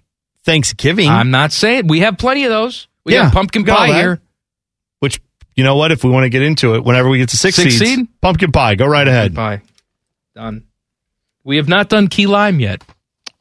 [0.43, 1.09] Thanksgiving.
[1.09, 2.87] I'm not saying we have plenty of those.
[3.05, 4.01] We Yeah, have pumpkin we got all pie that.
[4.01, 4.21] here.
[4.99, 5.21] which
[5.55, 5.91] you know what?
[5.93, 8.07] If we want to get into it, whenever we get to six, Six seeds, seed?
[8.21, 8.75] pumpkin pie.
[8.75, 9.33] Go right ahead.
[9.35, 9.61] Pie.
[10.35, 10.63] Done.
[11.45, 12.83] We have not done key lime yet.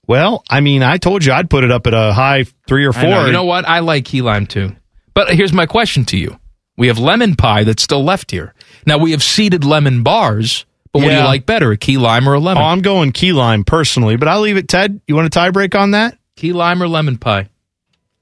[0.06, 2.92] Well, I mean, I told you I'd put it up at a high three or
[2.92, 3.08] four.
[3.08, 3.26] know.
[3.26, 3.66] You know what?
[3.68, 4.74] I like key lime too.
[5.14, 6.38] But here's my question to you.
[6.76, 8.54] We have lemon pie that's still left here.
[8.86, 12.28] Now we have seeded lemon bars, but what do you like better, a key lime
[12.28, 12.62] or a lemon?
[12.62, 12.66] Oh.
[12.66, 14.68] I'm going key lime personally, but I'll leave it.
[14.68, 16.18] Ted, you want a tie break on that?
[16.36, 17.48] key lime or lemon pie?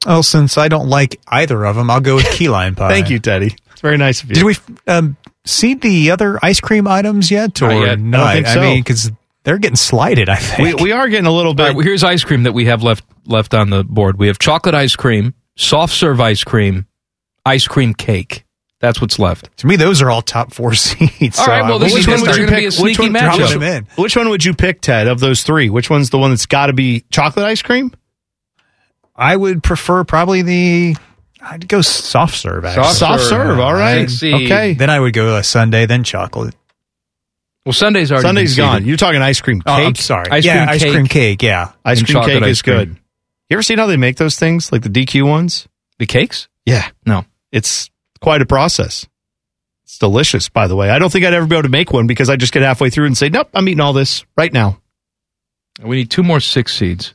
[0.07, 2.89] Oh, since I don't like either of them, I'll go with key lime pie.
[2.89, 3.55] Thank you, Teddy.
[3.73, 4.35] It's very nice of you.
[4.35, 4.57] Did we
[4.87, 5.17] um,
[5.47, 8.01] see the other ice cream items yet, or Not yet.
[8.01, 8.21] not?
[8.21, 8.61] I don't think so.
[8.61, 9.11] mean, because
[9.45, 10.29] they're getting slighted.
[10.29, 11.63] I think we are getting a little bit.
[11.65, 14.19] right, well, here's ice cream that we have left left on the board.
[14.19, 16.87] We have chocolate ice cream, soft serve ice cream,
[17.45, 18.45] ice cream cake.
[18.81, 19.55] That's what's left.
[19.59, 21.39] to me, those are all top four seeds.
[21.39, 23.37] All so right, well, this wish is they gonna started- be a Which one- matchup.
[23.37, 23.87] Drop them in.
[23.97, 25.69] Which one would you pick, Ted, of those three?
[25.69, 27.93] Which one's the one that's got to be chocolate ice cream?
[29.15, 30.97] I would prefer probably the.
[31.43, 32.65] I'd go soft serve.
[32.65, 32.85] Actually.
[32.85, 33.29] Soft Soft serve.
[33.29, 33.61] serve.
[33.61, 34.09] All right.
[34.09, 34.35] Six.
[34.35, 34.73] Okay.
[34.75, 36.55] Then I would go a sundae, then chocolate.
[37.67, 38.75] Well, sundae's already Sundae's been gone.
[38.77, 38.89] seeded.
[38.89, 39.65] You're talking ice cream cake.
[39.67, 40.31] Oh, I'm sorry.
[40.31, 40.93] Ice yeah, cream ice cake.
[40.93, 41.43] cream cake.
[41.43, 41.73] Yeah.
[41.85, 42.77] Ice And cream cake ice is cream.
[42.79, 42.89] good.
[43.51, 45.69] You ever seen how they make those things, like the DQ ones?
[45.99, 46.49] The cakes?
[46.65, 46.89] Yeah.
[47.05, 47.25] No.
[47.53, 47.91] It's
[48.21, 49.07] quite a process.
[49.85, 50.91] It's delicious, by the way.
[50.91, 52.91] I don't think I'd ever be able to make one because I just get halfway
[52.91, 54.81] through and say, nope, I'm eating all this right now.
[55.83, 57.15] We need two more six seeds.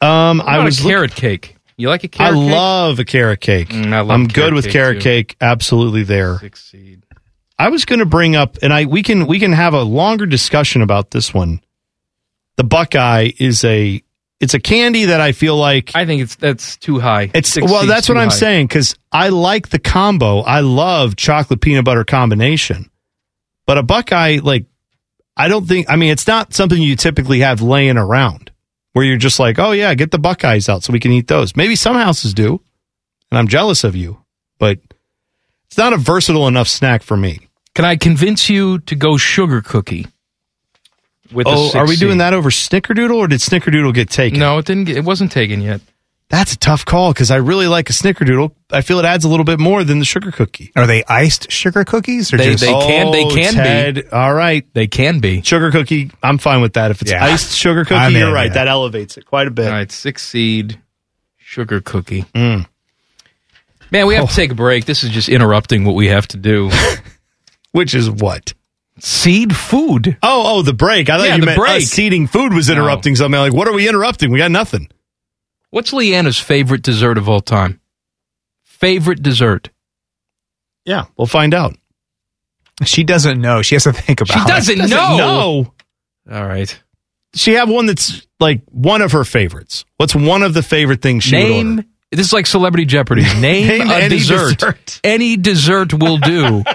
[0.00, 1.56] Um, I was a look- carrot cake.
[1.76, 2.50] You like a carrot cake?
[2.50, 3.68] I love a carrot cake.
[3.68, 5.02] Mm, I carrot good with cake, carrot too.
[5.02, 5.36] cake.
[5.40, 6.38] Absolutely there.
[6.38, 7.04] Six seed.
[7.56, 10.26] I was going to bring up, and I we can we can have a longer
[10.26, 11.60] discussion about this one.
[12.56, 14.02] The Buckeye is a
[14.40, 17.30] it's a candy that I feel like I think it's that's too high.
[17.34, 18.34] it's well that's what I'm high.
[18.34, 20.40] saying because I like the combo.
[20.40, 22.90] I love chocolate peanut butter combination,
[23.66, 24.66] but a Buckeye like
[25.36, 28.50] I don't think I mean it's not something you typically have laying around
[28.92, 31.56] where you're just like oh yeah get the Buckeyes out so we can eat those.
[31.56, 32.60] Maybe some houses do,
[33.30, 34.22] and I'm jealous of you,
[34.58, 34.78] but
[35.66, 37.48] it's not a versatile enough snack for me.
[37.74, 40.06] Can I convince you to go sugar cookie?
[41.32, 44.38] With a Oh, six are we doing that over Snickerdoodle or did Snickerdoodle get taken?
[44.38, 44.84] No, it didn't.
[44.84, 45.80] Get, it wasn't taken yet.
[46.30, 48.52] That's a tough call because I really like a Snickerdoodle.
[48.70, 50.72] I feel it adds a little bit more than the sugar cookie.
[50.76, 52.60] Are they iced sugar cookies or They- just?
[52.64, 54.02] they- can- they Oh, can be.
[54.12, 54.66] All right.
[54.74, 55.40] They can be.
[55.42, 56.90] Sugar cookie, I'm fine with that.
[56.90, 57.24] If it's Yeah.
[57.24, 58.48] iced sugar cookie, I'm you're in, right.
[58.48, 58.52] yeah.
[58.54, 59.66] That elevates it quite a bit.
[59.68, 60.78] All right, six seed
[61.38, 62.26] sugar cookie.
[62.34, 62.66] Mm.
[63.90, 64.26] Man, we have Oh.
[64.26, 64.84] to take a break.
[64.84, 66.70] This is just interrupting what we have to do.
[67.72, 68.52] Which is what?
[69.00, 70.16] Seed food.
[70.22, 71.08] Oh, oh, the break.
[71.10, 71.82] I thought Yeah, you the meant uh, break.
[71.82, 73.38] us seeding food was interrupting something.
[73.40, 74.30] Like, what are we interrupting?
[74.30, 74.88] We got nothing.
[75.70, 77.80] What's Leanna's favorite dessert of all time?
[78.64, 79.70] Favorite dessert.
[80.84, 81.76] Yeah, we'll find out.
[82.84, 83.60] She doesn't know.
[83.62, 84.46] She has to think about She it.
[84.48, 85.16] doesn't, Doesn't know.
[85.16, 85.72] know.
[86.32, 86.68] All right.
[87.32, 89.84] Does she have one that's like one of her favorites?
[89.96, 91.64] What's one of the favorite things she would order?
[91.64, 91.84] Name.
[92.10, 93.22] This is like Celebrity Jeopardy.
[93.40, 94.58] Name, Name a any dessert.
[94.58, 95.00] dessert.
[95.04, 96.62] Any dessert will do.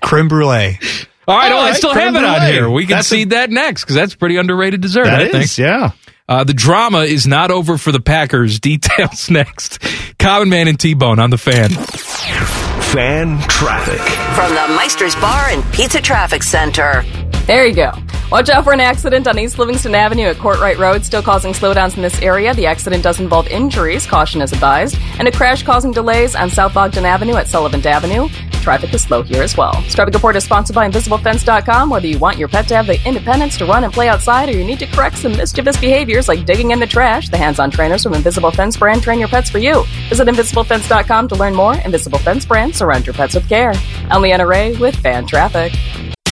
[0.00, 0.78] creme brulee.
[1.26, 2.68] All right, All oh, I still have it on here.
[2.68, 5.04] We can That's a- see that next because that's pretty underrated dessert.
[5.04, 5.44] That I think.
[5.44, 5.92] is, yeah.
[6.28, 8.60] Uh, the drama is not over for the Packers.
[8.60, 9.78] Details next.
[10.18, 11.70] Common Man and T Bone on the fan.
[11.70, 14.00] Fan traffic.
[14.34, 17.02] From the Meister's Bar and Pizza Traffic Center.
[17.46, 17.92] There you go.
[18.30, 21.94] Watch out for an accident on East Livingston Avenue at Courtright Road, still causing slowdowns
[21.96, 22.54] in this area.
[22.54, 26.74] The accident does involve injuries, caution is advised, and a crash causing delays on South
[26.76, 28.28] Ogden Avenue at Sullivant Avenue.
[28.62, 29.74] Traffic is slow here as well.
[29.90, 31.90] Traffic report is sponsored by InvisibleFence.com.
[31.90, 34.52] Whether you want your pet to have the independence to run and play outside, or
[34.52, 38.02] you need to correct some mischievous behaviors like digging in the trash, the hands-on trainers
[38.02, 39.84] from Invisible Fence brand train your pets for you.
[40.08, 41.74] Visit InvisibleFence.com to learn more.
[41.74, 43.74] Invisible Fence brand, surround your pets with care.
[44.08, 45.74] I'm Leanna Ray with Fan Traffic.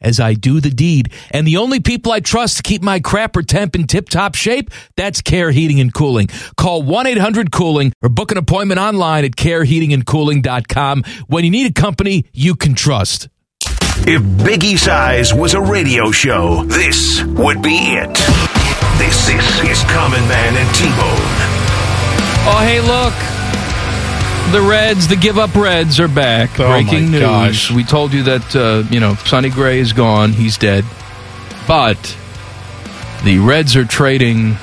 [0.00, 1.12] as I do the deed.
[1.30, 4.70] And the only people I trust to keep my crapper temp in tip top shape,
[4.96, 6.28] that's Care Heating and Cooling.
[6.56, 11.80] Call 1 800 Cooling or book an appointment online at careheatingandcooling.com when you need a
[11.80, 13.28] company you can trust.
[14.06, 18.14] If Biggie Size was a radio show, this would be it.
[18.98, 21.68] This, this is Common Man and T-Bone.
[22.50, 23.37] Oh, hey, look.
[24.50, 26.58] The Reds, the give up Reds are back.
[26.58, 27.20] Oh, Breaking news.
[27.20, 27.70] gosh.
[27.70, 30.32] We told you that, uh, you know, Sonny Gray is gone.
[30.32, 30.84] He's dead.
[31.68, 31.98] But
[33.24, 34.56] the Reds are trading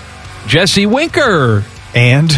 [0.48, 1.64] Jesse Winker.
[1.94, 2.32] And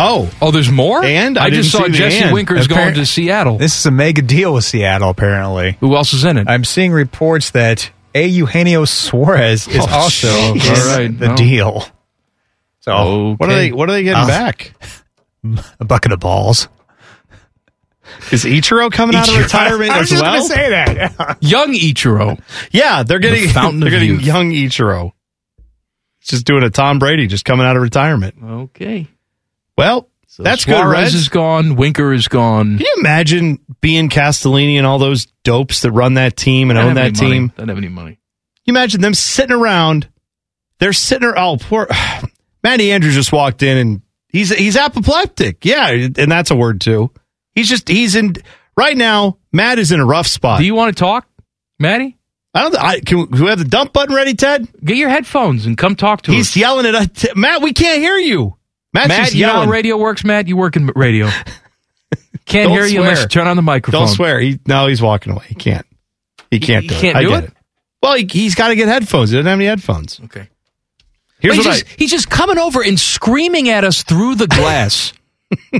[0.00, 1.02] Oh, Oh, there's more?
[1.04, 1.36] And?
[1.36, 2.32] I I, just saw Jesse and.
[2.32, 3.58] Winker's Appar- going to Seattle.
[3.58, 5.76] this is a mega deal with Seattle, apparently.
[5.80, 6.48] Who else is in it?
[6.48, 8.24] I'm seeing reports that A.
[8.28, 11.36] Eugenio Suarez is Oh, also in All right, the no.
[11.36, 11.84] deal.
[12.80, 13.34] So Okay.
[13.38, 13.72] what are they?
[13.72, 14.72] What are they getting Uh, back?
[15.80, 16.68] A bucket of balls.
[18.32, 20.32] Is Ichiro coming out of Ichiro- retirement I as was just well?
[20.34, 21.36] gonna say that.
[21.42, 22.40] Young Ichiro.
[22.72, 24.22] Yeah, they're getting The fountain they're getting youth.
[24.22, 25.12] young Ichiro.
[26.22, 28.34] Just doing a Tom Brady, just coming out of retirement.
[28.42, 29.06] Okay.
[29.76, 30.72] Well, So that's good.
[30.76, 31.14] Suarez Reds.
[31.14, 31.76] is gone.
[31.76, 32.76] Winker is gone.
[32.78, 36.94] Can you imagine being Castellini and all those dopes that run that team and own
[36.94, 37.30] that money.
[37.30, 37.52] team?
[37.56, 38.18] Don't have any money.
[38.64, 40.08] You imagine them sitting around.
[40.80, 41.32] They're sitting.
[41.36, 41.88] Oh, poor
[42.62, 45.64] Matty Andrews just walked in and he's he's apoplectic.
[45.64, 47.10] Yeah, and that's a word too.
[47.54, 48.34] He's just he's in
[48.76, 49.38] right now.
[49.52, 50.60] Matt is in a rough spot.
[50.60, 51.26] Do you want to talk,
[51.78, 52.16] Maddie?
[52.54, 52.76] I don't.
[52.76, 53.18] I can.
[53.18, 54.68] we- Do we have the dump button ready, Ted?
[54.84, 56.54] Get your headphones and come talk to He's us.
[56.54, 57.26] He's yelling at us.
[57.36, 58.56] Matt, we can't hear you.
[58.94, 59.68] Matt's Matt, you know how yelling.
[59.70, 60.48] radio works, Matt?
[60.48, 61.28] You work in radio.
[62.46, 64.06] Can't hear you unless you turn on the microphone.
[64.06, 64.40] Don't swear.
[64.40, 65.44] He no, he's walking away.
[65.48, 65.84] He can't.
[66.50, 67.18] He can't he do can't it.
[67.18, 67.52] I do get it?
[68.02, 69.28] Well, he, he's got to get headphones.
[69.30, 70.18] He doesn't have any headphones.
[70.24, 70.48] Okay.
[71.40, 75.12] Here's he's, what just, he's just coming over and screaming at us through the glass.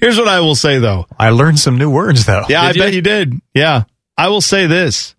[0.00, 1.06] Here's what I will say though.
[1.18, 2.44] I learned some new words though.
[2.48, 2.80] Yeah, I you?
[2.80, 3.34] bet you did.
[3.54, 3.84] Yeah,
[4.16, 5.14] I will say this.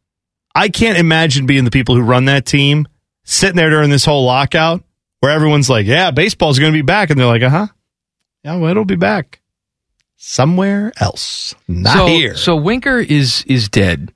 [0.55, 2.87] I can't imagine being the people who run that team
[3.23, 4.83] sitting there during this whole lockout
[5.19, 7.67] where everyone's like, "Yeah, baseball's going to be back," and they're like, "Uh huh,
[8.43, 9.39] yeah, well, it'll be back
[10.17, 14.11] somewhere else, not so, here." So Winker is is dead.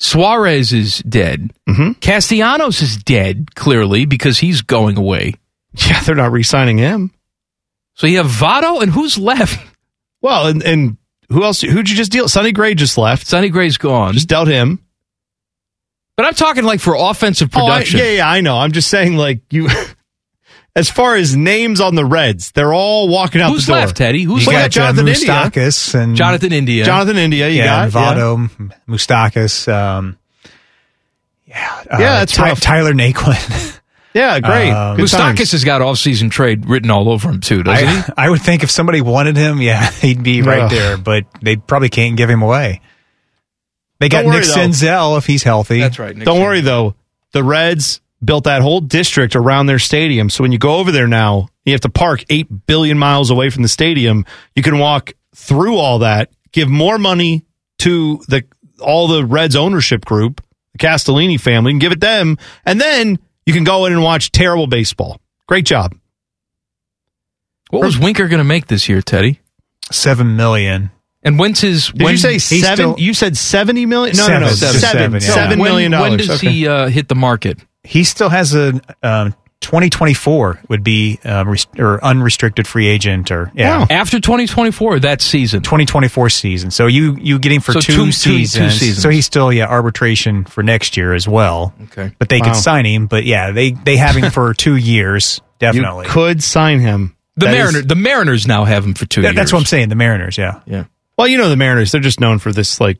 [0.00, 1.52] Suarez is dead.
[1.68, 2.00] Mhm.
[2.00, 5.34] Castellanos is dead, clearly, because he's going away.
[5.86, 7.12] yeah, they're not re-signing him.
[7.94, 9.58] So you have Votto, and who's left?
[10.20, 10.96] Well, and, and
[11.28, 11.60] who else?
[11.60, 12.28] Who'd you just deal?
[12.28, 13.24] Sonny Gray just left.
[13.28, 14.14] Sonny Gray's gone.
[14.14, 14.80] Just dealt him.
[16.16, 18.00] but I'm talking like for offensive Oh, I- production.
[18.00, 18.58] yeah, yeah, I know.
[18.58, 19.68] I'm just saying, like you.
[20.76, 23.80] As far as names on the Reds, they're all walking out Who's the door.
[23.80, 24.22] left, Teddy?
[24.22, 24.74] Who's You Well, left?
[24.74, 25.28] got uh, Jonathan India.
[25.28, 26.84] Moustakas and Jonathan India.
[26.84, 28.22] Jonathan India, you yeah, and got yeah.
[28.22, 29.72] Votto, Moustakas.
[29.72, 30.18] Um,
[31.46, 32.60] yeah, uh, Yeah, that's Ty- rough.
[32.60, 33.74] Tyler Naquin.
[34.14, 34.70] Yeah, great.
[34.70, 35.52] Um, Moustakas times.
[35.52, 37.94] has got off-season trade written all over him too, doesn't he?
[38.16, 40.70] I, I would think if somebody wanted him, yeah, he'd be right Ugh.
[40.70, 40.96] there.
[40.96, 42.80] But they probably can't give him away.
[44.00, 44.54] They got worry, Nick though.
[44.54, 45.80] Senzel if he's healthy.
[45.80, 46.16] That's right.
[46.16, 46.42] Nick Don't Saban.
[46.42, 46.94] worry though.
[47.32, 50.30] The Reds built that whole district around their stadium.
[50.30, 53.50] So when you go over there now, you have to park eight billion miles away
[53.50, 54.24] from the stadium.
[54.54, 57.44] You can walk through all that, give more money
[57.78, 58.44] to the
[58.80, 60.40] all the Reds ownership group,
[60.72, 64.30] the Castellini family, and give it them, and then you can go in and watch
[64.32, 65.20] terrible baseball.
[65.46, 65.94] Great job.
[67.70, 69.40] What was Winker going to make this year, Teddy?
[69.90, 70.90] Seven million.
[71.22, 71.88] And when's his?
[71.88, 72.76] Did when, you say seven?
[72.76, 74.16] still- you said seventy million?
[74.16, 74.80] No, no, no, Seven.
[74.80, 75.34] seven, Seven, yeah.
[75.34, 76.50] seven when, million When does Okay.
[76.50, 77.58] he uh, hit the market?
[77.88, 83.50] He still has a um, 2024 would be um, rest- or unrestricted free agent or
[83.54, 83.78] yeah.
[83.80, 83.86] Wow.
[83.90, 85.62] After 2024, that season.
[85.62, 86.70] 2024 season.
[86.70, 88.74] So you you get him for So two, two- two- two seasons.
[88.78, 89.02] seasons.
[89.02, 91.74] So he's still yeah arbitration for next year as well.
[91.84, 92.12] Okay.
[92.18, 92.46] But they Wow.
[92.46, 93.06] could sign him.
[93.06, 96.06] But yeah, they they have him for two years definitely.
[96.06, 97.14] You could sign him.
[97.36, 99.36] The That is- Mariner, the Mariners now have him for two That- years.
[99.36, 99.88] that's what I'm saying.
[99.88, 100.60] The Mariners, yeah.
[100.66, 100.84] Yeah.
[101.16, 102.98] Well, you know the Mariners, they're just known for this like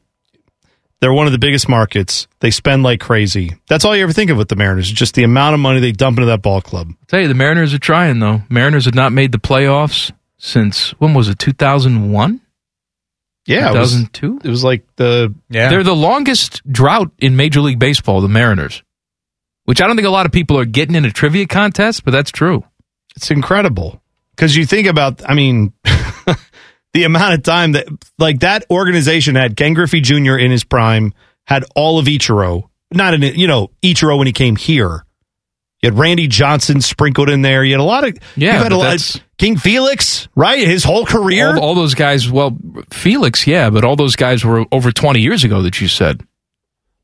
[1.01, 2.27] They're one of the biggest markets.
[2.41, 3.57] They spend like crazy.
[3.69, 5.93] That's all you ever think of with the Mariners, just the amount of money they
[5.93, 6.89] dump into that ball club.
[6.91, 8.43] I'll tell you, the Mariners are trying though.
[8.49, 11.39] Mariners have not made the playoffs since when was it?
[11.39, 12.41] Two thousand one.
[13.47, 14.41] Yeah, it was, 2002?
[14.47, 15.71] it was like the Yeah.
[15.71, 18.83] They're the longest drought in Major League Baseball, the Mariners.
[19.65, 22.11] Which I don't think a lot of people are getting in a trivia contest, but
[22.11, 22.65] that's true.
[23.17, 24.03] it's incredible
[24.33, 25.73] because you think about i mean
[26.95, 27.87] the amount of time that
[28.19, 31.13] like that organization had ken griffey jr in his prime
[31.47, 32.69] had all of ichiro.
[32.91, 35.05] Not in you know ichiro when he came here.
[35.83, 37.63] You had randy johnson sprinkled in there.
[37.65, 40.67] You had a lot of Yeah, you had a lot king felix right?
[40.67, 41.57] His whole career?
[41.57, 42.57] All, all those guys, well,
[42.91, 46.23] Felix, yeah, but all those guys were over 20 years ago that you said.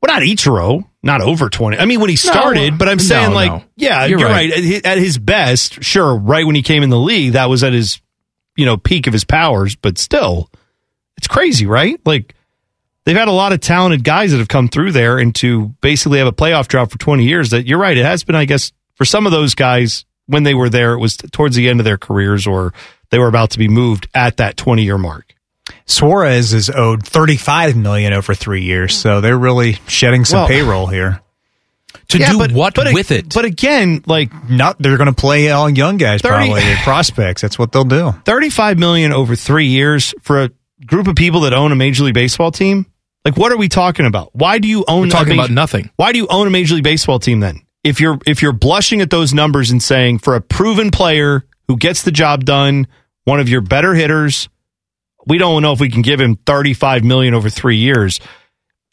[0.01, 0.83] well not ichiro.
[1.03, 3.63] Not over 20 i mean when he started but i'm no, saying like no.
[3.77, 4.51] yeah You're you're, right.
[4.51, 7.73] right, at his best sure right when he came in the league that was at
[7.73, 8.01] his
[8.55, 10.49] you know peak of his powers but still
[11.17, 12.35] it's crazy right like
[13.05, 16.19] they've had a lot of talented guys that have come through there and to basically
[16.19, 18.71] have a playoff drought for 20 years that you're right it has been i guess
[18.95, 21.83] for some of those guys when they were there it was towards the end of
[21.83, 22.73] their careers or
[23.11, 25.35] they were about to be moved at that 20 year mark
[25.87, 30.87] Suarez is owed 35 million over three years, so they're really shedding some Well- payroll
[30.87, 31.21] here.
[32.09, 33.33] To Yeah, do but- what but a- with it?
[33.33, 37.41] but again like Not they're going to play all young guys 30 probably, prospects.
[37.41, 38.13] That's what they'll do.
[38.25, 40.49] 35 million over three years for a
[40.85, 42.85] group of people that own a major league baseball team
[43.23, 45.51] like what are we talking about why do you own We're a talking major- about
[45.51, 45.89] nothing.
[45.95, 49.01] why do you own a major league baseball team then if you're if you're blushing
[49.01, 52.87] at those numbers and saying for a proven player who gets the job done
[53.23, 54.47] one of your better hitters
[55.27, 58.19] we don't know if we can give him 35 million over three years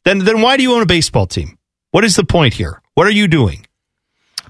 [0.04, 1.58] then then why do you own a baseball team
[1.90, 3.66] what is the point here what are you doing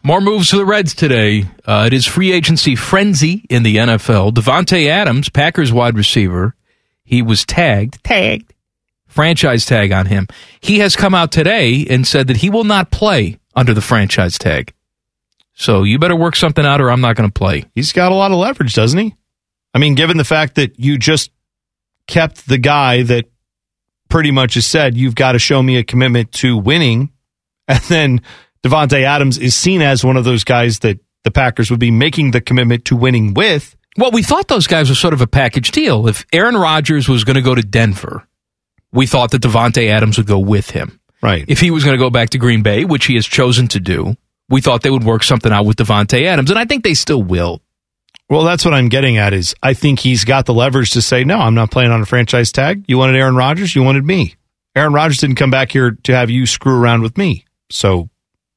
[0.02, 1.44] More moves for the Reds today.
[1.64, 4.32] Uh, it is free agency frenzy in the NFL.
[4.32, 6.56] Davante Adams, Packers wide receiver,
[7.04, 8.52] he was tagged, tagged,
[9.06, 10.26] franchise tag on him.
[10.60, 14.38] He has come out today and said that he will not play under the franchise
[14.38, 14.72] tag.
[15.54, 17.64] So you better work something out or I'm not going to play.
[17.74, 19.14] he's got a lot of leverage, doesn't he?
[19.74, 21.30] I mean, given the fact that you just
[22.06, 23.26] kept the guy that
[24.08, 27.11] pretty much has said you've got to show me a commitment to winning,
[27.68, 28.20] and then
[28.62, 32.30] Davante Adams is seen as one of those guys that the Packers would be making
[32.30, 33.76] the commitment to winning with.
[33.96, 36.08] Well, we thought those guys were sort of a package deal.
[36.08, 38.26] If Aaron Rodgers was going to go to Denver,
[38.92, 40.98] we thought that Davante Adams would go with him.
[41.22, 41.44] Right.
[41.46, 43.80] If he was going to go back to Green Bay, which he has chosen to
[43.80, 44.16] do,
[44.48, 47.22] we thought they would work something out with Davante Adams, and I think they still
[47.22, 47.60] will.
[48.28, 51.22] Well, that's what I'm getting at is I think he's got the leverage to say,
[51.22, 52.84] no, I'm not playing on a franchise tag.
[52.88, 54.34] You wanted Aaron Rodgers, you wanted me.
[54.74, 57.44] Aaron Rodgers didn't come back here to have you screw around with me.
[57.72, 58.08] So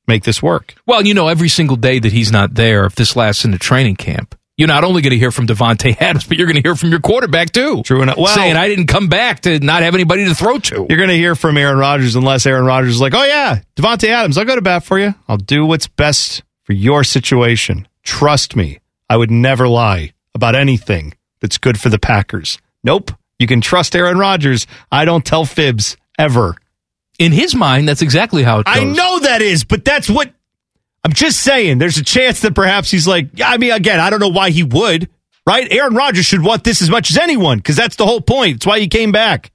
[0.08, 0.76] make this work.
[0.86, 3.96] Well, you know, every single day that he's not there, if this lasts into training
[3.96, 6.76] camp, you're not only going to hear from Davante Adams, but you're going to hear
[6.76, 7.84] from your quarterback too.
[7.84, 8.18] True enough.
[8.18, 10.86] Well- saying I didn't come back to not have anybody to throw to.
[10.90, 14.08] You're going to hear from Aaron Rodgers unless Aaron Rodgers is like, oh, yeah, Davante
[14.08, 15.14] Adams, I'll go to bat for you.
[15.28, 17.88] I'll do what's best for your situation.
[18.04, 18.80] Trust me,
[19.10, 22.58] I would never lie about anything that's good for the Packers.
[22.84, 23.12] Nope.
[23.40, 24.68] You can trust Aaron Rodgers.
[24.92, 26.56] I don't tell fibs ever.
[27.18, 28.76] In his mind, that's exactly how it goes.
[28.76, 30.32] I know that is, but that's what
[31.04, 31.78] I'm just saying.
[31.78, 34.64] There's a chance that perhaps he's like, I mean, again, I don't know why he
[34.64, 35.08] would,
[35.48, 35.72] right?
[35.72, 38.58] Aaron Rodgers should want this as much as anyone because that's the whole point.
[38.58, 39.52] It's why he came back.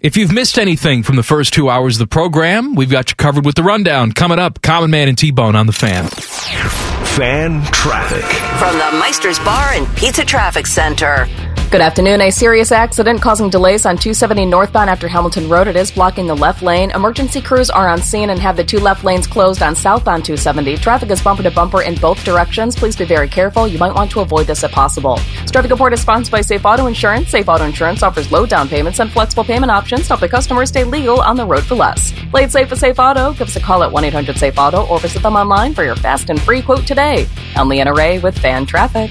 [0.00, 3.16] If you've missed anything from the first two hours of the program, we've got you
[3.16, 4.12] covered with the rundown.
[4.12, 6.06] Coming up, Common Man and T Bone on the fan.
[6.06, 8.24] Fan traffic.
[8.58, 11.26] From the Meister's Bar and Pizza Traffic Center.
[11.68, 12.20] Good afternoon.
[12.20, 15.66] A serious accident causing delays on 270 northbound after Hamilton Road.
[15.66, 16.92] It is blocking the left lane.
[16.92, 20.76] Emergency crews are on scene and have the two left lanes closed on southbound 270.
[20.76, 22.76] Traffic is bumper to bumper in both directions.
[22.76, 23.66] Please be very careful.
[23.66, 25.16] You might want to avoid this if possible.
[25.42, 27.30] This traffic report is sponsored by Safe Auto Insurance.
[27.30, 30.66] Safe Auto Insurance offers low down payments and flexible payment options to help the customer
[30.66, 32.12] stay legal on the road for less.
[32.30, 33.32] Play it safe with Safe Auto.
[33.32, 36.62] Give us a call at 1-800-SAFE-AUTO or visit them online for your fast and free
[36.62, 37.26] quote today.
[37.56, 39.10] I'm Leanna Ray with Fan Traffic.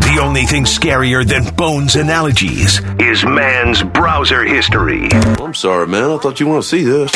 [0.00, 5.08] The only thing scarier than Bones analogies is man's browser history.
[5.12, 6.10] I'm sorry, man.
[6.10, 7.10] I thought you want to see this.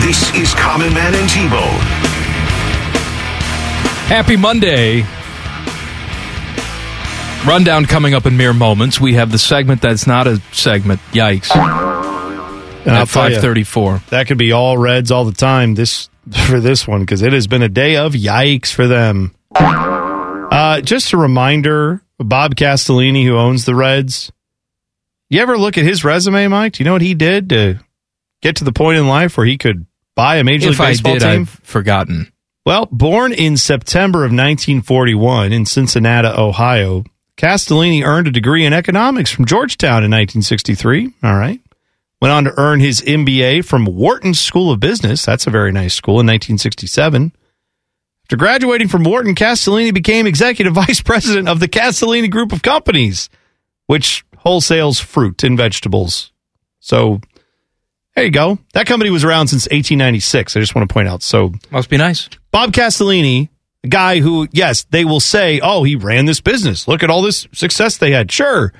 [0.00, 1.80] This is Common Man and T-Bone.
[4.08, 5.04] Happy Monday.
[7.46, 9.00] Rundown coming up in mere moments.
[9.00, 11.00] We have the segment that's not a segment.
[11.12, 11.50] Yikes.
[12.86, 14.02] And at tell ya, 534.
[14.10, 16.08] That could be all Reds all the time this
[16.48, 19.34] for this one because it has been a day of yikes for them.
[19.54, 24.32] Uh, just a reminder, Bob Castellini, who owns the Reds.
[25.28, 26.74] You ever look at his resume, Mike?
[26.74, 27.80] Do you know what he did to
[28.42, 30.90] get to the point in life where he could buy a Major If League I
[30.92, 31.40] Baseball did, team?
[31.42, 32.32] I've forgotten.
[32.64, 37.04] Well, born in September of 1941 in Cincinnati, Ohio,
[37.36, 41.12] Castellini earned a degree in economics from Georgetown in 1963.
[41.22, 41.60] All right.
[42.20, 45.24] Went on to earn his MBA from Wharton School of Business.
[45.24, 47.32] That's a very nice school in 1967.
[48.26, 53.30] After graduating from Wharton, Castellini became executive vice president of the Castellini Group of Companies,
[53.86, 56.32] which wholesales fruit and vegetables.
[56.80, 57.20] So
[58.16, 58.58] there you go.
[58.74, 60.56] That company was around since 1896.
[60.56, 61.22] I just want to point out.
[61.22, 62.28] So Must be nice.
[62.50, 63.48] Bob Castellini,
[63.84, 66.88] a guy who, yes, they will say, oh, he ran this business.
[66.88, 68.32] Look at all this success they had.
[68.32, 68.72] Sure.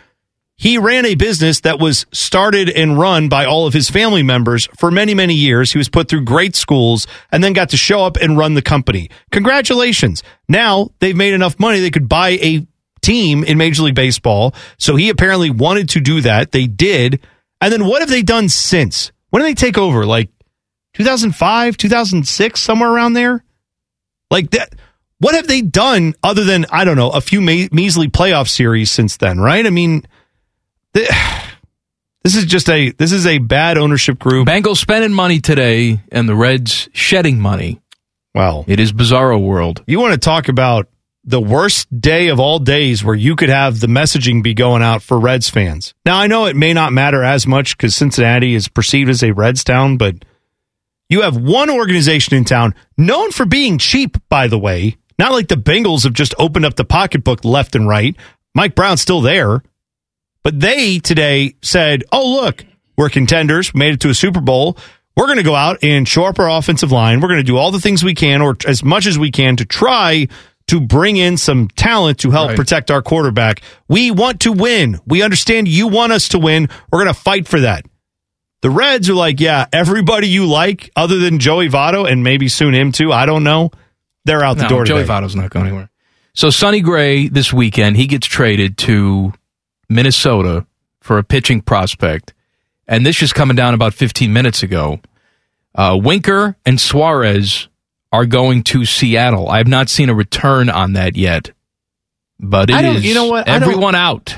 [0.59, 4.69] He ran a business that was started and run by all of his family members
[4.79, 5.73] for many, many years.
[5.73, 8.63] He was put through great schools and then got to show up and run the
[8.63, 9.11] company.
[9.33, 10.23] Congratulations.
[10.49, 12.67] Now they've made enough money they could buy a
[13.03, 14.55] team in Major League Baseball.
[14.79, 16.53] So he apparently wanted to do that.
[16.53, 17.21] They did.
[17.61, 19.13] And then what have they done since?
[19.31, 20.07] When did they take over?
[20.07, 20.31] Like
[20.95, 23.45] 2005, 2006, somewhere around there?
[24.31, 24.75] Like that.
[25.19, 28.91] What have they done other than, I don't know, a few me- measly playoff series
[28.91, 29.65] since then, right?
[29.65, 30.03] I mean,
[32.25, 34.49] this is just a this is a bad ownership group.
[34.49, 37.81] Bengals spending money today and the Reds shedding money.
[38.35, 39.83] Well, It is bizarro world.
[39.87, 40.89] you want to talk about
[41.25, 45.03] the worst day of all days where you could have the messaging be going out
[45.03, 45.95] for Reds fans.
[46.05, 49.33] Now, I know it may not matter as much because Cincinnati is perceived as a
[49.33, 50.25] Reds town, but
[51.09, 54.99] you have one organization in town known for being cheap, by the way.
[55.19, 58.15] Not like the Bengals have just opened up the pocketbook left and right.
[58.55, 59.63] Mike Brown's still there.
[60.47, 62.65] But they today said, oh, look,
[62.97, 64.79] we're contenders, made it to a Super Bowl.
[65.17, 67.21] We're going to go out and shore up our offensive line.
[67.21, 69.57] We're going to do all the things we can, or as much as we can,
[69.57, 70.29] to try
[70.69, 72.57] to bring in some talent to help Right.
[72.57, 73.61] protect our quarterback.
[73.89, 75.01] We want to win.
[75.05, 76.69] We understand you want us to win.
[76.93, 77.85] We're going to fight for that.
[78.63, 82.73] The Reds are like, yeah, everybody you like, other than Joey Votto and maybe soon
[82.73, 83.11] him too.
[83.11, 83.73] I don't know.
[84.25, 85.13] They're out the No, door Joey today.
[85.13, 85.91] Votto's not going anywhere.
[86.35, 89.33] So Sonny Gray this weekend, he gets traded to
[89.89, 90.67] Minnesota
[91.01, 92.35] for a pitching prospect.
[92.89, 95.01] And this just coming down about 15 minutes ago.
[95.75, 97.69] Uh, Winker and Suarez
[98.13, 99.49] are going to Seattle.
[99.49, 101.51] I have not seen a return on that yet.
[102.39, 103.49] But it I is you know what?
[103.49, 104.37] I everyone out.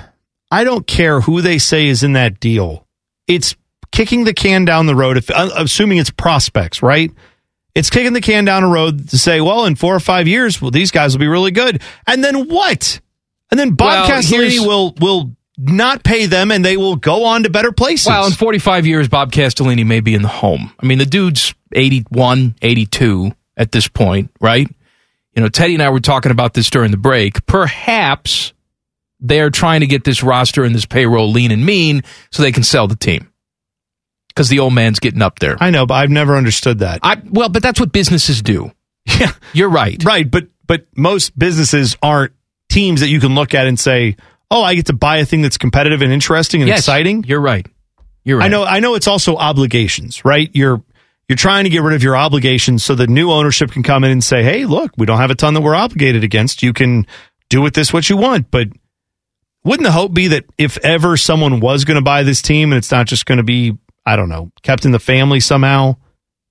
[0.51, 2.87] I don't care who they say is in that deal.
[3.27, 3.55] It's
[3.91, 5.17] kicking the can down the road.
[5.17, 7.11] If uh, assuming it's prospects, right?
[7.75, 10.61] It's kicking the can down the road to say, well, in four or five years,
[10.61, 11.83] well, these guys will be really good.
[12.07, 13.01] And then what?
[13.51, 17.43] And then Bob Well, Castellini will will not pay them, and they will go on
[17.43, 18.07] to better places.
[18.07, 20.73] Well, in 45 years, Bob Castellini may be in the home.
[20.81, 24.69] I mean, the dude's 81, 82 at this point, right?
[25.35, 27.45] You know, Teddy and I were talking about this during the break.
[27.47, 28.53] Perhaps
[29.21, 32.63] they're trying to get this roster and this payroll lean and mean so they can
[32.63, 33.33] sell the team.
[34.29, 35.57] Because the old man's getting up there.
[35.59, 37.01] I know, but I've never understood that.
[37.03, 38.71] I well, but that's what businesses do.
[39.19, 40.01] Yeah, You're right.
[40.05, 40.31] right.
[40.31, 42.33] But but most businesses aren't
[42.69, 44.17] teams that you can look at and say,
[44.51, 47.25] oh, I get to buy a thing that's competitive and interesting and Yes, exciting.
[47.25, 47.67] You're right.
[48.25, 48.47] You're right.
[48.47, 50.51] I know I know it's also obligations, right?
[50.53, 50.83] You're
[51.29, 54.11] you're trying to get rid of your obligations so the new ownership can come in
[54.11, 56.63] and say, "Hey, look, we don't have a ton that we're obligated against.
[56.63, 57.07] You can
[57.51, 58.69] do with this what you want." But
[59.65, 62.79] wouldn't the hope be that if ever someone was going to buy this team and
[62.79, 63.77] it's not just going to be,
[64.07, 65.97] I don't know, kept in the family somehow,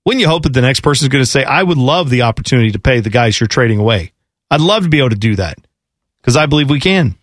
[0.06, 2.22] wouldn't you hope that the next person is going to say, "I would love the
[2.22, 4.14] opportunity to pay the guys you're trading away.
[4.52, 5.58] I'd love to be able to do that."
[6.24, 7.17] Cuz I believe we can.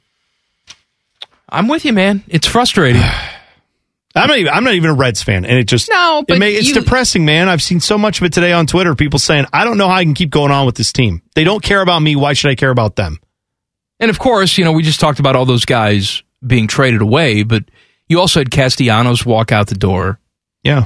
[1.48, 2.22] I'm with you, man.
[2.28, 3.02] It's frustrating.
[4.16, 6.38] I'm not even, I'm not even a Reds fan, and it just No, it but
[6.38, 7.48] may, it's you- depressing, man.
[7.48, 8.94] I've seen so much of it today on Twitter.
[8.94, 11.20] People saying, "I don't know how I can keep going on with this team.
[11.34, 12.14] They don't care about me.
[12.14, 13.18] Why should I care about them?"
[13.98, 17.42] And of course, you know, we just talked about all those guys being traded away,
[17.42, 17.64] but
[18.08, 20.20] you also had Castellanos walk out the door,
[20.62, 20.84] Yeah,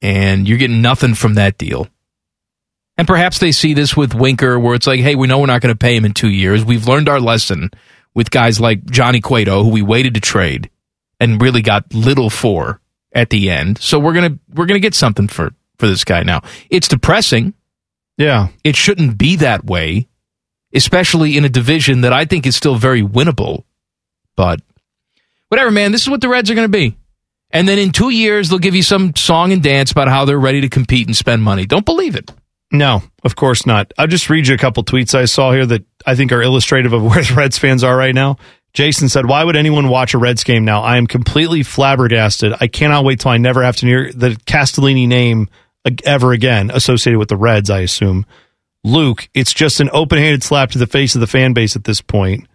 [0.00, 1.86] and you're getting nothing from that deal.
[2.96, 5.60] And perhaps they see this with Winker, where it's like, hey, we know we're not
[5.62, 6.64] going to pay him in two years.
[6.64, 7.70] We've learned our lesson
[8.14, 10.70] with guys like Johnny Cueto, who we waited to trade
[11.20, 12.80] and really got little for
[13.12, 13.78] at the end.
[13.78, 16.42] So we're gonna we're gonna get something for for this guy now.
[16.70, 17.54] It's depressing.
[18.16, 18.48] yeah.
[18.64, 20.08] It shouldn't be that way,
[20.74, 23.64] especially in a division that I think is still very winnable.
[24.36, 24.60] But
[25.48, 26.96] whatever, man, this is what the Reds are going to be.
[27.50, 30.38] And then in two years, they'll give you some song and dance about how they're
[30.38, 31.66] ready to compete and spend money.
[31.66, 32.30] Don't believe it.
[32.72, 33.92] No, of course not.
[33.98, 36.94] I'll just read you a couple tweets I saw here that I think are illustrative
[36.94, 38.38] of where the Reds fans are right now.
[38.72, 40.82] Jason said, "Why would anyone watch a Reds game now?
[40.82, 42.54] I am completely flabbergasted.
[42.58, 45.50] I cannot wait till I never have to hear the Castellini name
[46.04, 47.68] ever again associated with the Reds.
[47.68, 48.24] I assume."
[48.84, 52.00] Luke, it's just an open-handed slap to the face of the fan base at this
[52.00, 52.48] point.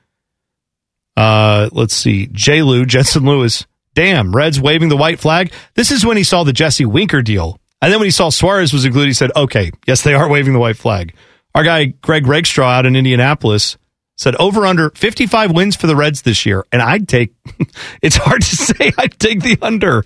[1.15, 2.27] Uh, let's see.
[2.31, 2.63] J.
[2.63, 3.65] Lou, Jensen Lewis.
[3.93, 5.53] Damn, Reds waving the white flag.
[5.75, 7.59] This is when he saw the Jesse Winker deal.
[7.81, 10.53] And then when he saw Suarez was included, he said, okay, yes, they are waving
[10.53, 11.13] the white flag.
[11.53, 13.77] Our guy, Greg Regstraw out in Indianapolis,
[14.17, 16.65] said over under 55 wins for the Reds this year.
[16.71, 17.33] And I'd take,
[18.01, 20.03] it's hard to say, I'd take the under.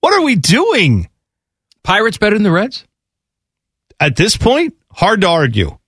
[0.00, 1.08] What are we doing?
[1.82, 2.84] Pirates better than the Reds?
[4.00, 5.78] At this point, hard to argue.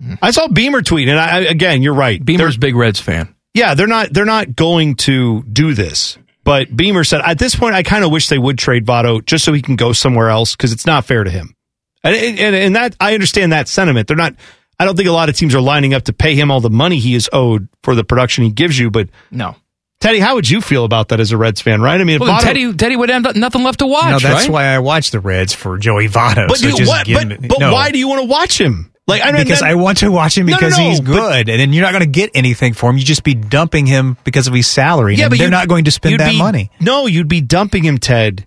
[0.00, 0.14] Hmm.
[0.22, 2.22] I saw Beamer tweet, and I, again, you're right.
[2.24, 3.34] Beamer's big Reds fan.
[3.52, 6.16] Yeah, they're not they're not going to do this.
[6.50, 9.44] But Beamer said at this point, I kind of wish they would trade Votto just
[9.44, 11.54] so he can go somewhere else because it's not fair to him.
[12.02, 14.08] And, and and that I understand that sentiment.
[14.08, 14.34] They're not.
[14.76, 16.68] I don't think a lot of teams are lining up to pay him all the
[16.68, 18.90] money he is owed for the production he gives you.
[18.90, 19.54] But No.
[20.00, 21.80] Teddy, how would you feel about that as a Reds fan?
[21.82, 22.00] Right?
[22.00, 24.50] I mean, Well, Votto- Teddy, Teddy would have nothing left to watch, no, that's right?
[24.50, 26.48] why I watch the Reds for Joey Votto.
[26.48, 27.72] But, so you, just what, give but, him- but no.
[27.72, 28.90] why do you want to watch him?
[29.06, 31.00] Like I mean, because that- I want to watch him No, no, because no, he's
[31.00, 32.96] but- good, and then you're not going to get anything for him.
[32.96, 35.16] You just be dumping him because of his salary.
[35.16, 36.70] Yeah, and but they're not going to spend that be- money.
[36.80, 38.46] No, you'd be dumping him, Ted,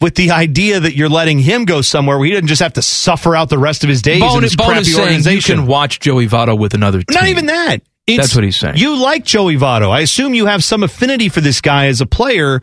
[0.00, 2.82] with the idea that you're letting him go somewhere where he doesn't just have to
[2.82, 5.66] suffer out the rest of his days in this Bone crappy is saying you can
[5.66, 7.14] watch Joey Votto with another team.
[7.14, 7.80] Not even that.
[8.06, 8.76] It's- That's what he's saying.
[8.76, 9.90] You like Joey Votto.
[9.90, 12.60] I assume you have some affinity for this guy as a player.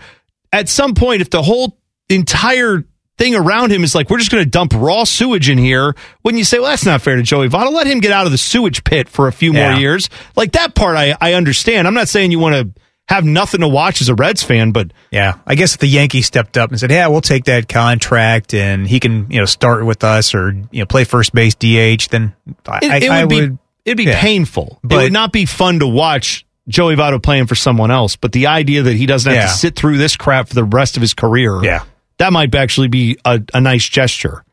[0.53, 1.77] At some point, if the whole
[2.09, 2.85] entire
[3.17, 6.39] thing around him is like, we're just going to dump raw sewage in here, wouldn't
[6.39, 7.71] you say, well, that's not fair to Joey Votto?
[7.71, 10.09] Let him get out of the sewage pit for a few more years.
[10.35, 11.87] Like that part, I, I understand.
[11.87, 14.91] I'm not saying you want to have nothing to watch as a Reds fan, but
[15.11, 18.53] Yeah, I guess if the Yankees stepped up and said, "Yeah, we'll take that contract,
[18.53, 22.07] and he can, you know, start with us or you know play first base DH,"
[22.09, 22.33] then
[22.65, 23.57] I, it, it I, would I be would.
[23.83, 24.21] it'd be yeah.
[24.21, 24.79] painful.
[24.89, 28.15] it would not be fun to watch Joey Votto playing for someone else.
[28.15, 29.47] But the idea that he doesn't have Yeah.
[29.47, 31.83] to sit through this crap for the rest of his career, Yeah.
[32.17, 34.43] That might actually be a, a nice gesture.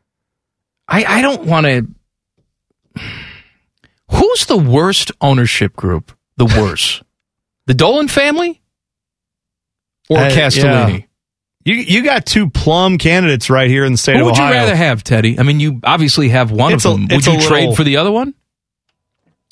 [0.87, 1.87] I, I don't want to.
[4.09, 6.11] Who's the worst ownership group?
[6.37, 7.03] The worst?
[7.65, 8.61] the Dolan family
[10.09, 10.99] or Uh, Castellini?
[11.01, 11.05] yeah.
[11.63, 14.43] You you got two plum candidates right here in the state Who of would you
[14.43, 15.37] rather have, Teddy?
[15.37, 17.07] I mean, you obviously have one It's of a- them.
[17.11, 18.33] it's would a you trade for the other one?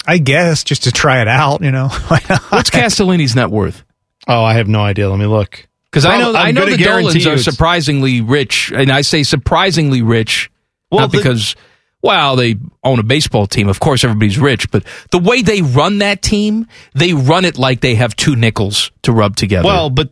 [0.08, 1.88] I guess just to try it out, you know.
[2.50, 3.84] What's Castellini's net worth?
[4.28, 5.08] Oh, I have no idea.
[5.08, 5.68] Let me look.
[5.92, 10.02] Because I know I'm I know the Dolans are surprisingly rich, and I say surprisingly
[10.02, 10.52] rich,
[10.92, 11.56] Well, not the- because
[12.02, 13.68] well they own a baseball team.
[13.68, 17.82] Of course, everybody's rich, but the way they run that team, they run it like
[17.82, 19.66] they have two nickels to rub together.
[19.66, 20.12] Well, but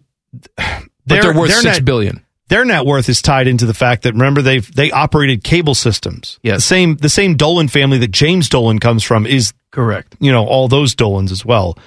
[0.56, 2.24] but they're, worth their six net- billion.
[2.50, 6.40] Their net worth is tied into the fact that remember they they operated cable systems.
[6.42, 6.58] Yes.
[6.58, 10.16] the same the same Dolan family that James Dolan comes from is Correct.
[10.20, 11.78] you know all those Dolans as well.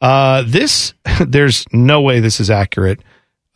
[0.00, 0.94] Uh, this
[1.26, 3.00] there's no way this is accurate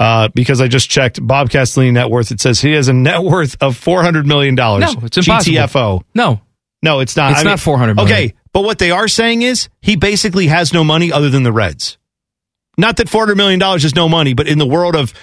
[0.02, 2.32] uh, because I just checked Bob Castellini net worth.
[2.32, 4.96] It says he has a net worth of four hundred million dollars.
[4.96, 5.56] No, it's impossible.
[5.56, 6.02] GTFO.
[6.12, 6.40] No,
[6.82, 7.30] No, it's not.
[7.32, 8.12] It's I not 400 million.
[8.12, 11.52] Okay, but what they are saying is he basically has no money other than the
[11.52, 11.98] Reds.
[12.76, 15.14] Not that four hundred million dollars is no money, but in the world of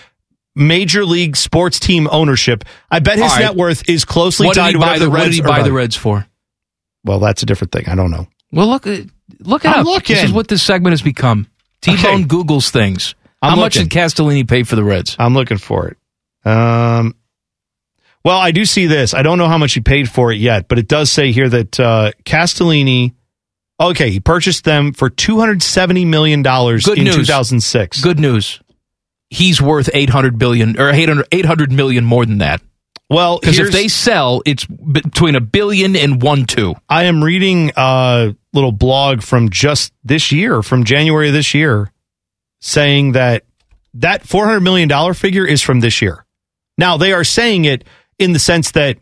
[0.55, 3.41] major league sports team ownership, I bet his right.
[3.41, 5.73] net worth is closely what tied to the, the what Reds did he buy the.
[5.73, 6.25] Reds for?
[7.03, 7.89] Well, that's a different thing.
[7.89, 8.27] I don't know.
[8.53, 9.07] Well, look at
[9.39, 9.85] look it I'm up.
[9.85, 10.15] looking.
[10.15, 11.47] This is what this segment has become.
[11.81, 12.23] T Bone Okay.
[12.23, 13.15] Googles things.
[13.41, 15.15] I'm How much did Castellini pay for the Reds?
[15.19, 15.97] I'm looking for it.
[16.49, 17.15] Um,
[18.23, 19.13] well, I do see this.
[19.13, 21.47] I don't know how much he paid for it yet, but it does say here
[21.49, 23.13] that uh, Castellini.
[23.81, 27.15] Okay, he purchased them for two hundred seventy million dollars Good in news.
[27.15, 28.01] two thousand six.
[28.01, 28.59] Good news.
[29.31, 32.61] He's worth 800 billion or 800, 800 million more than that.
[33.11, 36.73] Well, Because if they sell, it's between a billion and one two.
[36.89, 41.91] I am reading a little blog from just this year, from January of this year,
[42.59, 43.43] saying that
[43.95, 46.25] that four hundred million dollar figure is from this year.
[46.77, 47.83] Now they are saying it
[48.17, 48.97] in the sense that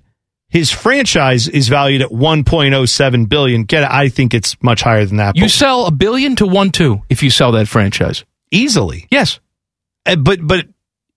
[0.49, 3.63] his franchise is valued at one point oh seven billion.
[3.63, 3.89] Get it?
[3.91, 5.35] I think it's much higher than that.
[5.35, 8.23] You sell a billion to one two if you sell that franchise.
[8.51, 9.39] easily, Yes.
[10.05, 10.67] Uh, but but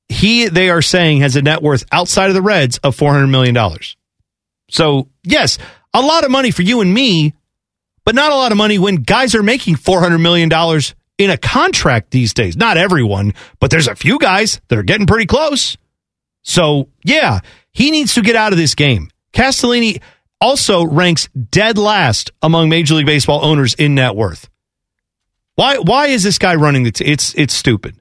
[0.09, 3.29] he they are saying has a net worth outside of the Reds of four hundred
[3.29, 3.97] million dollars.
[4.69, 5.59] So yes,
[5.95, 7.35] a lot of money for you and me,
[8.05, 11.31] but not a lot of money when guys are making four hundred million dollars in
[11.31, 12.57] a contract these days.
[12.57, 15.77] Not everyone, but there's a few guys that are getting pretty close.
[16.43, 17.41] So yeah,
[17.73, 19.11] he needs to get out of this game.
[19.35, 20.01] Castellini
[20.41, 24.49] also ranks dead last among Major League Baseball owners in net worth.
[25.57, 26.93] Why why is this guy running the?
[26.93, 27.97] T- it's it's stupid.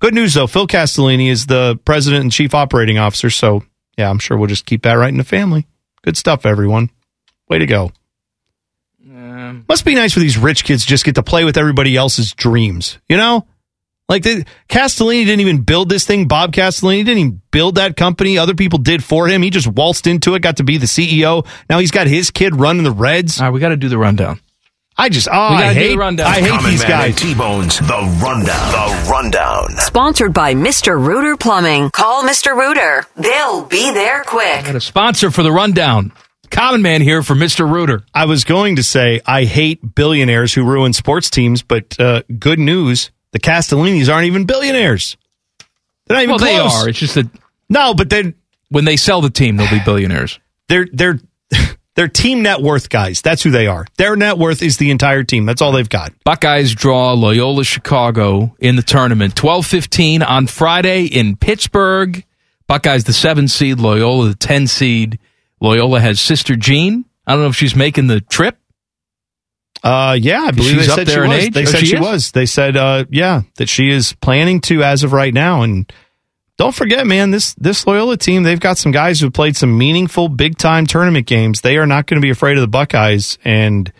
[0.00, 3.28] Good news though, Phil Castellini is the president and chief operating officer.
[3.28, 3.64] So
[3.98, 5.66] yeah, I'm sure we'll just keep that right in the family.
[6.02, 6.90] Good stuff, everyone.
[7.50, 7.92] Way to go.
[9.68, 12.32] Must be nice for these rich kids to just get to play with everybody else's
[12.32, 13.46] dreams, you know?
[14.08, 16.28] Like the, Castellini didn't even build this thing.
[16.28, 18.38] Bob Castellini didn't even build that company.
[18.38, 19.42] Other people did for him.
[19.42, 21.44] He just waltzed into it, got to be the CEO.
[21.68, 23.40] Now he's got his kid running the Reds.
[23.40, 24.40] All right, we got to do the rundown.
[24.98, 26.26] I just, oh, We gotta I do hate, the rundown.
[26.26, 27.16] I hate Common these Man guys.
[27.16, 28.72] T-Bones, The Rundown.
[28.72, 29.76] The Rundown.
[29.76, 30.98] Sponsored by Mr.
[30.98, 31.90] Rooter Plumbing.
[31.90, 32.56] Call Mr.
[32.56, 33.04] Rooter.
[33.16, 34.64] They'll be there quick.
[34.64, 36.12] Got a sponsor for the rundown.
[36.50, 37.70] Common Man here for Mr.
[37.70, 38.04] Rooter.
[38.14, 42.58] I was going to say I hate billionaires who ruin sports teams, but uh, good
[42.58, 45.16] news: the Castellinis aren't even billionaires.
[46.06, 46.88] They're not even Well, they are.
[46.88, 47.28] It's just that
[47.68, 48.34] No, but then
[48.68, 50.38] when they sell the team, they'll be billionaires.
[50.68, 51.18] they're they're
[51.94, 53.22] they're team net worth guys.
[53.22, 53.86] That's who they are.
[53.96, 55.46] Their net worth is the entire team.
[55.46, 56.12] That's all they've got.
[56.24, 59.34] Buckeyes draw Loyola Chicago in the tournament.
[59.34, 62.24] 12-15 on Friday in Pittsburgh.
[62.66, 65.18] Buckeyes the 7 seed, Loyola the 10 seed.
[65.66, 67.04] Loyola has sister Jean.
[67.26, 68.56] I don't know if she's making the trip.
[69.82, 71.44] Uh, yeah, I believe She's they up said there she in was.
[71.44, 71.52] age?
[71.54, 72.30] They Oh, said she she, was.
[72.32, 75.62] They said, uh, yeah, that she is planning to as of right now.
[75.62, 75.92] And
[76.56, 80.28] don't forget, man, this this Loyola team, they've got some guys who played some meaningful,
[80.28, 81.60] big time tournament games.
[81.60, 83.92] They are not going to be afraid of the Buckeyes, and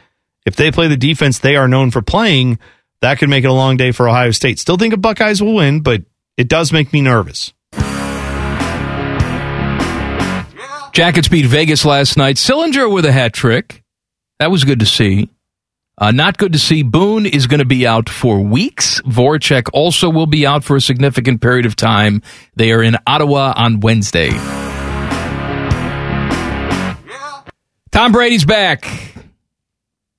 [0.47, 2.59] if they play the defense they are known for playing,
[3.01, 4.59] that could make it a long day for Ohio State.
[4.59, 6.03] Still think the Buckeyes will win, but
[6.37, 7.53] it does make me nervous.
[10.97, 12.37] Jackets beat Vegas last night.
[12.37, 13.83] Sillinger with a hat trick.
[14.39, 15.29] That was good to see.
[15.99, 16.83] Uh, not good to see.
[16.83, 19.03] Boone is going to be out for weeks.
[19.03, 22.23] Voracek also will be out for a significant period of time.
[22.55, 24.31] They are in Ottawa on Wednesday.
[27.91, 28.87] Tom Brady's back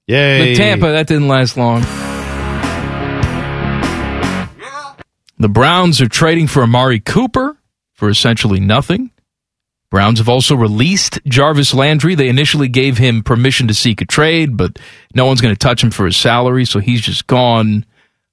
[0.05, 0.49] Yay.
[0.49, 0.91] with Tampa.
[0.91, 1.81] That didn't last long.
[5.39, 7.57] The Browns are trading for Amari Cooper
[7.93, 9.09] for essentially nothing.
[9.89, 12.13] Browns have also released Jarvis Landry.
[12.15, 14.77] They initially gave him permission to seek a trade, but
[15.15, 17.85] no one's going to touch him for his salary, so he's just gone.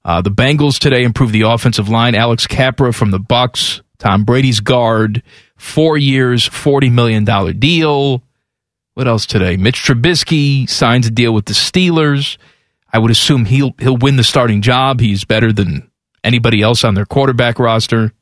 [0.03, 2.13] Uh, the Bengals today improved the offensive line.
[2.13, 5.23] Alex Cappa from the Bucs, Tom Brady's guard,
[5.55, 8.21] four years, forty million dollar deal.
[8.93, 9.57] What else today?
[9.57, 12.37] Mitch Trubisky signs a deal with the Steelers.
[12.91, 14.99] I would assume he'll he'll win the starting job.
[14.99, 15.89] He's better than
[16.23, 18.13] anybody else on their quarterback roster.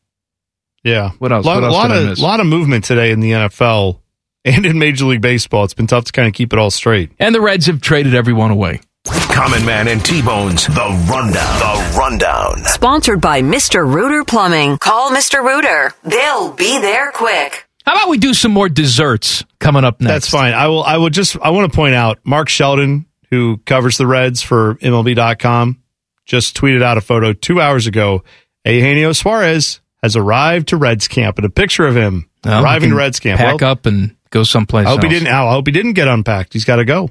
[0.83, 1.11] Yeah.
[1.19, 1.45] What else?
[1.45, 2.19] lot, What else lot did I of miss?
[2.19, 3.99] lot of movement today in the NFL
[4.45, 5.63] and in Major League Baseball.
[5.63, 7.11] It's been tough to kind of keep it all straight.
[7.19, 8.81] And the Reds have traded everyone away.
[9.05, 11.59] Common Man and T-Bones, The Rundown.
[11.59, 12.63] The Rundown.
[12.65, 13.85] Sponsored by Mr.
[13.85, 14.77] Rooter Plumbing.
[14.77, 15.43] Call Mr.
[15.43, 15.93] Rooter.
[16.03, 17.67] They'll be there quick.
[17.85, 20.09] How about we do some more desserts coming up next?
[20.13, 20.53] That's fine.
[20.53, 20.83] I will.
[20.83, 21.35] I will just.
[21.41, 25.81] I want to point out Mark Sheldon, who covers the Reds for MLB.com,
[26.25, 28.23] just tweeted out a photo two hours ago.
[28.65, 33.19] Eugenio Suarez has arrived to Reds camp, and a picture of him arriving to Reds
[33.19, 33.39] camp.
[33.39, 35.11] Pack Well, up and go someplace I hope else.
[35.11, 35.33] he didn't.
[35.33, 36.53] I hope he didn't get unpacked.
[36.53, 37.09] He's got to go.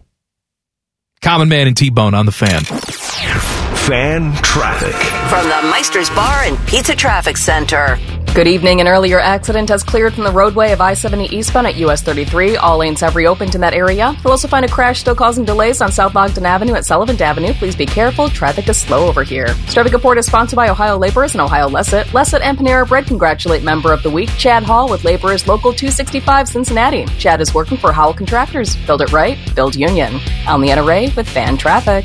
[1.22, 2.62] Common Man and T Bone on the fan.
[3.76, 4.94] Fan traffic.
[5.28, 7.98] From the Meister's Bar and Pizza Traffic Center.
[8.32, 8.80] Good evening.
[8.80, 12.56] An earlier accident has cleared from the roadway of I 70 eastbound at US 33.
[12.56, 14.16] All lanes have reopened in that area.
[14.22, 17.52] You'll also find a crash still causing delays on South Ogden Avenue at Sullivant Avenue.
[17.54, 18.28] Please be careful.
[18.28, 19.48] Traffic is slow over here.
[19.68, 22.06] Traffic Report is sponsored by Ohio Laborers and Ohio LECET.
[22.12, 26.48] LECET and Panera Bread congratulate member of the week, Chad Hall, with Laborers Local 265
[26.48, 27.04] Cincinnati.
[27.18, 28.76] Chad is working for Howell Contractors.
[28.86, 30.20] Build it right, build union.
[30.46, 32.04] I'm Leanna Ray with Fan Traffic.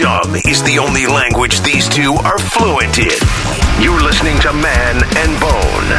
[0.00, 3.10] Dumb is the only language these two are fluent in.
[3.82, 5.98] You're listening to Man and Bone.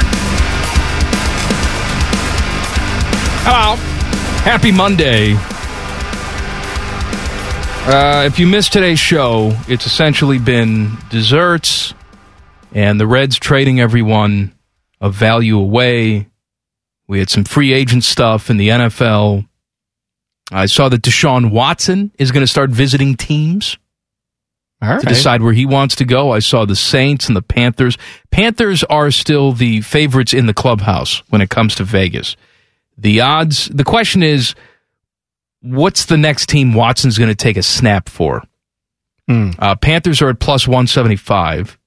[3.46, 3.76] Hello.
[4.42, 5.36] Happy Monday.
[7.86, 11.94] Uh, if you missed today's show, it's essentially been desserts
[12.74, 14.56] and the Reds trading everyone
[15.00, 16.28] of value away.
[17.08, 19.48] We had some free agent stuff in the NFL.
[20.52, 23.78] I saw that Deshaun Watson is going to start visiting teams
[24.82, 26.32] All to decide where he wants to go.
[26.32, 27.98] I saw the Saints and the Panthers.
[28.32, 32.36] Panthers are still the favorites in the clubhouse when it comes to Vegas.
[32.98, 34.54] The odds, the question is,
[35.62, 38.44] what's the next team Watson's going to take a snap for?
[39.28, 39.52] Hmm.
[39.58, 41.78] Uh, Panthers are at plus 175.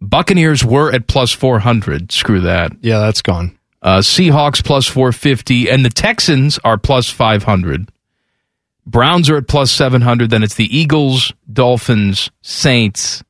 [0.00, 2.12] Buccaneers were at plus 400.
[2.12, 2.72] Screw that.
[2.80, 3.58] Yeah, that's gone.
[3.82, 5.68] Uh, Seahawks plus 450.
[5.68, 7.90] And the Texans are plus 500.
[8.86, 10.30] Browns are at plus 700.
[10.30, 13.22] Then it's the Eagles, Dolphins, Saints,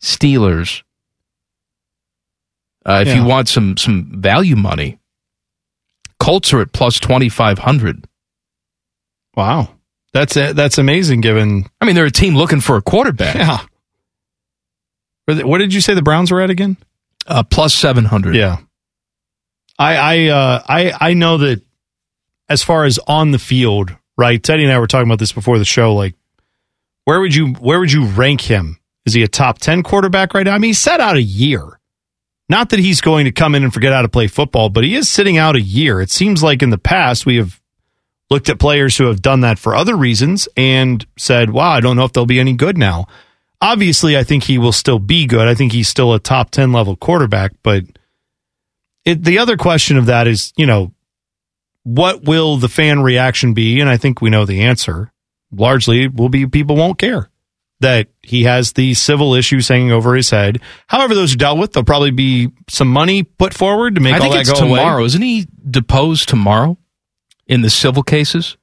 [0.00, 0.82] Steelers.
[2.84, 3.14] Uh, if Yeah.
[3.16, 4.98] you want some some value money,
[6.18, 8.04] Colts are at plus 2500.
[9.36, 9.68] Wow.
[10.12, 10.56] That's it.
[10.56, 11.64] That's amazing given.
[11.80, 13.34] I mean, they're a team looking for a quarterback.
[13.36, 13.58] Yeah.
[15.44, 16.76] What did you say the Browns were at again?
[17.26, 18.34] Uh, plus 700.
[18.34, 18.58] Yeah.
[19.82, 21.60] I I uh I I know that
[22.48, 24.40] as far as on the field, right?
[24.40, 25.94] Teddy and I were talking about this before the show.
[25.94, 26.14] Like,
[27.04, 28.78] where would you where would you rank him?
[29.04, 30.54] Is he a top ten quarterback right now?
[30.54, 31.80] I mean, he set out a year.
[32.48, 34.94] Not that he's going to come in and forget how to play football, but he
[34.94, 36.00] is sitting out a year.
[36.00, 37.60] It seems like in the past we have
[38.30, 41.96] looked at players who have done that for other reasons and said, "Wow, I don't
[41.96, 43.06] know if they'll be any good now."
[43.60, 45.48] Obviously, I think he will still be good.
[45.48, 47.84] I think he's still a top 10 level quarterback, but
[49.04, 50.92] it, the other question of that is, you know,
[51.84, 53.80] what will the fan reaction be?
[53.80, 55.12] And I think we know the answer.
[55.54, 57.28] Largely, will be people won't care
[57.82, 60.60] that he has the civil issues hanging over his head.
[60.86, 61.72] However, those are dealt with.
[61.72, 64.78] There'll probably be some money put forward to make I all that go away.
[64.78, 65.04] tomorrow.
[65.04, 66.78] Isn't he deposed tomorrow
[67.46, 68.56] in the civil cases?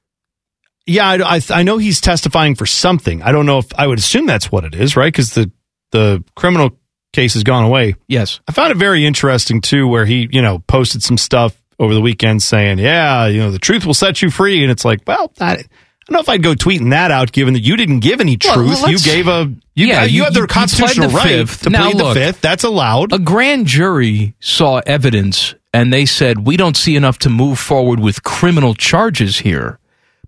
[0.88, 3.22] Yeah, I, I, I know he's testifying for something.
[3.22, 5.14] I don't know if I would assume that's what it is, right?
[5.14, 5.52] Because the
[5.92, 6.78] the criminal
[7.14, 7.96] case has gone away.
[8.08, 8.40] Yes.
[8.48, 12.02] I found it very interesting too, where he you know posted some stuff over the
[12.02, 15.32] weekend saying, "Yeah, you know, the truth will set you free," and it's like, well,
[15.40, 15.68] I, I don't
[16.12, 18.88] know if I'd go tweeting that out, given that you didn't give any Well, truth.
[18.88, 21.62] you gave a you Yeah, got, you, you- have you- the constitutional the right fifth.
[21.64, 22.42] to Now, plead look, the fifth.
[22.42, 23.14] That's allowed.
[23.14, 28.00] A grand jury saw evidence and they said, we don't see enough to move forward
[28.00, 29.78] with criminal charges here.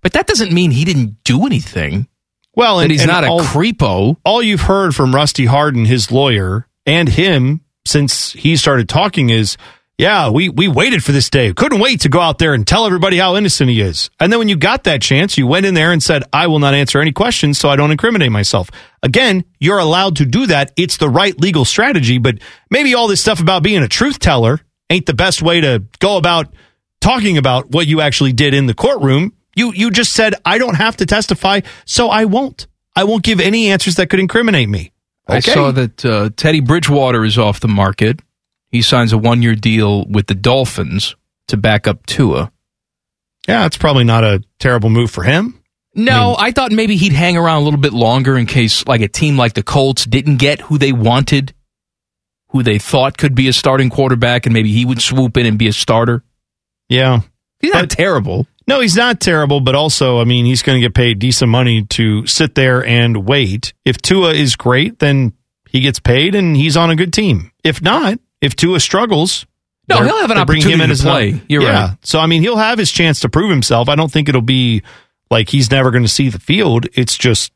[0.00, 2.06] But that doesn't mean he didn't do anything.
[2.54, 4.16] Well, and he's and not a all- creepo.
[4.24, 9.56] all you've heard from Rusty Hardin, his lawyer, and him since he started talking is,
[9.98, 11.52] yeah, we we waited for this day.
[11.52, 14.10] Couldn't wait to go out there and tell everybody how innocent he is.
[14.18, 16.58] And then when you got that chance, you went in there and said, I will
[16.58, 18.70] not answer any questions so I don't incriminate myself.
[19.02, 20.72] Again, you're allowed to do that.
[20.76, 22.38] It's the right legal strategy, but
[22.70, 24.60] maybe all this stuff about being a truth teller
[24.90, 26.52] ain't the best way to go about
[27.00, 29.34] talking about what you actually did in the courtroom.
[29.54, 32.66] You you just said I don't have to testify, so I won't.
[32.96, 34.92] I won't give any answers that could incriminate me.
[35.28, 38.20] I saw that uh, Teddy Bridgewater is off the market.
[38.70, 41.14] He signs a one year deal with the Dolphins
[41.48, 42.50] to back up Tua.
[43.46, 45.58] Yeah, it's probably not a terrible move for him.
[45.94, 49.08] No, I thought maybe he'd hang around a little bit longer in case, like, a
[49.08, 51.52] team like the Colts didn't get who they wanted,
[52.48, 55.58] who they thought could be a starting quarterback, and maybe he would swoop in and
[55.58, 56.24] be a starter.
[56.88, 57.20] Yeah.
[57.60, 58.46] He's not terrible.
[58.66, 61.84] No, he's not terrible, but also, I mean, he's going to get paid decent money
[61.84, 63.72] to sit there and wait.
[63.84, 65.32] If Tua is great, then
[65.68, 67.50] he gets paid and he's on a good team.
[67.64, 69.46] If not, if Tua struggles,
[69.88, 71.42] No, he'll have an bring him opportunity in to play.
[71.48, 71.88] You're yeah.
[71.88, 71.98] right.
[72.02, 73.88] So, I mean, he'll have his chance to prove himself.
[73.88, 74.82] I don't think it'll be
[75.30, 76.86] like he's never going to see the field.
[76.94, 77.52] It's just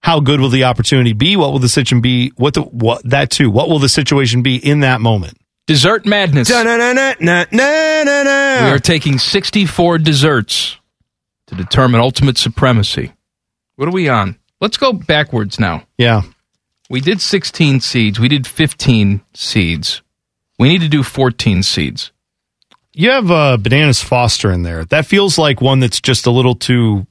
[0.00, 1.36] how good will the opportunity be?
[1.36, 2.32] What will the situation be?
[2.36, 3.50] What the what that too?
[3.50, 5.37] What will the situation be in that moment?
[5.68, 6.48] Dessert madness.
[8.64, 10.78] We are taking 64 desserts
[11.46, 13.12] to determine ultimate supremacy.
[13.76, 14.38] What are we on?
[14.62, 15.84] Let's go backwards now.
[15.98, 16.22] Yeah.
[16.88, 18.18] We did 16 seeds.
[18.18, 20.00] We did 15 seeds.
[20.58, 22.12] We need to do 14 seeds.
[22.94, 24.86] You have uh, Bananas Foster in there.
[24.86, 27.06] That feels like one that's just a little too.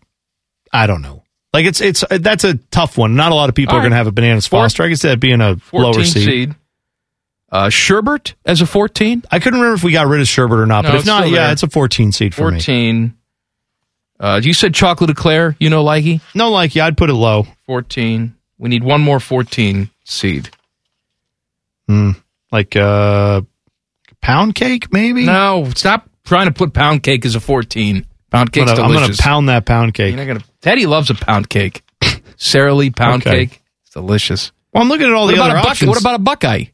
[0.74, 1.24] I don't know.
[1.54, 3.16] Like it's it's that's a tough one.
[3.16, 4.82] Not a lot of people All are going to have a Bananas Foster.
[4.82, 6.24] I guess that being a 14 lower seed.
[6.26, 6.56] seed.
[7.50, 9.24] Uh, Sherbert as a 14?
[9.32, 11.30] I couldn't remember if we got rid of Sherbert or not, No, but if not,
[11.30, 12.58] yeah, it's a 14 seed for me.
[12.60, 13.14] 14.
[14.20, 15.56] Uh, you said chocolate eclair.
[15.60, 16.22] You know, likey?
[16.36, 17.48] No, like yeah, I'd put it low.
[17.68, 18.36] 14.
[18.58, 20.50] We need one more 14 seed.
[21.88, 22.12] Hmm.
[22.52, 23.42] Like uh,
[24.22, 25.26] pound cake, maybe.
[25.26, 28.06] No, stop trying to put pound cake as a 14.
[28.32, 30.16] Pound I'm gonna, I'm gonna pound that pound cake.
[30.16, 30.46] You're not gonna.
[30.62, 31.82] Teddy loves a pound cake.
[32.36, 33.46] Sara Lee pound Okay.
[33.48, 33.62] cake.
[33.84, 34.52] It's delicious.
[34.74, 35.90] Well, I'm looking at all What the other a buck- options.
[35.90, 36.66] What about a Buckeye?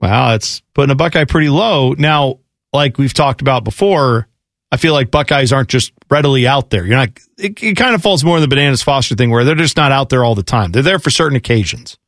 [0.00, 1.92] Wow, it's putting a Buckeye pretty low.
[1.92, 2.38] Now,
[2.72, 4.28] like we've talked about before,
[4.72, 6.86] I feel like Buckeyes aren't just readily out there.
[6.86, 7.10] You're not.
[7.36, 9.92] It, it kind of falls more in the bananas Foster thing, where they're just not
[9.92, 10.72] out there all the time.
[10.72, 11.98] They're there for certain occasions,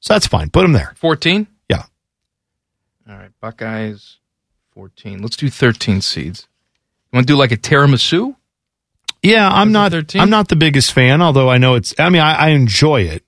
[0.00, 0.50] so that's fine.
[0.50, 0.94] Put them there.
[0.96, 1.46] 14?
[1.70, 1.84] Yeah.
[3.08, 4.18] All right, Buckeyes,
[4.74, 5.22] 14.
[5.22, 6.48] Let's do 13 seeds.
[7.12, 8.36] You want to do like a tiramisu?
[9.22, 9.92] Yeah, I'm not.
[9.92, 10.20] 13?
[10.20, 11.94] I'm not the biggest fan, although I know it's.
[11.98, 13.24] I mean, I, I enjoy it.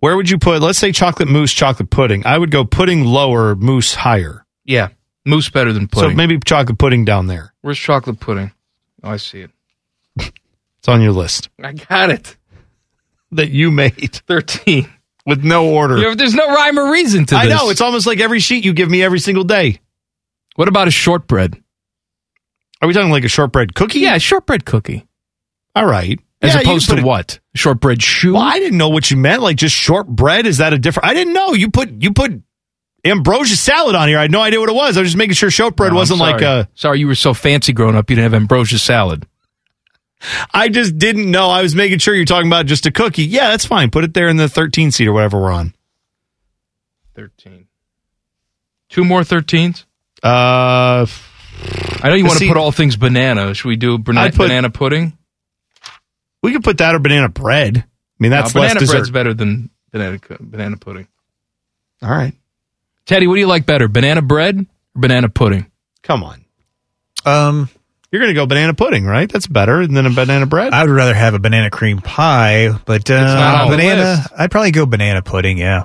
[0.00, 0.62] Where would you put?
[0.62, 2.24] Let's say chocolate mousse, chocolate pudding.
[2.26, 4.44] I would go pudding lower, mousse higher.
[4.64, 4.88] Yeah.
[5.26, 6.10] Mousse better than pudding.
[6.10, 7.52] So maybe chocolate pudding down there.
[7.62, 8.52] Where's chocolate pudding?
[9.02, 9.50] Oh, I see it.
[10.78, 12.36] It's on your list I got it.
[13.32, 14.88] that you made 13.
[15.26, 15.96] with no order.
[15.98, 17.44] You know, there's no rhyme or reason to this.
[17.44, 17.68] I know.
[17.70, 19.80] It's almost like every sheet you give me every single day.
[20.54, 21.60] What about a shortbread?
[22.80, 23.98] Are we talking like a shortbread cookie?
[24.00, 25.04] Yeah, a shortbread cookie.
[25.74, 26.20] All right.
[26.40, 27.40] As Yeah, opposed to it- what?
[27.54, 28.34] Shortbread shoe?
[28.34, 29.42] Well, I didn't know what you meant.
[29.42, 30.46] Like just shortbread?
[30.46, 31.08] Is that a different?
[31.08, 31.52] I didn't know.
[31.54, 32.32] You put you put
[33.04, 34.18] ambrosia salad on here.
[34.18, 34.96] I had no idea what it was.
[34.96, 36.60] I was just making sure shortbread No, wasn't like sorry.
[36.60, 36.68] a.
[36.74, 38.08] Sorry, you were so fancy growing up.
[38.08, 39.26] You didn't have ambrosia salad.
[40.52, 41.48] I just didn't know.
[41.48, 43.24] I was making sure you're talking about just a cookie.
[43.24, 43.90] Yeah, that's fine.
[43.90, 45.74] Put it there in the 13 seat or whatever we're on.
[47.14, 47.66] 13.
[48.90, 49.84] Two more 13s?
[50.22, 51.06] Uh,
[52.02, 53.54] I know you want to put all things banana.
[53.54, 55.16] Should we do bana- I'd put- banana pudding?
[56.42, 57.78] We could put that or banana bread.
[57.78, 57.84] I
[58.18, 58.92] mean, that's No, less banana dessert.
[58.94, 61.06] bread's better than banana banana pudding.
[62.02, 62.34] All right.
[63.06, 64.66] Teddy, what do you like better, banana bread or
[65.00, 65.70] banana pudding?
[66.02, 66.44] Come on.
[67.24, 67.68] Um,
[68.12, 69.30] You're going to go banana pudding, right?
[69.30, 70.72] That's better than a banana bread.
[70.72, 74.02] I would rather have a banana cream pie, but not uh, on the banana.
[74.02, 74.28] list.
[74.36, 75.58] I'd probably go banana pudding.
[75.58, 75.84] Yeah,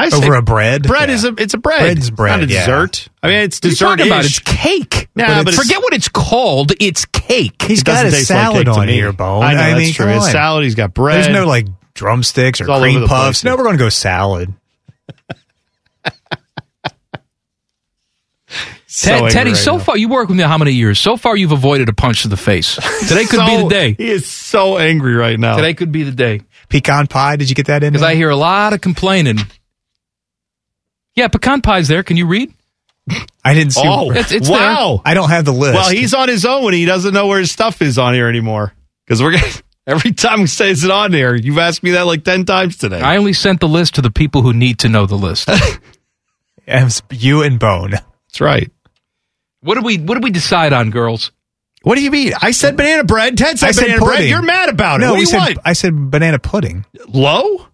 [0.00, 0.84] I over a bread.
[0.84, 1.14] Bread Yeah.
[1.16, 1.80] is a it's a bread.
[1.80, 2.60] Bread's It's bread, not a yeah.
[2.60, 3.08] dessert.
[3.22, 4.06] I mean, it's What are you dessert.
[4.06, 4.24] about?
[4.24, 5.08] It's cake.
[5.16, 6.72] Yeah, but it's- forget what it's called.
[6.80, 7.62] It's cake.
[7.62, 9.42] He's It got a taste like salad on here, Bone.
[9.42, 10.06] I know that's mean, true.
[10.08, 10.30] It's on.
[10.30, 10.64] salad.
[10.64, 11.16] He's got bread.
[11.24, 13.42] There's no like drumsticks or It's cream puffs.
[13.42, 14.54] place No, we're going to go salad.
[18.90, 19.82] So Ted- Teddy, right so now.
[19.84, 20.98] far you work with me how many years?
[20.98, 22.76] So far you've avoided a punch to the face.
[23.06, 23.92] Today could be the day.
[23.92, 25.56] He is so angry right now.
[25.56, 27.36] Today could be the day Pecan pie.
[27.36, 27.92] Did you get that in?
[27.92, 28.02] because?
[28.02, 29.38] I hear a lot of complaining.
[31.18, 32.02] Yeah, pecan pie's there.
[32.02, 32.54] Can you read?
[33.44, 33.82] I didn't see.
[33.84, 35.00] oh, It's- it's wow.
[35.04, 35.74] I don't have the list.
[35.74, 38.28] Well, he's on his own when he doesn't know where his stuff is on here
[38.28, 38.72] anymore.
[39.06, 39.52] Because we're gonna,
[39.86, 42.76] every time we say is it on here, you've asked me that like ten times
[42.76, 43.00] today.
[43.00, 45.48] I only sent the list to the people who need to know the list.
[46.70, 47.92] It's you and Bone.
[47.92, 48.70] That's right.
[49.60, 51.32] what do we What did we decide on, girls?
[51.82, 52.32] What do you mean?
[52.42, 53.38] I said banana bread.
[53.38, 54.28] Ted said I said banana bread.
[54.28, 55.04] You're mad about it.
[55.04, 55.58] No, what do you said want?
[55.64, 56.84] I said banana pudding.
[57.08, 57.66] Low?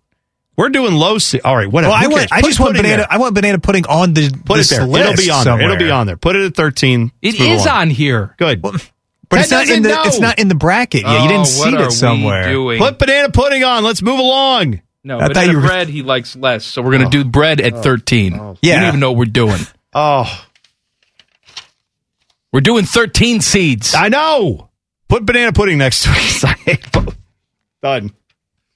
[0.56, 1.18] We're doing low.
[1.18, 1.92] C- All right, whatever.
[1.92, 2.32] Well, I want.
[2.32, 2.98] I just want banana.
[2.98, 3.06] there.
[3.10, 4.86] I want banana pudding on the Put this it there.
[4.86, 5.60] list It'll be on there.
[5.62, 6.16] It'll be on there.
[6.16, 7.10] Put it at thirteen.
[7.20, 7.78] It is Let's move is along.
[7.78, 8.34] on here.
[8.38, 8.62] Good.
[9.30, 9.88] But it's not in the.
[9.88, 10.02] know.
[10.04, 11.10] It's not in the bracket yet.
[11.10, 12.46] you Oh, didn't see are it somewhere.
[12.46, 12.78] We doing?
[12.78, 13.82] Put banana pudding on.
[13.82, 14.80] Let's move along.
[15.02, 17.60] no, I thought banana you were- bread he likes less, so we're gonna do bread
[17.60, 17.82] at oh.
[17.82, 18.34] thirteen.
[18.34, 18.50] Oh.
[18.62, 18.80] You Yeah.
[18.80, 19.60] don't even know what we're doing.
[19.96, 20.44] Oh,
[22.52, 23.94] We're doing thirteen seeds.
[23.94, 24.68] I know.
[25.08, 26.44] Put banana pudding next to it.
[26.44, 27.16] I hate both.
[27.82, 28.12] Done.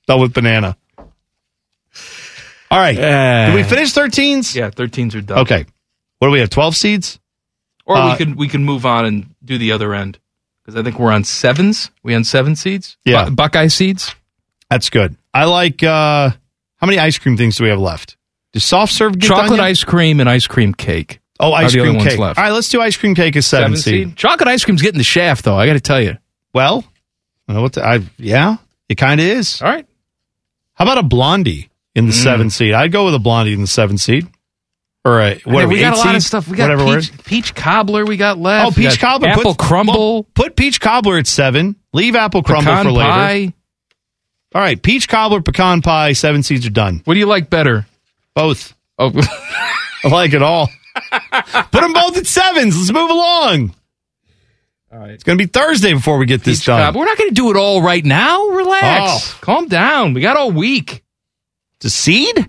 [0.06, 0.76] Done with banana.
[2.70, 2.96] All right.
[2.96, 4.54] Did we finish 13s?
[4.54, 5.38] Yeah, thirteens are done.
[5.38, 5.64] Okay.
[6.18, 6.50] What do we have?
[6.50, 7.18] 12 seeds?
[7.86, 10.18] Or Uh, we can we can move on and do the other end
[10.62, 11.90] because I think we're on sevens.
[12.02, 12.98] We on seven seeds.
[13.04, 13.24] Yeah.
[13.26, 14.14] Bu- Buckeye seeds.
[14.68, 15.16] That's good.
[15.32, 16.30] I like, uh,
[16.76, 18.16] how many ice cream things do we have left?
[18.52, 19.64] Does soft serve get done Chocolate yet?
[19.66, 21.20] ice cream and ice cream cake.
[21.40, 22.18] Oh, ice cream ones cake.
[22.18, 22.38] left.
[22.38, 24.16] All right, let's do ice cream cake as seven, seed.
[24.16, 25.56] Chocolate ice cream's getting the shaft though.
[25.56, 26.18] I got to tell you.
[26.52, 26.84] Well,
[27.46, 28.56] I know what the, I, yeah,
[28.88, 29.62] it kind of is.
[29.62, 29.86] All right.
[30.74, 32.22] How about a blondie in the Mm.
[32.22, 32.72] seven seed?
[32.74, 34.26] I'd go with a blondie in the seven seed.
[35.04, 36.48] Or a, What, whatever, we got a lot of stuff.
[36.48, 38.04] We got peach, peach cobbler.
[38.04, 38.66] We got left.
[38.66, 39.28] Oh, peach got cobbler.
[39.30, 40.24] Apple put, crumble.
[40.34, 41.76] put peach cobbler at seven.
[41.92, 43.08] Leave apple crumble pecan for later.
[43.10, 43.52] pie.
[44.54, 47.02] All right, peach cobbler, pecan pie, seven seeds are done.
[47.04, 47.86] What do you like better?
[48.34, 48.74] Both.
[48.98, 49.12] Oh,
[50.04, 50.68] I like it all.
[51.70, 52.76] Put them both at sevens.
[52.76, 53.74] Let's move along.
[54.92, 55.10] all right.
[55.10, 56.80] It's going to be Thursday before we get this done.
[56.80, 57.00] cobbler.
[57.00, 58.48] We're not going to do it all right now.
[58.48, 59.34] Relax.
[59.34, 59.38] Oh.
[59.42, 60.12] Calm down.
[60.14, 61.04] We got all week.
[61.84, 62.48] A seed?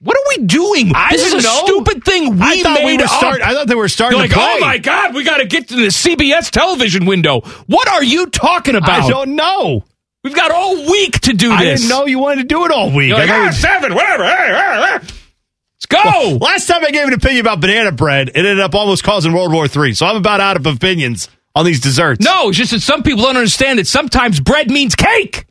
[0.00, 0.92] What are we doing?
[0.94, 1.62] I this is a know.
[1.64, 4.28] stupid thing we I thought made we were start, I thought they were starting You're
[4.28, 7.40] like, to oh my god, we got to get to the CBS television window.
[7.66, 9.04] What are you talking about?
[9.04, 9.84] I don't know.
[10.22, 11.58] We've got all week to do this.
[11.58, 13.08] I didn't know you wanted to do it all week.
[13.08, 14.24] You're like, I ah, seven, whatever.
[14.24, 16.38] Let's go.
[16.40, 19.52] Last time I gave an opinion about banana bread, it ended up almost causing World
[19.52, 19.94] War III.
[19.94, 22.20] So I'm about out of opinions on these desserts.
[22.22, 25.46] no, it's just that some people don't understand that sometimes bread means cake.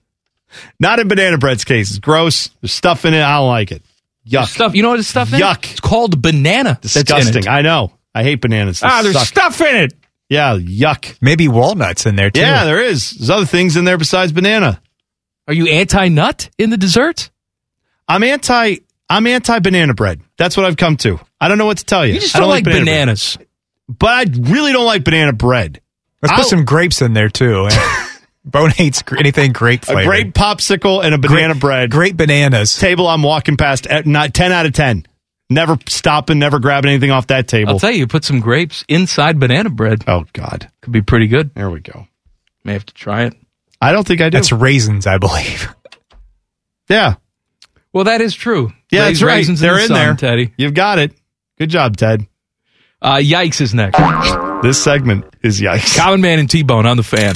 [0.80, 1.90] Not in banana bread's case.
[1.90, 2.49] It's gross.
[2.61, 3.22] There's stuff in it.
[3.22, 3.84] I don't like it.
[4.27, 4.48] Yuck.
[4.48, 4.76] Stuff.
[4.76, 5.40] You know what this stuff is?
[5.40, 5.72] Yuck.
[5.72, 6.80] It's called banana.
[6.82, 7.03] that's in.
[7.03, 7.48] Disgusting.
[7.48, 7.91] I know.
[8.14, 8.80] I hate bananas.
[8.80, 9.27] They Ah, there's suck.
[9.27, 9.94] stuff in it.
[10.30, 11.15] Yeah, yuck.
[11.22, 12.41] Maybe walnuts in there too.
[12.41, 13.11] Yeah, there is.
[13.11, 14.82] There's other things in there besides banana.
[15.48, 17.30] Are you anti-nut in the dessert?
[18.07, 18.77] I'm anti.
[19.07, 20.22] I'm anti banana bread.
[20.38, 21.19] That's what I've come to.
[21.40, 22.15] I don't know what to tell you.
[22.15, 22.95] You just I don't, like banana bread.
[22.95, 23.38] bananas.
[23.88, 25.80] but I really don't like banana bread.
[26.23, 27.68] Let's I'll- put some grapes in there too.
[28.45, 31.91] Bone hates anything grape A grape popsicle and a banana Great- bread.
[31.91, 32.77] Great bananas.
[32.77, 35.05] table I'm walking past at not 10 out of 10.
[35.49, 37.73] Never stopping, never grabbing anything off that table.
[37.73, 40.03] I'll tell you, put some grapes inside banana bread.
[40.07, 40.69] oh, God.
[40.81, 41.53] Could be pretty good.
[41.55, 42.07] There we go.
[42.63, 43.35] May have to try it.
[43.81, 44.38] I don't think I do.
[44.38, 45.67] That's raisins, I believe.
[46.89, 47.15] yeah.
[47.93, 48.73] Well, that is true.
[48.91, 49.35] Yeah, Rais- that's right.
[49.35, 50.15] Raisins They're the in sun, there.
[50.15, 50.53] Teddy.
[50.57, 51.13] You've got it.
[51.57, 52.26] Good job, Ted.
[53.01, 53.99] Uh, yikes is next.
[54.63, 55.95] This segment is yikes.
[55.95, 57.35] Common Man and T-Bone on the fan.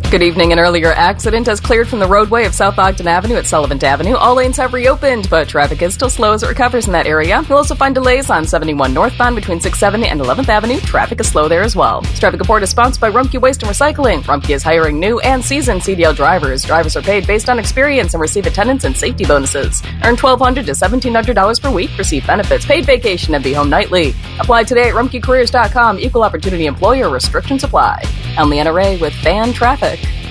[0.11, 0.51] Good evening.
[0.51, 4.17] An earlier accident has cleared from the roadway of South Ogden Avenue at Sullivant Avenue.
[4.17, 7.41] All lanes have reopened, but traffic is still slow as it recovers in that area.
[7.47, 10.81] You'll also find delays on 71 northbound between 670 and 11th Avenue.
[10.81, 12.01] Traffic is slow there as well.
[12.01, 14.23] This traffic report is sponsored by Rumpke Waste and Recycling.
[14.23, 16.65] Rumpke is hiring new and seasoned CDL drivers.
[16.65, 19.81] Drivers are paid based on experience and receive attendance and safety bonuses.
[20.03, 21.97] Earn 1,200 to $1,700 per week.
[21.97, 24.13] Receive benefits, paid vacation, and be home nightly.
[24.41, 25.99] Apply today at rumpkecareers.com.
[25.99, 28.03] Equal opportunity employer restrictions apply.
[28.37, 30.00] I'm Leanna Ray with Fan Traffic.
[30.03, 30.30] Thank you.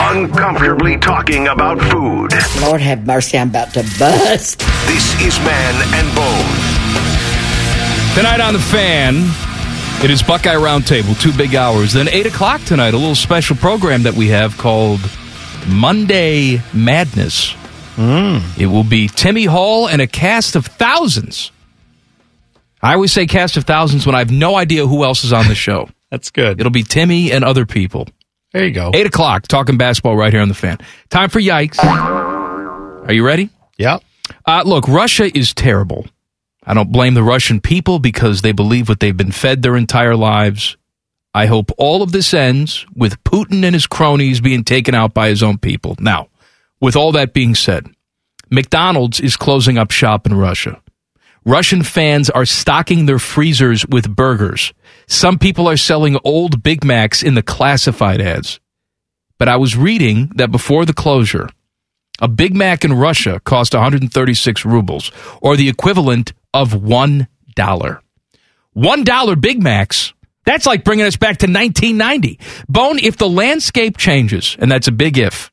[0.00, 2.32] Uncomfortably talking about food.
[2.62, 4.58] Lord have mercy, I'm about to bust.
[4.86, 6.58] This is Man and Bone.
[8.14, 9.16] Tonight on The Fan,
[10.04, 11.92] it is Buckeye Roundtable, two big hours.
[11.92, 15.00] Then 8 o'clock tonight, a little special program that we have called
[15.68, 17.52] Monday Madness.
[17.96, 18.38] Hmm.
[18.58, 21.52] It will be Timmy Hall and a cast of thousands.
[22.82, 25.46] I always say cast of thousands when I have no idea who else is on
[25.48, 25.88] the show.
[26.10, 26.60] That's good.
[26.60, 28.08] It'll be Timmy and other people.
[28.52, 28.90] There you go.
[28.92, 30.78] 8 o'clock, talking basketball right here on The Fan.
[31.08, 31.78] Time for Yikes.
[31.82, 33.48] Are you ready?
[33.78, 33.98] Yeah.
[34.46, 36.06] Uh, look, Russia is terrible.
[36.64, 40.14] I don't blame the Russian people because they believe what they've been fed their entire
[40.14, 40.76] lives.
[41.34, 45.28] I hope all of this ends with Putin and his cronies being taken out by
[45.28, 45.96] his own people.
[45.98, 46.28] Now,
[46.80, 47.88] with all that being said,
[48.50, 50.80] McDonald's is closing up shop in Russia.
[51.44, 54.72] Russian fans are stocking their freezers with burgers.
[55.06, 58.60] Some people are selling old Big Macs in the classified ads.
[59.38, 61.48] But I was reading that before the closure,
[62.20, 65.10] a Big Mac in Russia cost 136 rubles,
[65.40, 67.26] or the equivalent of $1.
[68.76, 70.12] $1 Big Macs,
[70.44, 72.38] that's like bringing us back to 1990.
[72.68, 75.50] Bone, if the landscape changes, and that's a big if,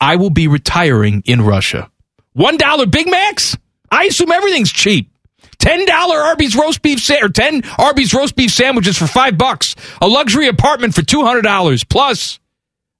[0.00, 1.90] I will be retiring in Russia.
[2.36, 3.56] $1 Big Macs?
[3.90, 5.10] I assume everything's cheap.
[5.58, 9.74] Ten dollar Arby's roast beef sa- or ten Arby's roast beef sandwiches for five bucks.
[10.00, 11.84] A luxury apartment for two hundred dollars.
[11.84, 12.38] Plus,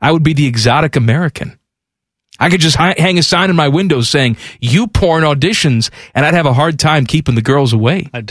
[0.01, 1.59] I would be the exotic American.
[2.41, 6.27] I could just hi- hang a sign in my window saying "You porn auditions," and
[6.27, 8.09] I'd have a hard time keeping the girls away.
[8.13, 8.25] I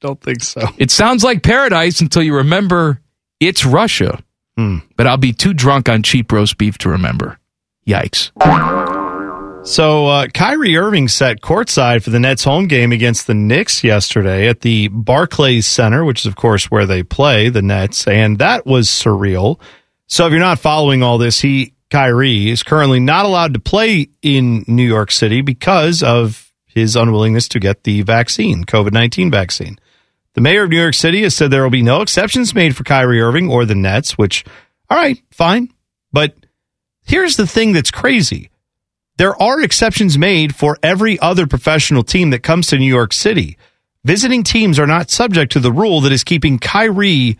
[0.00, 0.60] don't think so.
[0.76, 3.00] It sounds like paradise until you remember
[3.40, 4.22] it's Russia.
[4.56, 4.78] Hmm.
[4.96, 7.38] But I'll be too drunk on cheap roast beef to remember.
[7.88, 8.30] Yikes.
[9.64, 14.46] So uh, Kyrie Irving sat courtside for the Nets home game against the Knicks yesterday
[14.46, 18.66] at the Barclays Center, which is of course where they play the Nets, and that
[18.66, 19.58] was surreal.
[20.06, 24.10] So if you're not following all this, he Kyrie is currently not allowed to play
[24.20, 29.78] in New York City because of his unwillingness to get the vaccine, COVID nineteen vaccine.
[30.34, 32.84] The mayor of New York City has said there will be no exceptions made for
[32.84, 34.44] Kyrie Irving or the Nets, which,
[34.90, 35.72] all right, fine.
[36.12, 36.34] But
[37.06, 38.50] here's the thing that's crazy
[39.16, 43.56] there are exceptions made for every other professional team that comes to New York City.
[44.04, 47.38] Visiting teams are not subject to the rule that is keeping Kyrie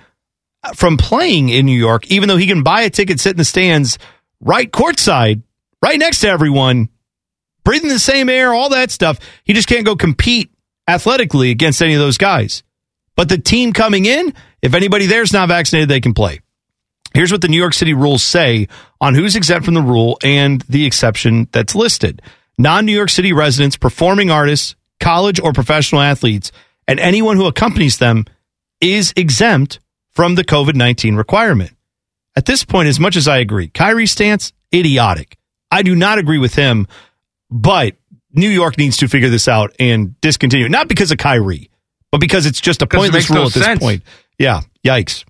[0.62, 3.36] uh, from playing in New York, even though he can buy a ticket, sit in
[3.36, 3.98] the stands
[4.40, 5.42] right courtside,
[5.82, 6.88] right next to everyone,
[7.64, 9.18] breathing the same air, all that stuff.
[9.44, 10.50] He just can't go compete
[10.86, 12.62] athletically against any of those guys.
[13.16, 14.32] But the team coming in,
[14.62, 16.40] if anybody there's not vaccinated, they can play.
[17.14, 18.68] Here's what the New York City rules say
[19.00, 22.20] on who's exempt from the rule and the exception that's listed.
[22.58, 26.50] Non New York City residents, performing artists, college or professional athletes,
[26.88, 28.24] and anyone who accompanies them
[28.80, 29.78] is exempt
[30.10, 31.72] from the COVID 19 requirement.
[32.36, 35.36] At this point, as much as I agree, Kyrie's stance, idiotic.
[35.70, 36.88] I do not agree with him,
[37.50, 37.96] but
[38.32, 40.68] New York needs to figure this out and discontinue.
[40.68, 41.70] Not because of Kyrie,
[42.10, 43.80] but because it's just a pointless no rule at this sense.
[43.80, 44.02] point.
[44.38, 45.24] Yeah, yikes.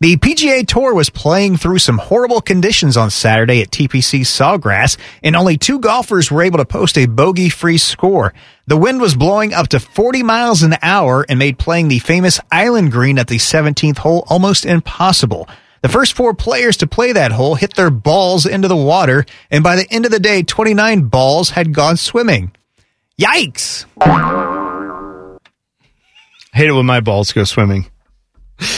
[0.00, 5.34] The PGA Tour was playing through some horrible conditions on Saturday at TPC Sawgrass, and
[5.34, 8.32] only two golfers were able to post a bogey free score.
[8.68, 12.38] The wind was blowing up to 40 miles an hour and made playing the famous
[12.52, 15.48] Island Green at the 17th hole almost impossible.
[15.82, 19.64] The first four players to play that hole hit their balls into the water, and
[19.64, 22.52] by the end of the day, 29 balls had gone swimming.
[23.20, 23.84] Yikes!
[26.52, 27.86] hate it when my balls go swimming.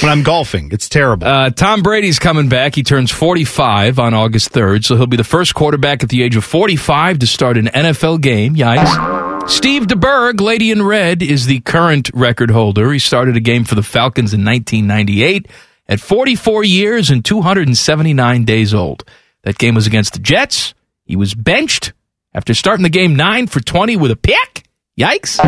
[0.02, 1.27] When I'm golfing, it's terrible.
[1.27, 2.74] Uh, Tom Brady's coming back.
[2.74, 6.36] He turns 45 on August 3rd, so he'll be the first quarterback at the age
[6.36, 8.55] of 45 to start an NFL game.
[8.57, 9.48] Yikes.
[9.48, 12.93] Steve DeBerg, Lady in Red, is the current record holder.
[12.93, 15.48] He started a game for the Falcons in 1998
[15.89, 19.05] at 44 years and 279 days old.
[19.44, 20.74] That game was against the Jets.
[21.05, 21.94] He was benched
[22.35, 24.65] after starting the game 9 for 20 with a pick.
[25.01, 25.39] Yikes.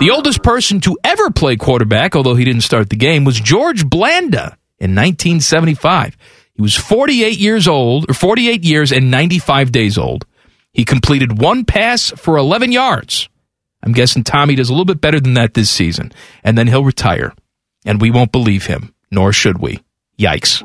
[0.00, 3.88] The oldest person to ever play quarterback, although he didn't start the game, was George
[3.88, 6.16] Blanda in 1975.
[6.54, 10.26] He was 48 years old, or 48 years and 95 days old.
[10.74, 13.30] He completed one pass for 11 yards.
[13.82, 16.12] I'm guessing Tommy does a little bit better than that this season,
[16.44, 17.32] and then he'll retire.
[17.86, 19.80] And we won't believe him, nor should we.
[20.18, 20.62] Yikes.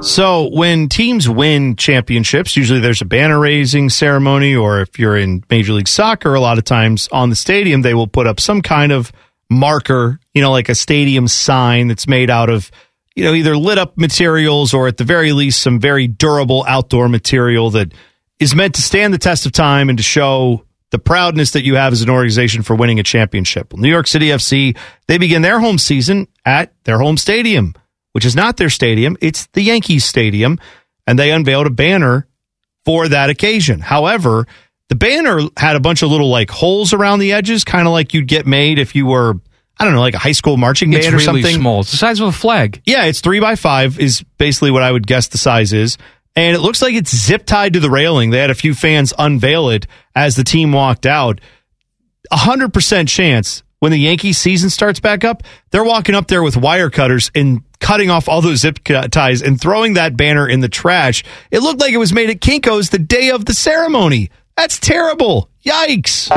[0.00, 5.44] So when teams win championships, usually there's a banner raising ceremony, or if you're in
[5.48, 8.60] Major League Soccer, a lot of times on the stadium, they will put up some
[8.60, 9.12] kind of
[9.48, 12.70] marker, you know, like a stadium sign that's made out of,
[13.14, 17.08] you know, either lit up materials or at the very least some very durable outdoor
[17.08, 17.92] material that
[18.38, 21.76] is meant to stand the test of time and to show the proudness that you
[21.76, 23.72] have as an organization for winning a championship.
[23.72, 24.76] New York City FC,
[25.06, 27.74] they begin their home season at their home stadium,
[28.14, 30.58] which is not their stadium, it's the Yankees Stadium,
[31.06, 32.26] and they unveiled a banner
[32.84, 33.80] for that occasion.
[33.80, 34.46] However,
[34.88, 38.14] the banner had a bunch of little like holes around the edges, kind of like
[38.14, 39.34] you'd get made if you were,
[39.80, 41.56] I don't know, like a high school marching band It's or really something.
[41.60, 41.80] small.
[41.80, 42.80] It's the size of a flag.
[42.86, 45.98] Yeah, it's three by five is basically what I would guess the size is.
[46.36, 48.30] And it looks like it's zip tied to the railing.
[48.30, 51.40] They had a few fans unveil it as the team walked out.
[52.30, 56.42] A hundred percent chance when the Yankees season starts back up, they're walking up there
[56.42, 60.60] with wire cutters and cutting off all those zip ties and throwing that banner in
[60.60, 61.22] the trash.
[61.50, 64.30] It looked like it was made at Kinko's the day of the ceremony.
[64.56, 65.50] That's terrible.
[65.66, 66.30] Yikes.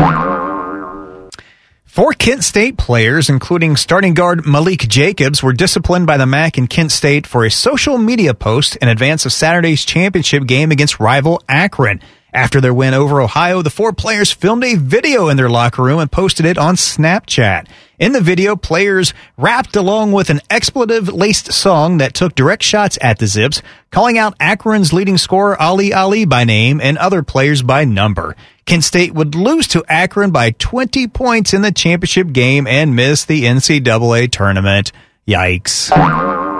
[1.85, 6.67] Four Kent State players, including starting guard Malik Jacobs, were disciplined by the MAC in
[6.67, 11.41] Kent State for a social media post in advance of Saturday's championship game against rival
[11.47, 12.01] Akron.
[12.37, 15.97] After their win over Ohio, the four players filmed a video in their locker room
[15.97, 17.65] and posted it on Snapchat.
[17.97, 22.99] In the video, players rapped along with an expletive laced song that took direct shots
[23.01, 27.63] at the Zips, calling out Akron's leading scorer Ali Ali by name and other players
[27.63, 28.35] by number.
[28.67, 33.25] Kent State would lose to Akron by 20 points in the championship game and miss
[33.25, 34.91] the NCAA tournament.
[35.27, 36.56] Yikes.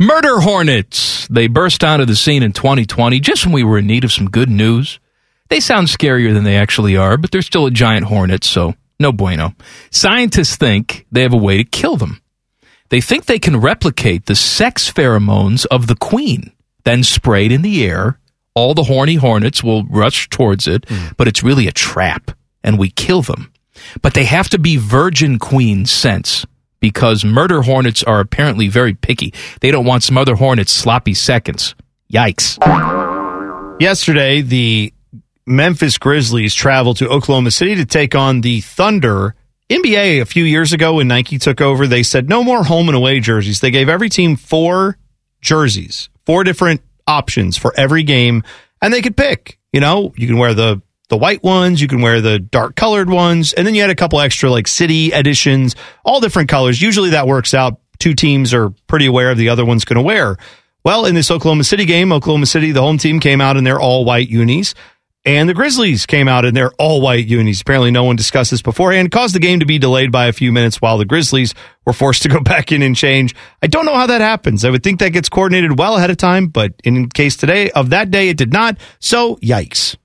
[0.00, 1.26] Murder Hornets.
[1.26, 4.30] They burst onto the scene in 2020 just when we were in need of some
[4.30, 5.00] good news.
[5.48, 9.10] They sound scarier than they actually are, but they're still a giant hornet, so no
[9.10, 9.56] bueno.
[9.90, 12.22] Scientists think they have a way to kill them.
[12.90, 16.52] They think they can replicate the sex pheromones of the queen,
[16.84, 18.20] then sprayed in the air.
[18.54, 21.08] All the horny hornets will rush towards it, hmm.
[21.16, 22.30] but it's really a trap,
[22.62, 23.52] and we kill them.
[24.00, 26.46] But they have to be virgin queen scents
[26.80, 29.34] because murder hornets are apparently very picky.
[29.60, 31.74] They don't want some other hornets sloppy seconds.
[32.12, 32.58] Yikes.
[33.80, 34.92] Yesterday, the
[35.46, 39.34] Memphis Grizzlies traveled to Oklahoma City to take on the Thunder.
[39.70, 42.96] NBA a few years ago when Nike took over, they said no more home and
[42.96, 43.60] away jerseys.
[43.60, 44.96] They gave every team four
[45.42, 48.42] jerseys, four different options for every game,
[48.80, 49.58] and they could pick.
[49.72, 53.08] You know, you can wear the the white ones, you can wear the dark colored
[53.10, 55.74] ones, and then you had a couple extra like city editions,
[56.04, 56.80] all different colors.
[56.80, 57.80] Usually that works out.
[57.98, 60.36] Two teams are pretty aware of the other one's going to wear.
[60.84, 63.80] Well, in this Oklahoma City game, Oklahoma City, the home team came out in their
[63.80, 64.74] all white unis.
[65.24, 67.60] And the Grizzlies came out in their all white unis.
[67.60, 69.10] Apparently, no one discussed this beforehand.
[69.10, 71.54] Caused the game to be delayed by a few minutes while the Grizzlies
[71.84, 73.34] were forced to go back in and change.
[73.62, 74.64] I don't know how that happens.
[74.64, 77.90] I would think that gets coordinated well ahead of time, but in case today of
[77.90, 78.78] that day, it did not.
[79.00, 79.96] So, yikes.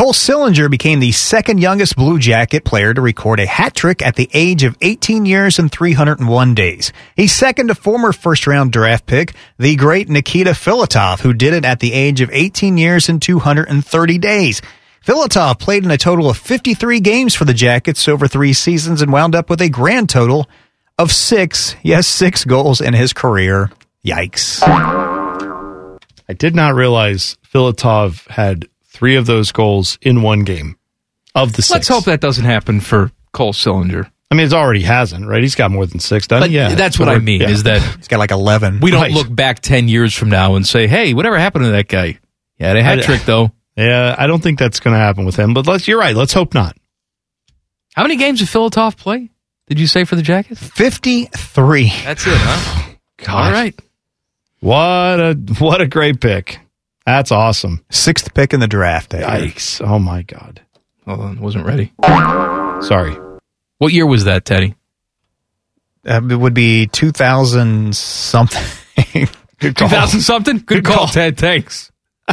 [0.00, 4.16] Cole Sillinger became the second youngest Blue Jacket player to record a hat trick at
[4.16, 6.90] the age of 18 years and 301 days.
[7.16, 11.66] He's second to former first round draft pick, the great Nikita Filatov, who did it
[11.66, 14.62] at the age of 18 years and 230 days.
[15.04, 19.12] Filatov played in a total of 53 games for the Jackets over three seasons and
[19.12, 20.48] wound up with a grand total
[20.98, 23.70] of six, yes, six goals in his career.
[24.02, 24.62] Yikes.
[26.26, 28.66] I did not realize Filatov had
[29.00, 30.76] three of those goals in one game
[31.34, 34.10] of the 6 Let's hope that doesn't happen for Cole Sillinger.
[34.30, 35.40] I mean, it already hasn't, right?
[35.42, 36.56] He's got more than six, doesn't But he?
[36.56, 36.74] Yeah.
[36.74, 37.48] that's what Or- I mean yeah.
[37.48, 38.80] is that He's got like 11.
[38.80, 39.10] we don't Right.
[39.10, 42.18] look back 10 years from now and say, hey, whatever happened to that guy?
[42.58, 43.52] Yeah, they had a trick, though.
[43.74, 46.14] Yeah, I don't think that's going to happen with him, but let's, you're right.
[46.14, 46.76] Let's hope not.
[47.94, 49.30] How many games did Filatov play?
[49.66, 50.60] Did you say for the Jackets?
[50.60, 51.92] 53.
[52.04, 52.94] That's it, huh?
[53.28, 53.74] All right.
[54.60, 54.76] What
[55.20, 56.60] a, what a great pick.
[57.06, 57.84] That's awesome.
[57.90, 59.10] Sixth pick in the draft.
[59.10, 59.48] that year.
[59.50, 59.84] Yikes.
[59.86, 60.60] Oh my God.
[61.06, 61.92] Hold on, wasn't ready.
[62.02, 63.16] Sorry.
[63.78, 64.74] What year was that, Teddy?
[66.06, 68.62] Uh, it would be 2000 something.
[69.58, 69.88] Good call.
[69.88, 70.58] 2000 something?
[70.64, 71.36] Good, call, Ted.
[71.36, 71.90] Thanks.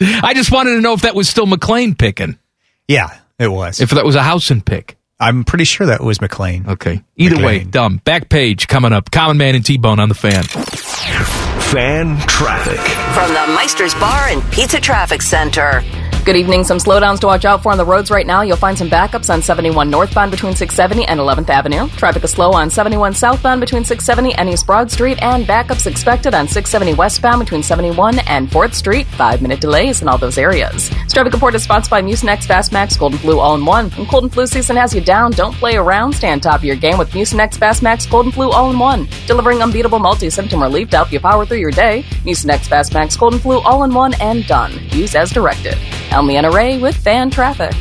[0.00, 2.38] I just wanted to know if that was still MacLean picking,
[2.86, 3.80] yeah, it was.
[3.80, 4.96] if that was a Howson pick.
[5.20, 6.66] I'm pretty sure that was MacLean.
[6.66, 7.04] Okay.
[7.16, 7.98] Either way, dumb.
[7.98, 9.10] Back page coming up.
[9.10, 10.44] Common Man and T Bone on the fan.
[10.44, 12.80] Fan traffic.
[13.14, 15.82] From the Meister's Bar and Pizza Traffic Center.
[16.24, 16.64] Good evening.
[16.64, 18.42] Some slowdowns to watch out for on the roads right now.
[18.42, 21.88] You'll find some backups on 71 northbound between 670 and 11th Avenue.
[21.96, 26.34] Traffic is slow on 71 southbound between 670 and East Broad Street, and backups expected
[26.34, 29.06] on 670 westbound between 71 and 4th Street.
[29.06, 30.90] Five minute delays in all those areas.
[30.90, 33.88] This traffic report is sponsored by Mucinex Fastmax Cold and Flu All in One.
[33.90, 36.12] When cold and flu season has you down, don't play around.
[36.12, 39.08] Stand top of your game with Mucinex Fastmax Cold and Flu All in One.
[39.26, 42.04] Delivering unbeatable multi symptom relief to help you power through your day.
[42.24, 44.72] Mucinex Fastmax Cold and Flu All in One and done.
[44.90, 45.76] Use as directed.
[46.12, 47.74] I'm Leanna Ray with Fan Traffic.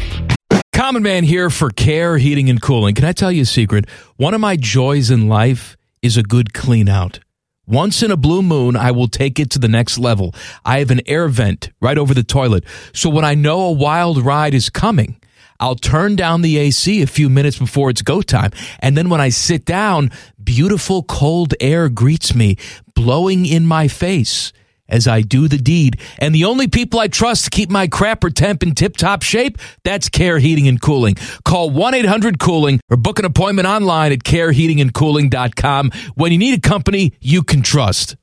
[0.73, 2.95] Common Man here for Care Heating and Cooling.
[2.95, 3.87] Can I tell you a secret?
[4.17, 7.19] One of my joys in life is a good clean out.
[7.67, 10.33] Once in a blue moon, I will take it to the next level.
[10.65, 12.63] I have an air vent right over the toilet.
[12.91, 15.19] So when I know a wild ride is coming,
[15.59, 18.51] I'll turn down the AC a few minutes before it's go time.
[18.79, 20.11] And then when I sit down,
[20.41, 22.57] beautiful cold air greets me,
[22.95, 24.53] blowing in my face
[24.89, 25.99] as I do the deed.
[26.17, 29.57] And the only people I trust to keep my crapper temp in tip top shape,
[29.83, 31.15] that's Care Heating and Cooling.
[31.45, 36.61] Call 1 800 Cooling or book an appointment online at careheatingandcooling.com when you need a
[36.67, 38.15] company you can trust.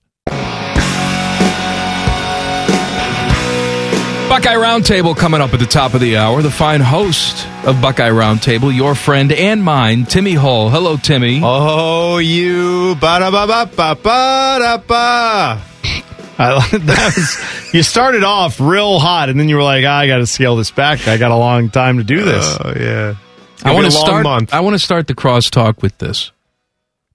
[4.29, 6.43] Buckeye Roundtable coming up at the top of the hour.
[6.43, 10.69] The fine host of Buckeye Roundtable, your friend and mine, Timmy Hall.
[10.69, 11.41] Hello, Timmy.
[11.43, 15.63] Oh, you ba da ba ba ba ba da ba.
[16.39, 20.07] I, that was, you started off real hot, and then you were like, "Ah, "I
[20.07, 21.07] got to scale this back.
[21.09, 23.15] I got a long time to do this." Oh yeah.
[23.65, 24.23] I want to long start.
[24.25, 24.53] month.
[24.53, 26.33] I want to start the crosstalk with this.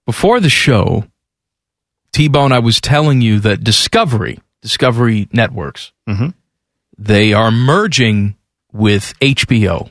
[0.07, 1.05] Before the show,
[2.13, 6.33] T Bone, I was telling you that Discovery, Discovery Networks, Mhm.
[7.03, 8.35] They are merging
[8.71, 9.89] with HBO.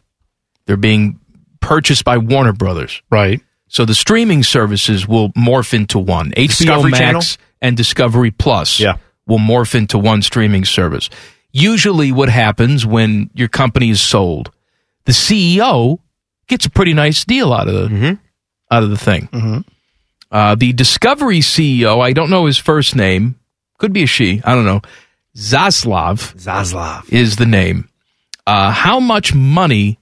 [0.67, 1.19] They're being
[1.61, 3.03] purchased by Warner Brothers.
[3.11, 3.41] Right.
[3.69, 6.31] So the streaming services will morph into one.
[6.33, 7.23] HBO Discovery Max Channel?
[7.63, 8.97] and Discovery Plus Yeah.
[9.27, 11.11] will morph into one streaming service.
[11.53, 14.51] Usually what happens when your company is sold,
[15.05, 15.99] the CEO
[16.47, 18.15] gets a pretty nice deal out of the Mm-hmm.
[18.71, 19.65] out of the thing.
[20.31, 23.35] Uh, the Discovery CEO, I don't know his first name,
[23.79, 24.81] could be a she, I don't know.
[25.37, 27.11] Zaslav Zaslav.
[27.13, 27.89] is the name.
[28.47, 29.99] Uh, how much money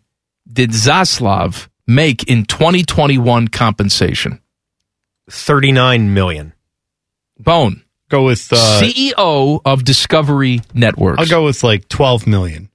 [0.51, 4.41] did Zaslav make in 2021 compensation?
[5.31, 6.55] 39 million.
[7.39, 8.51] Bone, Go with.
[8.53, 11.21] Uh, CEO of Discovery Networks.
[11.21, 12.71] I'll go with like twelve million.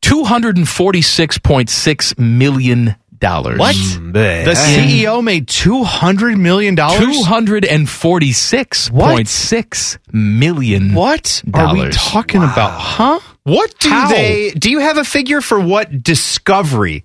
[0.00, 3.58] two hundred and forty-six point six million dollars.
[3.58, 3.74] What?
[3.74, 4.44] Bleh.
[4.44, 7.00] The CEO made two hundred million dollars.
[7.00, 10.94] Two hundred and forty-six point six million.
[10.94, 11.96] What are we dollars.
[11.96, 12.78] talking about?
[12.80, 13.20] Huh?
[13.44, 14.08] What do How?
[14.08, 17.04] they do you have a figure for what Discovery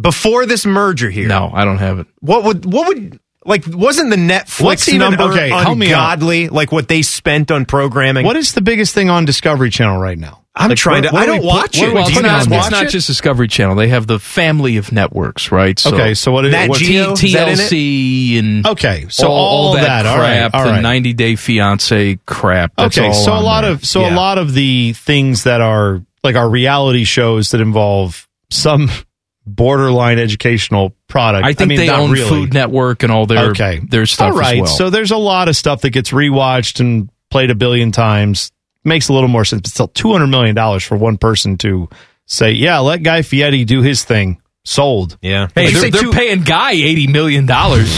[0.00, 1.28] before this merger here?
[1.28, 2.06] No, I don't have it.
[2.20, 6.48] What would what would like wasn't the Netflix What's even- number okay, help me ungodly
[6.48, 8.24] like what they spent on programming?
[8.26, 10.44] What is the biggest thing on Discovery Channel right now?
[10.60, 11.94] I'm Like, trying what- to what I do we don't put- watch what it.
[11.94, 13.74] Well, Do it's you not, it's not just Discovery Channel.
[13.76, 15.78] They have the family of networks, right?
[15.78, 17.14] So Okay, so what is Nat what, Geo?
[17.16, 17.56] T- Is that in it?
[17.70, 22.18] TLC and Okay, so all, all that, that, crap, right, all the 90 Day Fiance
[22.26, 22.72] crap.
[22.76, 23.72] That's okay, all so a lot there.
[23.72, 24.14] of so Yeah.
[24.14, 28.90] a lot of the things that are like our reality shows that involve some
[29.46, 31.44] borderline educational product.
[31.46, 32.28] I think mean, they not own really.
[32.28, 34.66] Food Network and all their okay, their stuff All right, as well.
[34.76, 38.52] so there's a lot of stuff that gets rewatched and played a billion times.
[38.84, 41.88] Makes a little more sense, but still, two hundred million dollars for one person to
[42.26, 45.16] say, "Yeah, let Guy Fieri do his thing." Sold.
[45.22, 45.48] Yeah.
[45.54, 47.90] hey, Like, they're, they're two- paying Guy eighty million dollars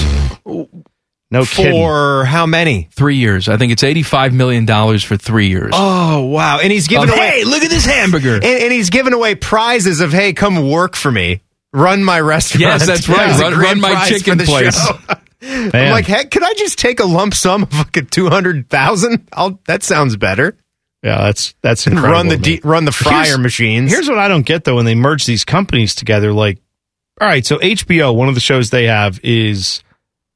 [1.31, 1.73] No kidding.
[1.73, 2.89] for how many?
[2.93, 3.49] three years.
[3.49, 5.71] I think it's eighty five million dollars for three years.
[5.73, 6.59] Oh wow!
[6.63, 7.29] And he's giving Of, away.
[7.41, 8.35] hey, look at this hamburger.
[8.35, 11.43] and, and he's giving away prizes of hey, come work for me,
[11.73, 12.61] run my restaurant.
[12.61, 13.31] Yes, that's right.
[13.31, 14.79] As a Run- run my chicken place.
[14.85, 14.99] show.
[15.45, 19.29] I'm like, heck, could I just take a lump sum of like two hundred thousand?
[19.33, 20.57] I'll that sounds better.
[21.03, 23.91] Yeah, that's that's incredible run the de- run the fryer Here's- machines.
[23.91, 26.33] Here's what I don't get though when they merge these companies together.
[26.33, 26.59] Like,
[27.21, 29.83] all right, so HBO, one of the shows they have is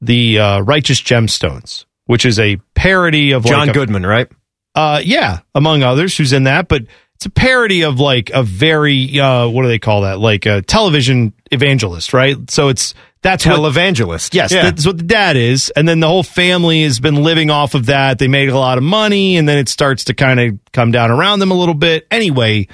[0.00, 4.28] the uh, Righteous Gemstones, which is a parody of John like a- Goodman, right?
[4.74, 6.82] Uh, yeah, among others, who's in that, but
[7.14, 10.18] it's a parody of like a very uh, what do they call that?
[10.18, 12.36] Like a television evangelist, right?
[12.50, 14.34] So it's that's what Televangelist.
[14.34, 14.62] Yes, Yeah.
[14.62, 15.70] that's what the dad is.
[15.74, 18.18] And then the whole family has been living off of that.
[18.18, 21.10] They make a lot of money, and then it starts to kind of come down
[21.10, 22.06] around them a little bit.
[22.10, 22.68] Anyway,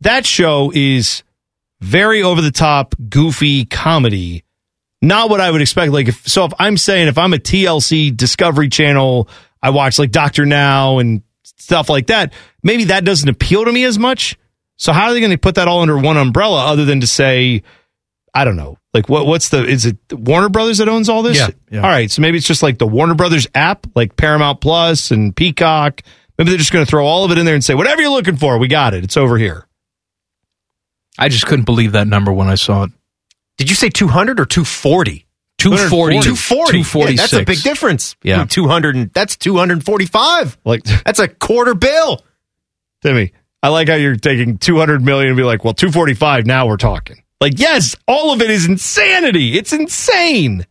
[0.00, 1.22] that show is
[1.80, 4.44] very over the top, goofy comedy.
[5.02, 5.92] Not what I would expect.
[5.92, 9.28] Like, if, so if I'm saying if I'm a TLC Discovery Channel,
[9.60, 12.32] I watch like Doctor Now and stuff like that.
[12.62, 14.38] Maybe that doesn't appeal to me as much.
[14.76, 17.06] So how are they going to put that all under one umbrella other than to
[17.06, 17.62] say,
[18.34, 18.78] I don't know.
[18.94, 19.26] Like what?
[19.26, 19.64] What's the?
[19.64, 21.38] Is it Warner Brothers that owns all this?
[21.38, 21.82] Yeah, yeah.
[21.82, 22.10] All right.
[22.10, 26.02] So maybe it's just like the Warner Brothers app, like Paramount Plus and Peacock.
[26.38, 28.10] Maybe they're just going to throw all of it in there and say, whatever you're
[28.10, 29.04] looking for, we got it.
[29.04, 29.66] It's over here.
[31.18, 32.90] I just couldn't believe that number when I saw it.
[33.58, 35.26] Did you say 200 or 240?
[35.58, 36.20] 240.
[36.22, 37.12] 240.
[37.12, 38.16] Yeah, that's a big difference.
[38.22, 38.44] Yeah.
[38.46, 40.58] 200 and that's 245.
[40.64, 42.24] Like That's a quarter bill.
[43.02, 43.32] Timmy,
[43.62, 46.46] I like how you're taking 200 million and be like, well, 245.
[46.46, 47.21] Now we're talking.
[47.42, 49.58] Like, yes, all of it is insanity.
[49.58, 50.64] It's insane.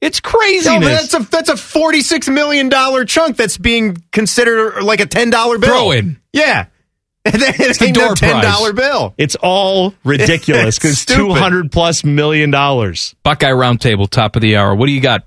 [0.00, 0.78] It's No, craziness.
[0.78, 5.30] but that's a that's a 46 million dollar chunk that's being considered like a $10
[5.30, 5.60] bill.
[5.60, 6.20] Throw in.
[6.32, 6.66] Yeah.
[7.24, 9.14] it's the ain't no door $10 bill.
[9.18, 13.14] It's all ridiculous because It's 200 plus million dollars.
[13.22, 14.74] Buckeye Roundtable, top of the hour.
[14.74, 15.24] What do you got?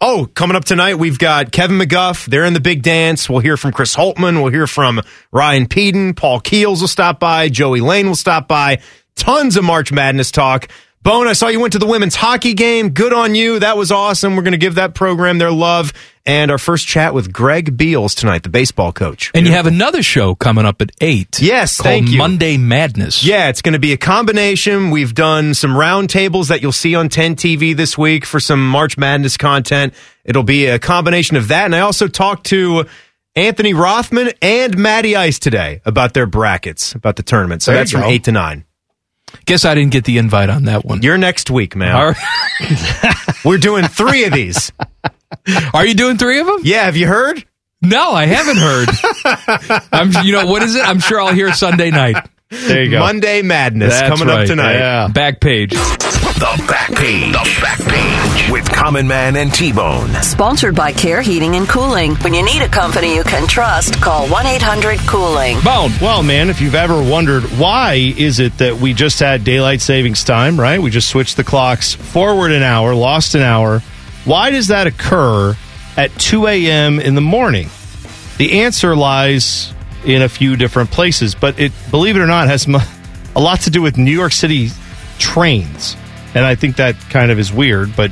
[0.00, 2.26] Oh, coming up tonight, we've got Kevin McGuff.
[2.26, 3.28] They're in the big dance.
[3.28, 4.42] We'll hear from Chris Holtmann.
[4.42, 5.00] We'll hear from
[5.32, 6.14] Ryan Pedon.
[6.14, 7.48] Paul Keels will stop by.
[7.48, 8.80] Joey Lane will stop by.
[9.18, 10.68] Tons of March Madness talk.
[11.02, 12.90] Bone, I saw you went to the women's hockey game.
[12.90, 13.60] Good on you.
[13.60, 14.34] That was awesome.
[14.34, 15.92] We're going to give that program their love.
[16.26, 19.30] And our first chat with Greg Beals tonight, the baseball coach.
[19.34, 21.40] And you have another show coming up at 8.
[21.40, 22.18] Yes, thank you.
[22.18, 23.24] Monday Madness.
[23.24, 24.90] Yeah, it's going to be a combination.
[24.90, 28.98] We've done some roundtables that you'll see on 10 TV this week for some March
[28.98, 29.94] Madness content.
[30.24, 31.64] It'll be a combination of that.
[31.64, 32.86] And I also talked to
[33.34, 37.62] Anthony Rothman and Matty Ice today about their brackets, about the tournament.
[37.62, 38.64] So There that's from 8 to 9.
[39.46, 41.02] Guess I didn't get the invite on that one.
[41.02, 41.94] You're next week, man.
[41.94, 43.14] Right.
[43.44, 44.72] We're doing three of these.
[45.72, 46.60] Are you doing three of them?
[46.62, 47.44] Yeah, have you heard?
[47.80, 48.88] No, I haven't heard.
[49.92, 50.84] I'm, you know, what is it?
[50.84, 52.16] I'm sure I'll hear Sunday night.
[52.50, 53.00] There you go.
[53.00, 54.42] Monday Madness That's coming right.
[54.42, 54.74] up tonight.
[54.78, 55.08] Yeah.
[55.08, 55.72] Back page.
[55.72, 57.32] The back page.
[57.32, 60.14] The back page with Common Man and T-Bone.
[60.22, 62.14] Sponsored by Care Heating and Cooling.
[62.16, 65.60] When you need a company you can trust, call 1 800 Cooling.
[65.60, 65.90] Bone.
[66.00, 70.24] Well, man, if you've ever wondered why is it that we just had daylight savings
[70.24, 70.80] time, right?
[70.80, 73.80] We just switched the clocks forward an hour, lost an hour.
[74.24, 75.54] Why does that occur
[75.98, 76.98] at 2 a.m.
[76.98, 77.68] in the morning?
[78.38, 79.74] The answer lies
[80.08, 83.70] in a few different places, but it, believe it or not, has a lot to
[83.70, 84.70] do with New York City
[85.18, 85.96] trains.
[86.34, 88.10] And I think that kind of is weird, but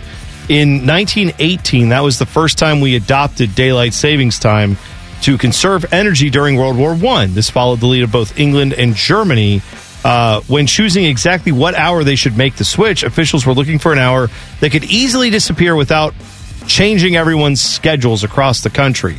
[0.49, 4.77] in 1918, that was the first time we adopted daylight savings time
[5.23, 7.35] to conserve energy during World War One.
[7.35, 9.63] This followed the lead of both England and Germany.
[10.05, 13.93] Uh, when choosing exactly what hour they should make the switch, officials were looking for
[13.93, 14.29] an hour
[14.61, 16.15] that could easily disappear without
[16.69, 19.17] changing everyone's schedules across the country.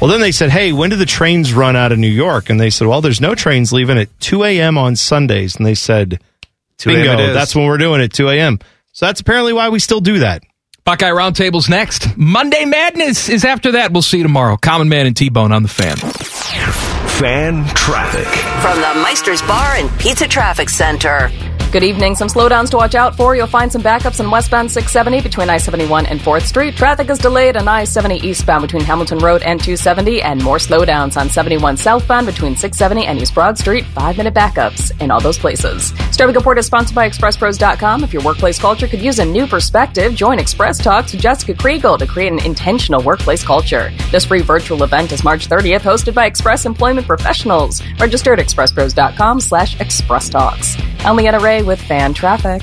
[0.00, 2.50] Well, then they said, hey, when do the trains run out of New York?
[2.50, 4.76] And they said, well, there's no trains leaving at 2 a.m.
[4.76, 5.56] on Sundays.
[5.56, 6.20] And they said,
[6.78, 8.58] 2 bingo, that's when we're doing it, 2 a.m.
[8.92, 10.42] So that's apparently why we still do that.
[10.86, 12.16] Buckeye Roundtable's next.
[12.16, 13.90] Monday Madness is after that.
[13.90, 14.56] We'll see you tomorrow.
[14.56, 15.96] Common Man and T-Bone on the fan.
[15.96, 18.28] Fan traffic.
[18.62, 21.28] From the Meister's Bar and Pizza Traffic Center.
[21.72, 22.14] Good evening.
[22.14, 23.34] Some slowdowns to watch out for.
[23.34, 26.76] You'll find some backups in westbound 670 between I 71 and 4th Street.
[26.76, 31.16] Traffic is delayed on I 70 eastbound between Hamilton Road and 270, and more slowdowns
[31.16, 33.84] on 71 southbound between 670 and East Broad Street.
[33.86, 35.92] Five minute backups in all those places.
[36.12, 38.04] Starving Report is sponsored by ExpressPros.com.
[38.04, 41.98] If your workplace culture could use a new perspective, join Express Talks with Jessica Kriegel
[41.98, 43.90] to create an intentional workplace culture.
[44.10, 47.82] This free virtual event is March 30th, hosted by Express Employment Professionals.
[47.98, 50.76] Register at expresspros.com slash express talks.
[51.00, 52.62] I'm Leanna Ray with Fan Traffic.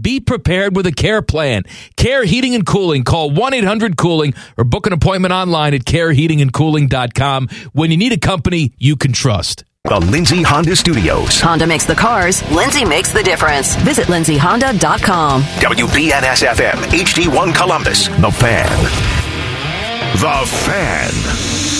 [0.00, 1.64] Be prepared with a care plan.
[1.96, 3.04] Care Heating and Cooling.
[3.04, 8.96] Call 1-800-COOLING or book an appointment online at careheatingandcooling.com when you need a company you
[8.96, 9.64] can trust.
[9.84, 11.40] The Lindsay Honda Studios.
[11.40, 13.76] Honda makes the cars, Lindsay makes the difference.
[13.76, 15.42] Visit lindsayhonda.com.
[15.42, 18.08] WBNS FM, HD1 Columbus.
[18.08, 18.84] The Fan.
[20.14, 21.75] The Fan.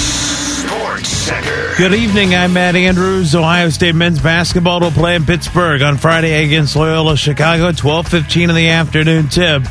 [0.67, 1.75] Sports Center.
[1.77, 2.35] Good evening.
[2.35, 3.35] I'm Matt Andrews.
[3.37, 8.57] Ohio State men's basketball will play in Pittsburgh on Friday against Loyola Chicago, 12:15 in
[8.57, 9.63] the afternoon tip.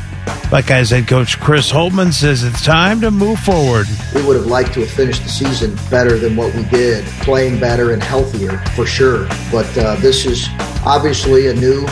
[0.50, 3.86] Buckeyes head coach Chris Holtmann says it's time to move forward.
[4.14, 7.60] We would have liked to have finished the season better than what we did, playing
[7.60, 9.28] better and healthier for sure.
[9.52, 10.48] But uh, this is
[10.84, 11.86] obviously a new.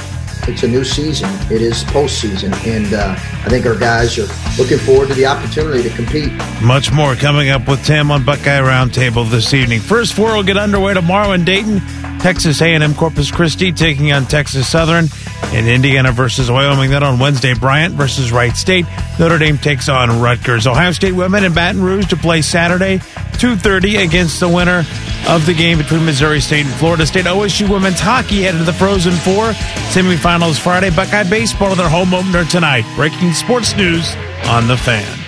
[0.46, 1.30] It's a new season.
[1.50, 4.26] It is postseason, and uh, I think our guys are
[4.58, 6.32] looking forward to the opportunity to compete.
[6.62, 9.80] Much more coming up with Tim on Buckeye Roundtable this evening.
[9.80, 11.80] First four will get underway tomorrow in Dayton.
[12.18, 15.06] Texas A&M Corpus Christi taking on Texas Southern,
[15.52, 16.90] and Indiana versus Wyoming.
[16.90, 18.86] Then on Wednesday, Bryant versus Wright State.
[19.18, 20.66] Notre Dame takes on Rutgers.
[20.66, 24.84] Ohio State women in Baton Rouge to play Saturday 2.30 against the winner
[25.28, 27.24] of the game between Missouri State and Florida State.
[27.26, 29.52] OSU women's hockey headed to the Frozen Four.
[29.92, 30.90] Semifinals Friday.
[30.90, 32.84] Buckeye baseball their home opener tonight.
[32.96, 34.14] Breaking sports news
[34.46, 35.18] on The Fan.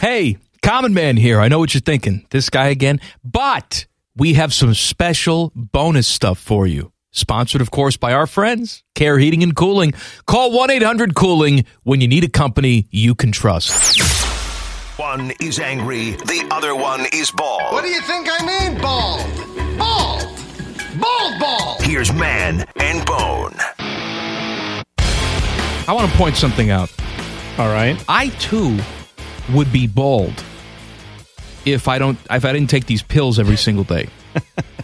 [0.00, 1.40] Hey, Common Man here.
[1.40, 2.26] I know what you're thinking.
[2.30, 3.00] This guy again.
[3.22, 3.86] But
[4.16, 6.93] we have some special bonus stuff for you.
[7.16, 9.92] Sponsored, of course, by our friends, Care Heating and Cooling.
[10.26, 14.02] Call 1 800 Cooling when you need a company you can trust.
[14.98, 17.72] One is angry, the other one is bald.
[17.72, 19.20] What do you think I mean, bald?
[19.78, 20.28] Bald!
[21.00, 21.82] Bald bald!
[21.82, 23.54] Here's Man and Bone.
[25.86, 26.90] I want to point something out.
[27.58, 28.02] All right.
[28.08, 28.76] I too
[29.52, 30.42] would be bald
[31.64, 34.08] if I don't if I didn't take these pills every single day.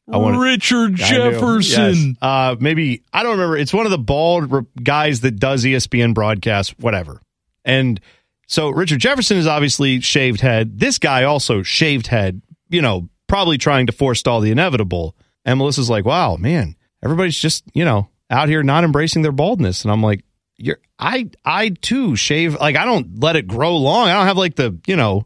[0.13, 0.95] I wanna- Richard.
[0.95, 2.07] Jefferson.
[2.09, 2.15] Yes.
[2.21, 3.57] Uh, maybe I don't remember.
[3.57, 7.21] It's one of the bald re- guys that does ESPN broadcasts, whatever.
[7.65, 7.99] And
[8.47, 10.79] so Richard Jefferson is obviously shaved head.
[10.79, 12.41] This guy also shaved head.
[12.69, 15.15] You know, probably trying to forestall the inevitable.
[15.45, 19.83] And Melissa's like, "Wow, man, everybody's just you know out here not embracing their baldness."
[19.83, 20.23] And I'm like,
[20.57, 24.09] "You're I I too shave like I don't let it grow long.
[24.09, 25.25] I don't have like the you know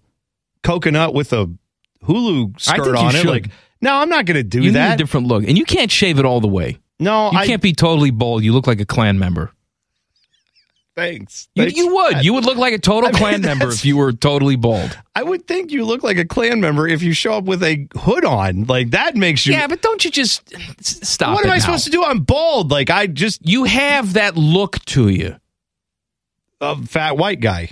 [0.64, 1.50] coconut with a
[2.04, 3.20] Hulu skirt on it.
[3.20, 3.26] should.
[3.30, 3.50] Like,
[3.82, 4.88] no, I'm not going to do you that.
[4.90, 5.44] need a different look.
[5.48, 6.80] And you can't shave it all the way.
[7.00, 8.44] No, You I can't be totally bald.
[8.44, 9.52] You look like a Klan member.
[10.96, 11.50] Thanks.
[11.56, 11.78] You, Thanks.
[11.78, 12.24] you would.
[12.24, 14.98] You would look like a total I mean, Klan member if you were totally bald.
[15.14, 17.86] I would think you look like a Klan member if you show up with a
[17.98, 18.64] hood on.
[18.64, 19.52] Like that makes you.
[19.54, 20.50] Yeah, but don't you just
[20.82, 21.60] stop what am I now.
[21.60, 22.02] supposed to do?
[22.02, 22.72] I'm bald.
[22.72, 25.36] Like I just You have that look to you.
[26.62, 27.72] a fat white guy